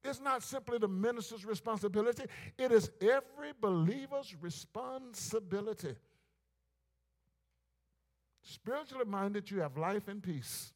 It's 0.04 0.20
not 0.20 0.42
simply 0.42 0.80
the 0.80 0.88
minister's 0.88 1.46
responsibility. 1.46 2.24
It 2.58 2.72
is 2.72 2.90
every 3.00 3.52
believer's 3.62 4.36
responsibility. 4.42 5.96
Spiritually 8.42 9.06
minded, 9.06 9.52
you 9.52 9.60
have 9.60 9.78
life 9.78 10.08
and 10.08 10.24
peace. 10.24 10.74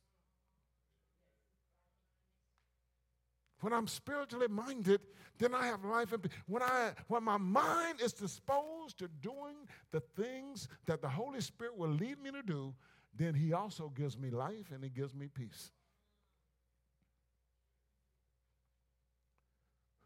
When 3.64 3.72
I'm 3.72 3.88
spiritually 3.88 4.50
minded, 4.50 5.00
then 5.40 5.56
I 5.56 5.68
have 5.68 5.86
life. 5.86 6.12
And 6.12 6.28
when 6.48 6.62
I 6.62 6.92
when 7.08 7.24
my 7.24 7.38
mind 7.38 8.02
is 8.02 8.12
disposed 8.12 9.00
to 9.00 9.08
doing 9.08 9.56
the 9.92 10.02
things 10.02 10.68
that 10.86 11.02
the 11.02 11.08
Holy 11.08 11.40
Spirit 11.40 11.78
will 11.78 11.90
lead 11.90 12.22
me 12.22 12.32
to 12.32 12.44
do, 12.44 12.74
then 13.16 13.34
He 13.34 13.54
also 13.54 13.88
gives 13.96 14.18
me 14.18 14.32
life 14.32 14.72
and 14.74 14.84
He 14.84 14.90
gives 14.90 15.16
me 15.16 15.30
peace. 15.34 15.72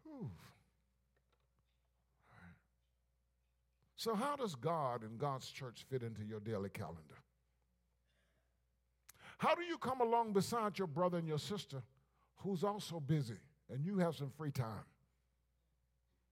Whew. 0.04 0.30
So, 3.96 4.14
how 4.14 4.36
does 4.36 4.54
God 4.54 5.02
and 5.02 5.18
God's 5.18 5.50
church 5.50 5.84
fit 5.90 6.04
into 6.04 6.22
your 6.22 6.38
daily 6.38 6.70
calendar? 6.70 7.18
How 9.38 9.56
do 9.56 9.62
you 9.64 9.78
come 9.78 10.00
along 10.00 10.32
beside 10.32 10.78
your 10.78 10.86
brother 10.86 11.18
and 11.18 11.26
your 11.26 11.40
sister 11.40 11.82
who's 12.36 12.62
also 12.62 13.00
busy 13.00 13.34
and 13.72 13.84
you 13.84 13.98
have 13.98 14.16
some 14.16 14.30
free 14.30 14.50
time? 14.50 14.84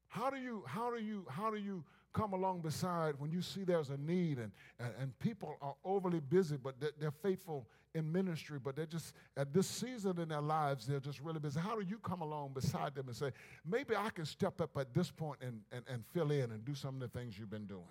How 0.08 0.30
do 0.30 0.38
you, 0.38 0.64
how 0.66 0.90
do 0.94 1.02
you, 1.02 1.26
how 1.28 1.50
do 1.50 1.58
you 1.58 1.84
come 2.14 2.32
along 2.32 2.60
beside 2.60 3.14
when 3.18 3.30
you 3.30 3.42
see 3.42 3.64
there's 3.64 3.90
a 3.90 3.96
need 3.98 4.38
and, 4.38 4.50
and, 4.80 4.90
and 5.00 5.18
people 5.18 5.56
are 5.60 5.74
overly 5.84 6.20
busy, 6.20 6.56
but 6.56 6.80
they're, 6.80 6.92
they're 6.98 7.10
faithful 7.10 7.68
in 7.94 8.10
ministry, 8.10 8.58
but 8.62 8.76
they're 8.76 8.86
just, 8.86 9.12
at 9.36 9.52
this 9.52 9.66
season 9.66 10.18
in 10.18 10.28
their 10.28 10.40
lives, 10.40 10.86
they're 10.86 11.00
just 11.00 11.20
really 11.20 11.40
busy. 11.40 11.60
How 11.60 11.78
do 11.78 11.86
you 11.86 11.98
come 11.98 12.22
along 12.22 12.52
beside 12.54 12.94
them 12.94 13.08
and 13.08 13.16
say, 13.16 13.32
maybe 13.66 13.94
I 13.94 14.10
can 14.10 14.24
step 14.24 14.60
up 14.60 14.76
at 14.78 14.94
this 14.94 15.10
point 15.10 15.40
and, 15.42 15.60
and, 15.72 15.82
and 15.88 16.04
fill 16.12 16.30
in 16.30 16.50
and 16.52 16.64
do 16.64 16.74
some 16.74 16.94
of 16.94 17.00
the 17.00 17.08
things 17.18 17.38
you've 17.38 17.50
been 17.50 17.66
doing? 17.66 17.84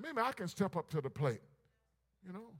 Maybe 0.00 0.20
I 0.20 0.32
can 0.32 0.48
step 0.48 0.76
up 0.76 0.88
to 0.90 1.00
the 1.00 1.10
plate, 1.10 1.42
you 2.26 2.32
know? 2.32 2.52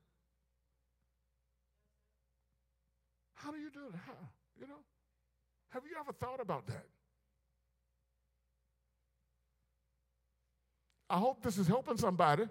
How 3.34 3.50
do 3.50 3.58
you 3.58 3.70
do 3.70 3.80
that? 3.92 4.00
How, 4.06 4.12
you 4.60 4.66
know? 4.66 4.80
Have 5.70 5.82
you 5.84 5.96
ever 6.00 6.12
thought 6.12 6.40
about 6.40 6.66
that? 6.66 6.84
I 11.08 11.18
hope 11.18 11.42
this 11.42 11.58
is 11.58 11.66
helping 11.66 11.96
somebody. 11.96 12.44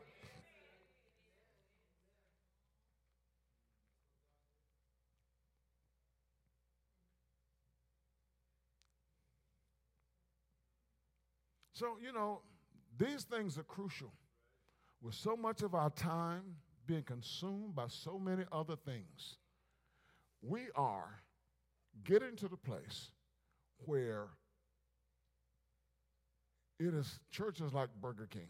So, 11.73 11.97
you 12.03 12.11
know, 12.11 12.41
these 12.97 13.23
things 13.23 13.57
are 13.57 13.63
crucial. 13.63 14.11
With 15.01 15.15
so 15.15 15.37
much 15.37 15.61
of 15.61 15.73
our 15.73 15.89
time 15.89 16.43
being 16.85 17.03
consumed 17.03 17.73
by 17.73 17.85
so 17.87 18.19
many 18.19 18.43
other 18.51 18.75
things, 18.75 19.37
we 20.41 20.67
are 20.75 21.21
getting 22.03 22.29
into 22.29 22.47
the 22.47 22.57
place 22.57 23.11
where 23.85 24.27
it 26.79 26.93
is 26.93 27.19
churches 27.31 27.73
like 27.73 27.89
Burger 28.01 28.27
King. 28.29 28.47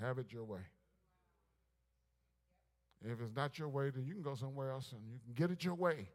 Have 0.00 0.18
it 0.18 0.32
your 0.32 0.44
way. 0.44 0.60
If 3.04 3.20
it's 3.20 3.34
not 3.34 3.58
your 3.58 3.68
way, 3.68 3.90
then 3.90 4.04
you 4.06 4.14
can 4.14 4.22
go 4.22 4.34
somewhere 4.34 4.70
else 4.70 4.92
and 4.92 5.00
you 5.10 5.18
can 5.24 5.34
get 5.34 5.50
it 5.50 5.64
your 5.64 5.74
way. 5.74 6.08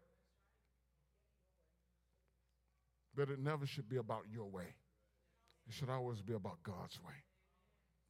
But 3.16 3.30
it 3.30 3.40
never 3.40 3.66
should 3.66 3.90
be 3.90 3.98
about 3.98 4.24
your 4.32 4.46
way. 4.46 4.76
It 5.68 5.74
should 5.74 5.90
always 5.90 6.22
be 6.22 6.34
about 6.34 6.64
God's 6.64 7.00
way. 7.02 7.14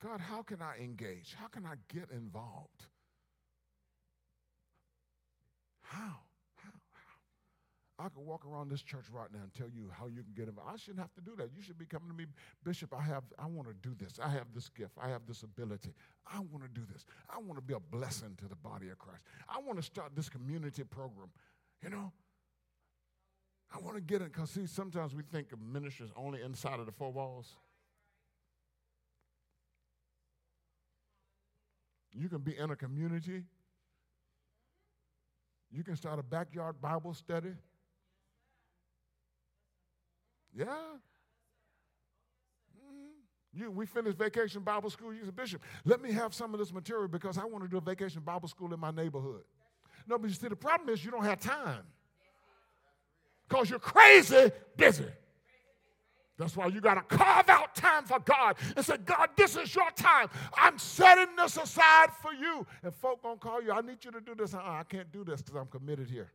God, 0.03 0.19
how 0.19 0.41
can 0.41 0.61
I 0.61 0.81
engage? 0.81 1.35
How 1.39 1.47
can 1.47 1.65
I 1.65 1.75
get 1.93 2.09
involved? 2.11 2.85
How? 5.81 6.17
I 8.01 8.09
could 8.09 8.25
walk 8.25 8.45
around 8.45 8.69
this 8.69 8.81
church 8.81 9.05
right 9.11 9.27
now 9.31 9.39
and 9.43 9.53
tell 9.53 9.69
you 9.69 9.91
how 9.97 10.07
you 10.07 10.23
can 10.23 10.33
get 10.35 10.47
involved. 10.47 10.71
I 10.73 10.77
shouldn't 10.77 10.99
have 10.99 11.13
to 11.13 11.21
do 11.21 11.35
that. 11.37 11.49
You 11.55 11.61
should 11.61 11.77
be 11.77 11.85
coming 11.85 12.09
to 12.09 12.15
me, 12.15 12.25
Bishop. 12.63 12.93
I 12.97 13.01
have, 13.03 13.23
I 13.37 13.45
want 13.45 13.67
to 13.67 13.75
do 13.87 13.93
this. 13.95 14.19
I 14.21 14.29
have 14.29 14.47
this 14.55 14.69
gift. 14.69 14.93
I 15.01 15.09
have 15.09 15.21
this 15.27 15.43
ability. 15.43 15.93
I 16.25 16.39
want 16.39 16.63
to 16.63 16.69
do 16.69 16.81
this. 16.91 17.05
I 17.29 17.37
want 17.37 17.55
to 17.57 17.61
be 17.61 17.73
a 17.75 17.79
blessing 17.79 18.35
to 18.39 18.47
the 18.47 18.55
body 18.55 18.89
of 18.89 18.97
Christ. 18.97 19.21
I 19.47 19.59
want 19.59 19.77
to 19.77 19.83
start 19.83 20.15
this 20.15 20.29
community 20.29 20.83
program. 20.83 21.29
You 21.83 21.91
know, 21.91 22.11
I 23.73 23.79
want 23.79 23.95
to 23.95 24.01
get 24.01 24.21
it 24.21 24.33
because 24.33 24.49
see, 24.49 24.65
sometimes 24.65 25.15
we 25.15 25.23
think 25.23 25.51
of 25.53 25.61
ministry 25.61 26.05
is 26.05 26.11
only 26.15 26.41
inside 26.41 26.79
of 26.79 26.87
the 26.87 26.91
four 26.91 27.11
walls. 27.11 27.55
You 32.13 32.27
can 32.29 32.39
be 32.39 32.57
in 32.57 32.71
a 32.71 32.75
community. 32.75 33.43
You 35.71 35.83
can 35.83 35.95
start 35.95 36.19
a 36.19 36.23
backyard 36.23 36.81
Bible 36.81 37.13
study. 37.13 37.53
Yeah. 40.55 40.65
Mm-hmm. 42.75 43.61
You, 43.61 43.71
we 43.71 43.85
finished 43.85 44.17
vacation 44.17 44.61
Bible 44.61 44.89
school. 44.89 45.13
You 45.13 45.25
said, 45.25 45.35
Bishop, 45.35 45.61
let 45.85 46.01
me 46.01 46.11
have 46.11 46.33
some 46.33 46.53
of 46.53 46.59
this 46.59 46.73
material 46.73 47.07
because 47.07 47.37
I 47.37 47.45
want 47.45 47.63
to 47.63 47.69
do 47.69 47.77
a 47.77 47.81
vacation 47.81 48.21
Bible 48.21 48.47
school 48.47 48.73
in 48.73 48.79
my 48.79 48.91
neighborhood. 48.91 49.43
No, 50.07 50.17
but 50.17 50.29
you 50.29 50.35
see, 50.35 50.47
the 50.47 50.55
problem 50.55 50.89
is 50.89 51.03
you 51.05 51.11
don't 51.11 51.23
have 51.23 51.39
time 51.39 51.83
because 53.47 53.69
you're 53.69 53.79
crazy 53.79 54.51
busy. 54.75 55.05
That's 56.37 56.57
why 56.57 56.67
you 56.67 56.81
got 56.81 56.95
to 56.95 57.15
carve 57.15 57.49
out 57.49 57.75
time 57.75 58.03
for 58.03 58.17
God 58.19 58.55
and 58.75 58.83
say, 58.83 58.97
God, 59.05 59.29
this 59.35 59.55
is 59.55 59.75
your 59.75 59.91
time. 59.91 60.27
I'm 60.55 60.79
setting 60.79 61.35
this 61.35 61.55
aside 61.55 62.09
for 62.19 62.33
you. 62.33 62.65
And 62.81 62.93
folk 62.95 63.21
gonna 63.21 63.35
call 63.35 63.61
you. 63.61 63.71
I 63.71 63.81
need 63.81 64.03
you 64.03 64.09
to 64.09 64.21
do 64.21 64.33
this. 64.33 64.55
Uh-uh, 64.55 64.79
I 64.79 64.83
can't 64.83 65.11
do 65.11 65.23
this 65.23 65.43
because 65.43 65.61
I'm 65.61 65.67
committed 65.67 66.09
here. 66.09 66.31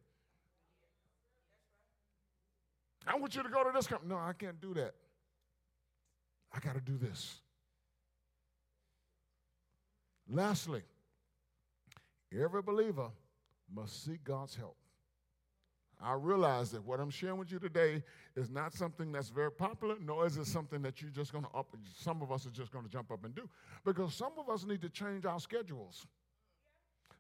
I 3.07 3.17
want 3.17 3.37
you 3.37 3.43
to 3.43 3.49
go 3.49 3.63
to 3.63 3.71
this 3.73 3.87
company. 3.87 4.11
No, 4.13 4.19
I 4.19 4.33
can't 4.33 4.61
do 4.61 4.75
that. 4.75 4.95
I 6.53 6.59
got 6.59 6.75
to 6.75 6.81
do 6.81 6.97
this. 6.97 7.41
Lastly, 10.29 10.83
every 12.33 12.63
believer 12.63 13.11
must 13.73 14.05
seek 14.05 14.25
God's 14.25 14.57
help. 14.57 14.77
I 16.03 16.13
realize 16.13 16.71
that 16.73 16.85
what 16.85 17.01
I'm 17.01 17.11
sharing 17.11 17.39
with 17.39 17.51
you 17.51 17.59
today 17.59 18.03
is 18.35 18.51
not 18.51 18.75
something 18.75 19.13
that's 19.13 19.31
very 19.31 19.51
popular, 19.51 19.97
nor 20.05 20.27
is 20.27 20.37
it 20.37 20.47
something 20.47 20.83
that 20.83 21.01
you're 21.01 21.11
just 21.11 21.33
going 21.33 21.45
to 21.45 21.51
up, 21.57 21.75
some 21.97 22.21
of 22.21 22.31
us 22.31 22.47
are 22.47 22.51
just 22.51 22.71
going 22.71 22.85
to 22.85 22.91
jump 22.91 23.11
up 23.11 23.25
and 23.25 23.35
do. 23.35 23.49
Because 23.85 24.15
some 24.15 24.33
of 24.39 24.51
us 24.51 24.67
need 24.67 24.83
to 24.83 24.91
change 24.91 25.25
our 25.25 25.41
schedules. 25.41 26.07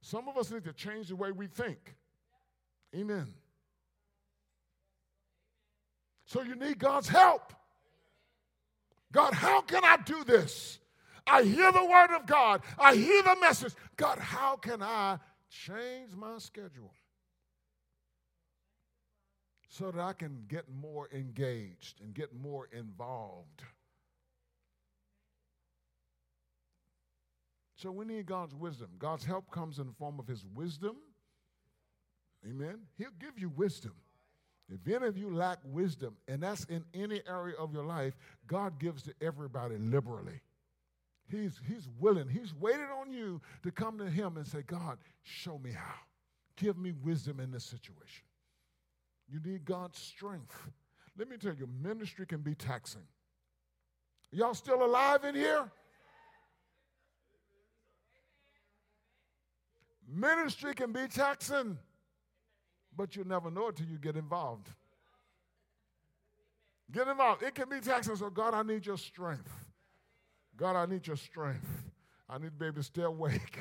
Some 0.03 0.29
of 0.29 0.37
us 0.37 0.51
need 0.51 0.65
to 0.65 0.73
change 0.73 1.09
the 1.09 1.17
way 1.17 1.33
we 1.33 1.47
think. 1.47 1.95
Amen. 2.95 3.33
So 6.27 6.43
you 6.43 6.57
need 6.57 6.79
God's 6.79 7.09
help. 7.09 7.53
God, 9.13 9.33
how 9.33 9.63
can 9.63 9.85
I 9.85 9.97
do 10.05 10.25
this? 10.25 10.79
I 11.27 11.43
hear 11.43 11.73
the 11.73 11.85
word 11.85 12.15
of 12.15 12.27
God, 12.27 12.63
I 12.79 12.95
hear 12.95 13.23
the 13.23 13.37
message. 13.41 13.73
God, 13.97 14.19
how 14.19 14.57
can 14.57 14.83
I 14.83 15.19
change 15.49 16.15
my 16.15 16.39
schedule 16.39 16.93
so 19.69 19.91
that 19.91 20.01
I 20.01 20.13
can 20.13 20.45
get 20.49 20.65
more 20.69 21.09
engaged 21.13 22.01
and 22.01 22.15
get 22.15 22.35
more 22.35 22.69
involved? 22.73 23.63
So 27.77 27.91
we 27.91 28.05
need 28.05 28.27
God's 28.27 28.55
wisdom. 28.55 28.89
God's 28.99 29.25
help 29.25 29.51
comes 29.51 29.79
in 29.79 29.87
the 29.87 29.93
form 29.93 30.19
of 30.19 30.27
His 30.27 30.45
wisdom. 30.55 30.97
Amen. 32.49 32.79
He'll 32.97 33.09
give 33.21 33.39
you 33.39 33.49
wisdom. 33.49 33.93
If 34.69 34.93
any 34.93 35.07
of 35.07 35.17
you 35.17 35.35
lack 35.35 35.59
wisdom, 35.65 36.17
and 36.27 36.43
that's 36.43 36.65
in 36.65 36.85
any 36.93 37.23
area 37.29 37.55
of 37.57 37.73
your 37.73 37.85
life, 37.85 38.17
God 38.47 38.81
gives 38.81 39.03
to 39.05 39.15
everybody 39.21 39.77
liberally. 39.79 40.41
He's, 41.29 41.61
he's 41.67 41.89
willing, 41.99 42.29
He's 42.29 42.55
waiting 42.55 42.89
on 43.01 43.13
you 43.13 43.41
to 43.63 43.71
come 43.71 43.99
to 43.99 44.09
Him 44.09 44.37
and 44.37 44.47
say, 44.47 44.63
God, 44.63 44.99
show 45.23 45.59
me 45.59 45.71
how. 45.73 45.95
Give 46.57 46.77
me 46.79 46.93
wisdom 47.03 47.41
in 47.41 47.51
this 47.51 47.65
situation. 47.65 48.25
You 49.29 49.41
need 49.45 49.65
God's 49.65 49.99
strength. 49.99 50.71
Let 51.19 51.29
me 51.29 51.37
tell 51.37 51.55
you, 51.55 51.69
ministry 51.83 52.27
can 52.27 52.41
be 52.41 52.55
taxing. 52.55 53.07
Y'all 54.31 54.55
still 54.55 54.85
alive 54.85 55.25
in 55.25 55.35
here? 55.35 55.71
Ministry 60.09 60.75
can 60.75 60.93
be 60.93 61.09
taxing 61.09 61.79
but 62.97 63.15
you'll 63.15 63.27
never 63.27 63.51
know 63.51 63.69
it 63.69 63.77
till 63.77 63.87
you 63.87 63.99
get 63.99 64.17
involved. 64.17 64.69
Get 66.93 67.09
involved. 67.09 67.43
It 67.43 67.55
can 67.55 67.69
be 67.69 67.81
taxing. 67.81 68.17
So, 68.17 68.31
God, 68.31 68.55
I 68.55 68.63
need 68.63 68.87
your 68.87 68.97
strength. 68.97 69.51
God, 70.57 70.77
I 70.77 70.87
need 70.87 71.07
your 71.07 71.17
strength. 71.17 71.67
I 72.29 72.39
need 72.39 72.53
able 72.61 72.73
to 72.75 72.83
stay 72.83 73.03
awake. 73.03 73.59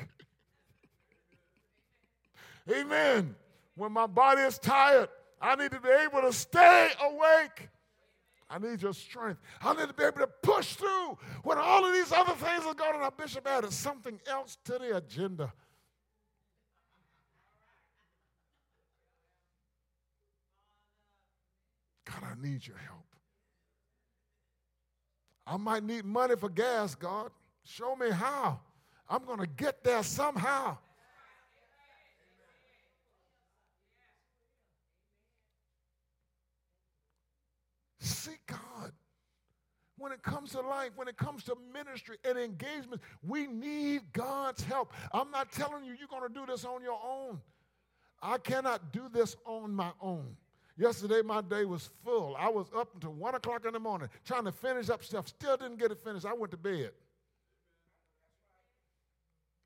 Amen. 2.70 3.34
When 3.74 3.92
my 3.92 4.06
body 4.06 4.42
is 4.42 4.58
tired, 4.58 5.08
I 5.40 5.54
need 5.54 5.70
to 5.72 5.80
be 5.80 5.88
able 5.88 6.22
to 6.22 6.32
stay 6.32 6.90
awake. 7.00 7.68
I 8.48 8.58
need 8.58 8.80
your 8.80 8.94
strength. 8.94 9.40
I 9.60 9.74
need 9.74 9.88
to 9.88 9.94
be 9.94 10.04
able 10.04 10.20
to 10.20 10.28
push 10.42 10.74
through 10.74 11.18
when 11.42 11.58
all 11.58 11.84
of 11.84 11.92
these 11.92 12.12
other 12.12 12.32
things 12.32 12.64
are 12.64 12.74
going 12.74 13.00
on. 13.00 13.10
Bishop 13.16 13.46
added 13.46 13.72
something 13.72 14.20
else 14.28 14.56
to 14.64 14.78
the 14.78 14.96
agenda. 14.96 15.52
God, 22.20 22.30
I 22.30 22.42
need 22.42 22.66
your 22.66 22.76
help. 22.78 23.04
I 25.46 25.56
might 25.56 25.84
need 25.84 26.04
money 26.04 26.34
for 26.36 26.48
gas, 26.48 26.94
God. 26.94 27.30
Show 27.62 27.94
me 27.96 28.10
how. 28.10 28.60
I'm 29.08 29.24
going 29.24 29.38
to 29.38 29.46
get 29.46 29.84
there 29.84 30.02
somehow. 30.02 30.78
Seek 38.00 38.40
God. 38.46 38.92
When 39.98 40.12
it 40.12 40.22
comes 40.22 40.50
to 40.52 40.60
life, 40.60 40.90
when 40.96 41.08
it 41.08 41.16
comes 41.16 41.44
to 41.44 41.56
ministry 41.72 42.16
and 42.24 42.36
engagement, 42.38 43.00
we 43.22 43.46
need 43.46 44.02
God's 44.12 44.62
help. 44.64 44.92
I'm 45.12 45.30
not 45.30 45.52
telling 45.52 45.84
you 45.84 45.94
you're 45.98 46.08
going 46.08 46.26
to 46.26 46.34
do 46.34 46.44
this 46.46 46.64
on 46.64 46.82
your 46.82 46.98
own. 47.04 47.40
I 48.20 48.38
cannot 48.38 48.92
do 48.92 49.08
this 49.12 49.36
on 49.44 49.74
my 49.74 49.92
own. 50.00 50.36
Yesterday, 50.78 51.22
my 51.22 51.40
day 51.40 51.64
was 51.64 51.88
full. 52.04 52.36
I 52.38 52.48
was 52.48 52.66
up 52.76 52.90
until 52.94 53.12
1 53.12 53.34
o'clock 53.34 53.64
in 53.64 53.72
the 53.72 53.80
morning 53.80 54.10
trying 54.24 54.44
to 54.44 54.52
finish 54.52 54.90
up 54.90 55.02
stuff. 55.02 55.28
Still 55.28 55.56
didn't 55.56 55.78
get 55.78 55.90
it 55.90 55.98
finished. 56.04 56.26
I 56.26 56.34
went 56.34 56.50
to 56.50 56.58
bed. 56.58 56.90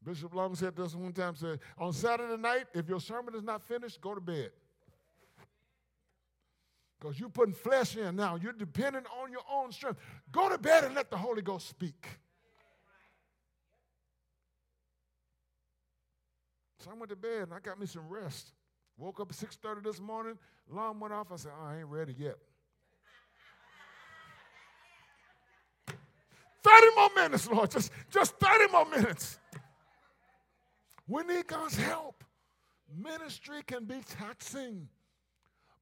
Bishop 0.04 0.34
Long 0.34 0.54
said 0.54 0.76
this 0.76 0.94
one 0.94 1.12
time, 1.12 1.34
said, 1.34 1.58
on 1.76 1.92
Saturday 1.92 2.40
night, 2.40 2.66
if 2.72 2.88
your 2.88 3.00
sermon 3.00 3.34
is 3.34 3.42
not 3.42 3.62
finished, 3.62 4.00
go 4.00 4.14
to 4.14 4.20
bed. 4.20 4.50
Because 6.98 7.18
you're 7.18 7.28
putting 7.28 7.54
flesh 7.54 7.96
in 7.96 8.16
now. 8.16 8.36
You're 8.36 8.52
dependent 8.52 9.06
on 9.20 9.32
your 9.32 9.42
own 9.50 9.72
strength. 9.72 9.98
Go 10.30 10.48
to 10.48 10.58
bed 10.58 10.84
and 10.84 10.94
let 10.94 11.10
the 11.10 11.16
Holy 11.16 11.42
Ghost 11.42 11.68
speak. 11.68 12.06
So 16.78 16.90
I 16.90 16.94
went 16.94 17.10
to 17.10 17.16
bed 17.16 17.42
and 17.42 17.54
I 17.54 17.58
got 17.58 17.78
me 17.78 17.86
some 17.86 18.08
rest. 18.08 18.52
Woke 19.00 19.18
up 19.18 19.30
at 19.30 19.36
6.30 19.36 19.82
this 19.82 19.98
morning, 19.98 20.36
alarm 20.70 21.00
went 21.00 21.14
off. 21.14 21.32
I 21.32 21.36
said, 21.36 21.52
oh, 21.58 21.66
I 21.66 21.78
ain't 21.78 21.86
ready 21.86 22.14
yet. 22.18 22.36
30 26.62 26.86
more 26.94 27.08
minutes, 27.16 27.48
Lord. 27.48 27.70
Just, 27.70 27.90
just 28.10 28.38
30 28.38 28.70
more 28.70 28.84
minutes. 28.84 29.38
We 31.08 31.22
need 31.22 31.46
God's 31.46 31.78
help. 31.78 32.22
Ministry 32.94 33.62
can 33.66 33.86
be 33.86 34.02
taxing. 34.06 34.86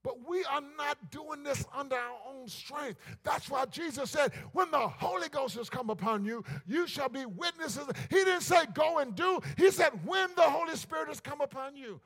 But 0.05 0.29
we 0.29 0.45
are 0.45 0.63
not 0.77 1.11
doing 1.11 1.43
this 1.43 1.67
under 1.77 1.97
our 1.97 2.19
own 2.33 2.47
strength. 2.47 3.01
That's 3.25 3.51
why 3.51 3.65
Jesus 3.67 4.13
said, 4.13 4.33
When 4.53 4.71
the 4.71 4.79
Holy 4.79 5.29
Ghost 5.29 5.57
has 5.57 5.69
come 5.69 5.91
upon 5.91 6.25
you, 6.25 6.45
you 6.69 6.87
shall 6.87 7.09
be 7.09 7.27
witnesses. 7.27 7.85
He 8.11 8.17
didn't 8.17 8.43
say 8.43 8.65
go 8.75 8.99
and 8.99 9.17
do, 9.17 9.41
He 9.57 9.73
said, 9.73 9.91
When 10.07 10.31
the 10.37 10.43
Holy 10.43 10.77
Spirit 10.77 11.09
has 11.09 11.21
come 11.21 11.41
upon 11.41 11.75
you. 11.75 12.01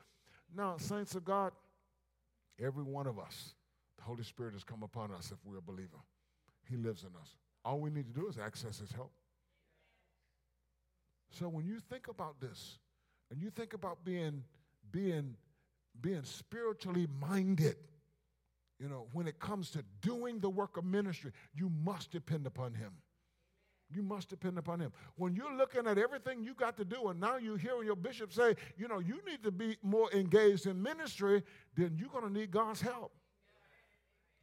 Now, 0.55 0.77
saints 0.77 1.15
of 1.15 1.25
God, 1.25 1.51
every 2.63 2.83
one 2.83 3.07
of 3.07 3.17
us, 3.17 3.55
the 3.97 4.03
Holy 4.03 4.23
Spirit 4.23 4.53
has 4.53 4.63
come 4.63 4.83
upon 4.83 5.11
us 5.11 5.31
if 5.31 5.37
we're 5.45 5.57
a 5.57 5.61
believer. 5.61 5.97
He 6.69 6.77
lives 6.77 7.03
in 7.03 7.09
us. 7.19 7.35
All 7.65 7.79
we 7.79 7.89
need 7.89 8.13
to 8.13 8.19
do 8.19 8.27
is 8.27 8.37
access 8.37 8.79
His 8.79 8.91
help. 8.91 9.11
So 11.31 11.49
when 11.49 11.65
you 11.65 11.79
think 11.79 12.07
about 12.07 12.39
this, 12.39 12.77
and 13.31 13.41
you 13.41 13.49
think 13.49 13.73
about 13.73 14.05
being, 14.05 14.43
being, 14.91 15.35
being 15.99 16.23
spiritually 16.23 17.07
minded, 17.19 17.77
you 18.79 18.87
know, 18.87 19.07
when 19.13 19.27
it 19.27 19.39
comes 19.39 19.71
to 19.71 19.83
doing 20.01 20.39
the 20.39 20.49
work 20.49 20.77
of 20.77 20.85
ministry, 20.85 21.31
you 21.55 21.71
must 21.83 22.11
depend 22.11 22.45
upon 22.45 22.73
Him. 22.73 22.91
You 23.93 24.03
must 24.03 24.29
depend 24.29 24.57
upon 24.57 24.79
Him. 24.79 24.91
When 25.15 25.35
you're 25.35 25.55
looking 25.55 25.87
at 25.87 25.97
everything 25.97 26.43
you 26.43 26.53
got 26.53 26.77
to 26.77 26.85
do, 26.85 27.09
and 27.09 27.19
now 27.19 27.37
you're 27.37 27.57
hearing 27.57 27.85
your 27.85 27.95
bishop 27.95 28.33
say, 28.33 28.55
you 28.77 28.87
know, 28.87 28.99
you 28.99 29.19
need 29.27 29.43
to 29.43 29.51
be 29.51 29.77
more 29.83 30.11
engaged 30.13 30.67
in 30.67 30.81
ministry, 30.81 31.43
then 31.75 31.95
you're 31.97 32.09
going 32.09 32.25
to 32.25 32.39
need 32.39 32.51
God's 32.51 32.81
help 32.81 33.11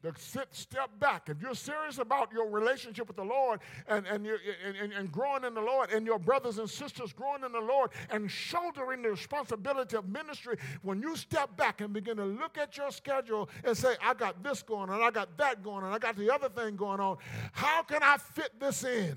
to 0.03 0.13
sit, 0.17 0.49
step 0.53 0.91
back. 0.99 1.29
If 1.29 1.43
you're 1.43 1.55
serious 1.55 1.99
about 1.99 2.33
your 2.33 2.49
relationship 2.49 3.07
with 3.07 3.17
the 3.17 3.25
Lord 3.25 3.61
and, 3.87 4.07
and, 4.07 4.25
you're, 4.25 4.39
and, 4.65 4.93
and, 4.93 5.13
growing 5.13 5.45
in 5.45 5.55
the 5.55 5.61
Lord, 5.61 5.91
and 5.91 6.07
your 6.07 6.19
brothers 6.19 6.59
and 6.59 6.69
sisters 6.69 7.13
growing 7.13 7.45
in 7.45 7.53
the 7.53 7.61
Lord 7.61 7.91
and 8.11 8.31
shouldering 8.31 9.03
the 9.03 9.11
responsibility 9.11 9.97
of 9.97 10.09
ministry, 10.09 10.57
when 10.83 11.03
you 11.03 11.17
step 11.17 11.57
back 11.57 11.81
and 11.81 11.93
begin 11.93 12.17
to 12.17 12.25
look 12.25 12.57
at 12.57 12.77
your 12.77 12.91
schedule 12.91 13.49
and 13.65 13.77
say, 13.77 13.95
I 14.03 14.15
got 14.15 14.43
this 14.43 14.63
going 14.63 14.89
on, 14.91 15.03
I 15.03 15.11
got 15.11 15.37
that 15.39 15.63
going 15.63 15.85
on, 15.85 15.93
I 15.93 15.99
got 15.99 16.17
the 16.17 16.33
other 16.33 16.49
thing 16.49 16.77
going 16.77 17.01
on, 17.01 17.19
how 17.53 17.83
can 17.83 18.03
I 18.03 18.17
fit 18.17 18.59
this 18.59 18.85
in? 18.85 19.17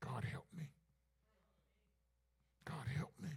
God 0.00 0.24
help 0.24 0.46
me. 0.56 0.68
God 2.64 2.86
help 2.96 3.12
me. 3.22 3.30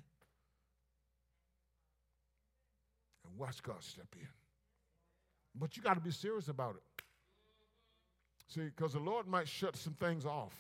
And 3.25 3.25
watch 3.38 3.62
God 3.64 3.84
step 3.84 4.08
in. 4.14 4.28
But 5.56 5.78
you 5.78 5.84
got 5.84 5.94
to 5.94 6.02
be 6.02 6.12
serious 6.12 6.48
about 6.48 6.76
it. 6.76 7.04
See, 8.48 8.62
because 8.62 8.94
the 8.94 9.00
Lord 9.00 9.28
might 9.28 9.48
shut 9.48 9.76
some 9.76 9.94
things 9.94 10.26
off. 10.26 10.54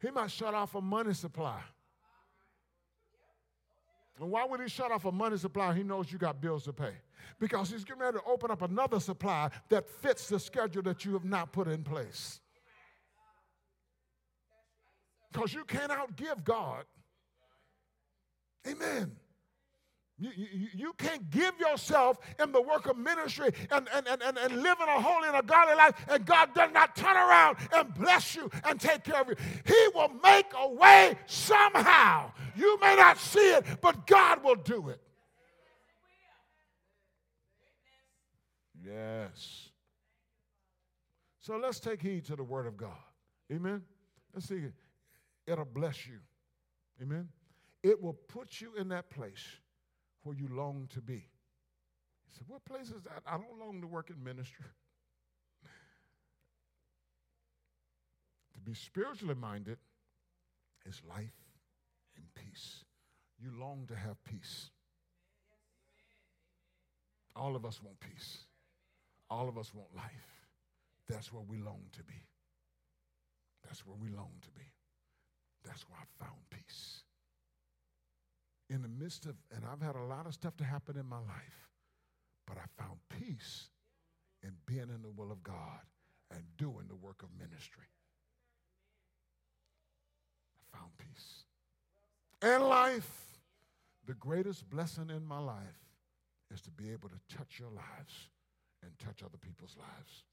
He 0.00 0.10
might 0.10 0.30
shut 0.30 0.52
off 0.54 0.74
a 0.74 0.80
money 0.80 1.14
supply. 1.14 1.60
And 4.20 4.30
why 4.30 4.44
would 4.44 4.60
he 4.60 4.68
shut 4.68 4.90
off 4.90 5.04
a 5.04 5.12
money 5.12 5.36
supply? 5.36 5.74
He 5.74 5.82
knows 5.82 6.12
you 6.12 6.18
got 6.18 6.40
bills 6.40 6.64
to 6.64 6.72
pay. 6.72 6.92
Because 7.40 7.70
he's 7.70 7.84
getting 7.84 8.02
ready 8.02 8.18
to 8.18 8.24
open 8.24 8.50
up 8.50 8.62
another 8.62 9.00
supply 9.00 9.50
that 9.68 9.88
fits 9.88 10.28
the 10.28 10.38
schedule 10.38 10.82
that 10.82 11.04
you 11.04 11.12
have 11.14 11.24
not 11.24 11.52
put 11.52 11.68
in 11.68 11.82
place. 11.82 12.40
Because 15.32 15.54
you 15.54 15.64
can't 15.64 15.90
outgive 15.90 16.44
God. 16.44 16.84
Amen. 18.68 19.16
You, 20.22 20.30
you, 20.36 20.68
you, 20.72 20.92
can't 20.98 21.28
give 21.30 21.58
yourself 21.58 22.16
in 22.40 22.52
the 22.52 22.62
work 22.62 22.86
of 22.86 22.96
ministry 22.96 23.50
and, 23.72 23.88
and, 23.92 24.06
and, 24.06 24.22
and, 24.22 24.38
and 24.38 24.62
live 24.62 24.78
in 24.80 24.88
a 24.88 25.00
holy 25.00 25.26
and 25.26 25.36
a 25.36 25.42
godly 25.42 25.74
life, 25.74 25.96
and 26.08 26.24
God 26.24 26.54
does 26.54 26.70
not 26.72 26.94
turn 26.94 27.16
around 27.16 27.56
and 27.74 27.92
bless 27.92 28.36
you 28.36 28.48
and 28.62 28.80
take 28.80 29.02
care 29.02 29.20
of 29.20 29.28
you. 29.28 29.34
He 29.66 29.88
will 29.96 30.12
make 30.22 30.46
a 30.56 30.68
way 30.74 31.18
somehow. 31.26 32.30
You 32.54 32.78
may 32.80 32.94
not 32.94 33.18
see 33.18 33.50
it, 33.52 33.64
but 33.80 34.06
God 34.06 34.44
will 34.44 34.54
do 34.54 34.90
it. 34.90 35.00
Yes. 38.80 39.70
So 41.40 41.56
let's 41.56 41.80
take 41.80 42.00
heed 42.00 42.26
to 42.26 42.36
the 42.36 42.44
word 42.44 42.68
of 42.68 42.76
God. 42.76 42.90
Amen. 43.52 43.82
Let's 44.32 44.46
see. 44.46 44.62
It'll 45.48 45.64
bless 45.64 46.06
you. 46.06 46.20
Amen. 47.02 47.28
It 47.82 48.00
will 48.00 48.12
put 48.12 48.60
you 48.60 48.74
in 48.78 48.86
that 48.90 49.10
place 49.10 49.44
where 50.22 50.36
you 50.36 50.48
long 50.50 50.88
to 50.94 51.00
be. 51.00 51.14
He 51.14 52.32
said, 52.32 52.44
What 52.48 52.64
place 52.64 52.88
is 52.88 53.02
that? 53.04 53.22
I 53.26 53.32
don't 53.32 53.58
long 53.58 53.80
to 53.80 53.86
work 53.86 54.10
in 54.10 54.22
ministry. 54.22 54.66
to 58.54 58.60
be 58.60 58.74
spiritually 58.74 59.34
minded 59.34 59.78
is 60.86 61.00
life 61.08 61.34
and 62.16 62.24
peace. 62.34 62.84
You 63.38 63.50
long 63.58 63.86
to 63.88 63.96
have 63.96 64.22
peace. 64.24 64.70
All 67.34 67.56
of 67.56 67.64
us 67.64 67.80
want 67.82 67.98
peace. 68.00 68.44
All 69.30 69.48
of 69.48 69.56
us 69.56 69.72
want 69.74 69.88
life. 69.96 70.46
That's 71.08 71.32
where 71.32 71.42
we 71.48 71.58
long 71.58 71.80
to 71.92 72.04
be. 72.04 72.26
That's 73.64 73.86
where 73.86 73.96
we 73.96 74.10
long 74.10 74.32
to 74.42 74.50
be. 74.50 74.66
That's 75.64 75.88
where 75.88 75.98
I 75.98 76.24
found 76.24 76.38
peace 76.50 77.02
in 78.72 78.80
the 78.80 78.88
midst 78.88 79.26
of, 79.26 79.34
and 79.54 79.64
I've 79.70 79.82
had 79.82 79.96
a 79.96 80.02
lot 80.02 80.26
of 80.26 80.32
stuff 80.32 80.56
to 80.56 80.64
happen 80.64 80.96
in 80.96 81.06
my 81.06 81.18
life, 81.18 81.68
but 82.46 82.56
I 82.56 82.82
found 82.82 82.98
peace 83.20 83.68
in 84.42 84.52
being 84.66 84.88
in 84.88 85.02
the 85.02 85.10
will 85.10 85.30
of 85.30 85.42
God 85.42 85.80
and 86.30 86.40
doing 86.56 86.86
the 86.88 86.96
work 86.96 87.22
of 87.22 87.28
ministry. 87.38 87.84
I 90.58 90.78
found 90.78 90.90
peace. 90.96 91.44
And 92.40 92.64
life, 92.64 93.10
the 94.06 94.14
greatest 94.14 94.68
blessing 94.70 95.10
in 95.10 95.26
my 95.26 95.38
life 95.38 95.58
is 96.50 96.62
to 96.62 96.70
be 96.70 96.90
able 96.90 97.10
to 97.10 97.36
touch 97.36 97.58
your 97.60 97.70
lives 97.70 98.30
and 98.82 98.90
touch 98.98 99.22
other 99.22 99.38
people's 99.38 99.76
lives. 99.78 100.24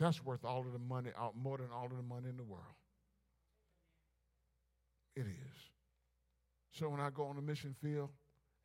That's 0.00 0.24
worth 0.24 0.44
all 0.44 0.60
of 0.60 0.72
the 0.72 0.78
money, 0.80 1.10
more 1.40 1.56
than 1.56 1.68
all 1.72 1.86
of 1.86 1.96
the 1.96 2.02
money 2.02 2.28
in 2.28 2.36
the 2.36 2.42
world. 2.42 2.64
It 5.14 5.26
is. 5.26 5.70
So 6.78 6.90
when 6.90 7.00
I 7.00 7.08
go 7.08 7.24
on 7.24 7.36
the 7.36 7.42
mission 7.42 7.74
field 7.82 8.10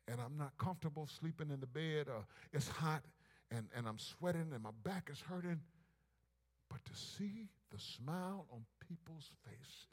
and 0.06 0.20
I'm 0.20 0.36
not 0.36 0.52
comfortable 0.58 1.06
sleeping 1.06 1.50
in 1.50 1.60
the 1.60 1.66
bed 1.66 2.08
or 2.08 2.26
it's 2.52 2.68
hot 2.68 3.02
and, 3.50 3.68
and 3.74 3.86
I'm 3.88 3.98
sweating 3.98 4.50
and 4.52 4.62
my 4.62 4.70
back 4.84 5.08
is 5.10 5.20
hurting, 5.20 5.60
but 6.68 6.84
to 6.84 6.94
see 6.94 7.48
the 7.70 7.78
smile 7.78 8.46
on 8.52 8.64
people's 8.86 9.30
face, 9.44 9.86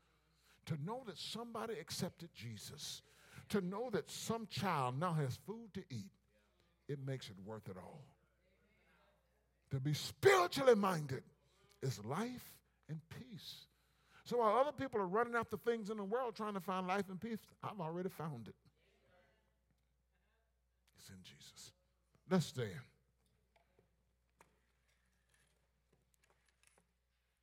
to 0.65 0.77
know 0.85 1.03
that 1.05 1.17
somebody 1.17 1.75
accepted 1.79 2.29
Jesus, 2.33 3.03
to 3.49 3.61
know 3.61 3.89
that 3.91 4.11
some 4.11 4.47
child 4.47 4.99
now 4.99 5.13
has 5.13 5.39
food 5.47 5.73
to 5.75 5.83
eat, 5.89 6.11
it 6.89 6.99
makes 7.05 7.27
it 7.27 7.35
worth 7.45 7.69
it 7.69 7.77
all. 7.77 8.03
To 9.71 9.79
be 9.79 9.93
spiritually 9.93 10.75
minded 10.75 11.23
is 11.81 12.03
life 12.03 12.53
and 12.89 12.99
peace. 13.09 13.67
So 14.29 14.37
while 14.37 14.59
other 14.59 14.71
people 14.71 15.01
are 15.01 15.07
running 15.07 15.33
after 15.33 15.57
things 15.57 15.89
in 15.89 15.97
the 15.97 16.03
world 16.03 16.35
trying 16.35 16.53
to 16.53 16.59
find 16.59 16.85
life 16.85 17.05
and 17.09 17.19
peace, 17.19 17.39
I've 17.63 17.79
already 17.79 18.09
found 18.09 18.47
it. 18.47 18.53
It's 20.99 21.09
in 21.09 21.15
Jesus. 21.23 21.71
Let's 22.29 22.45
stand. 22.45 22.88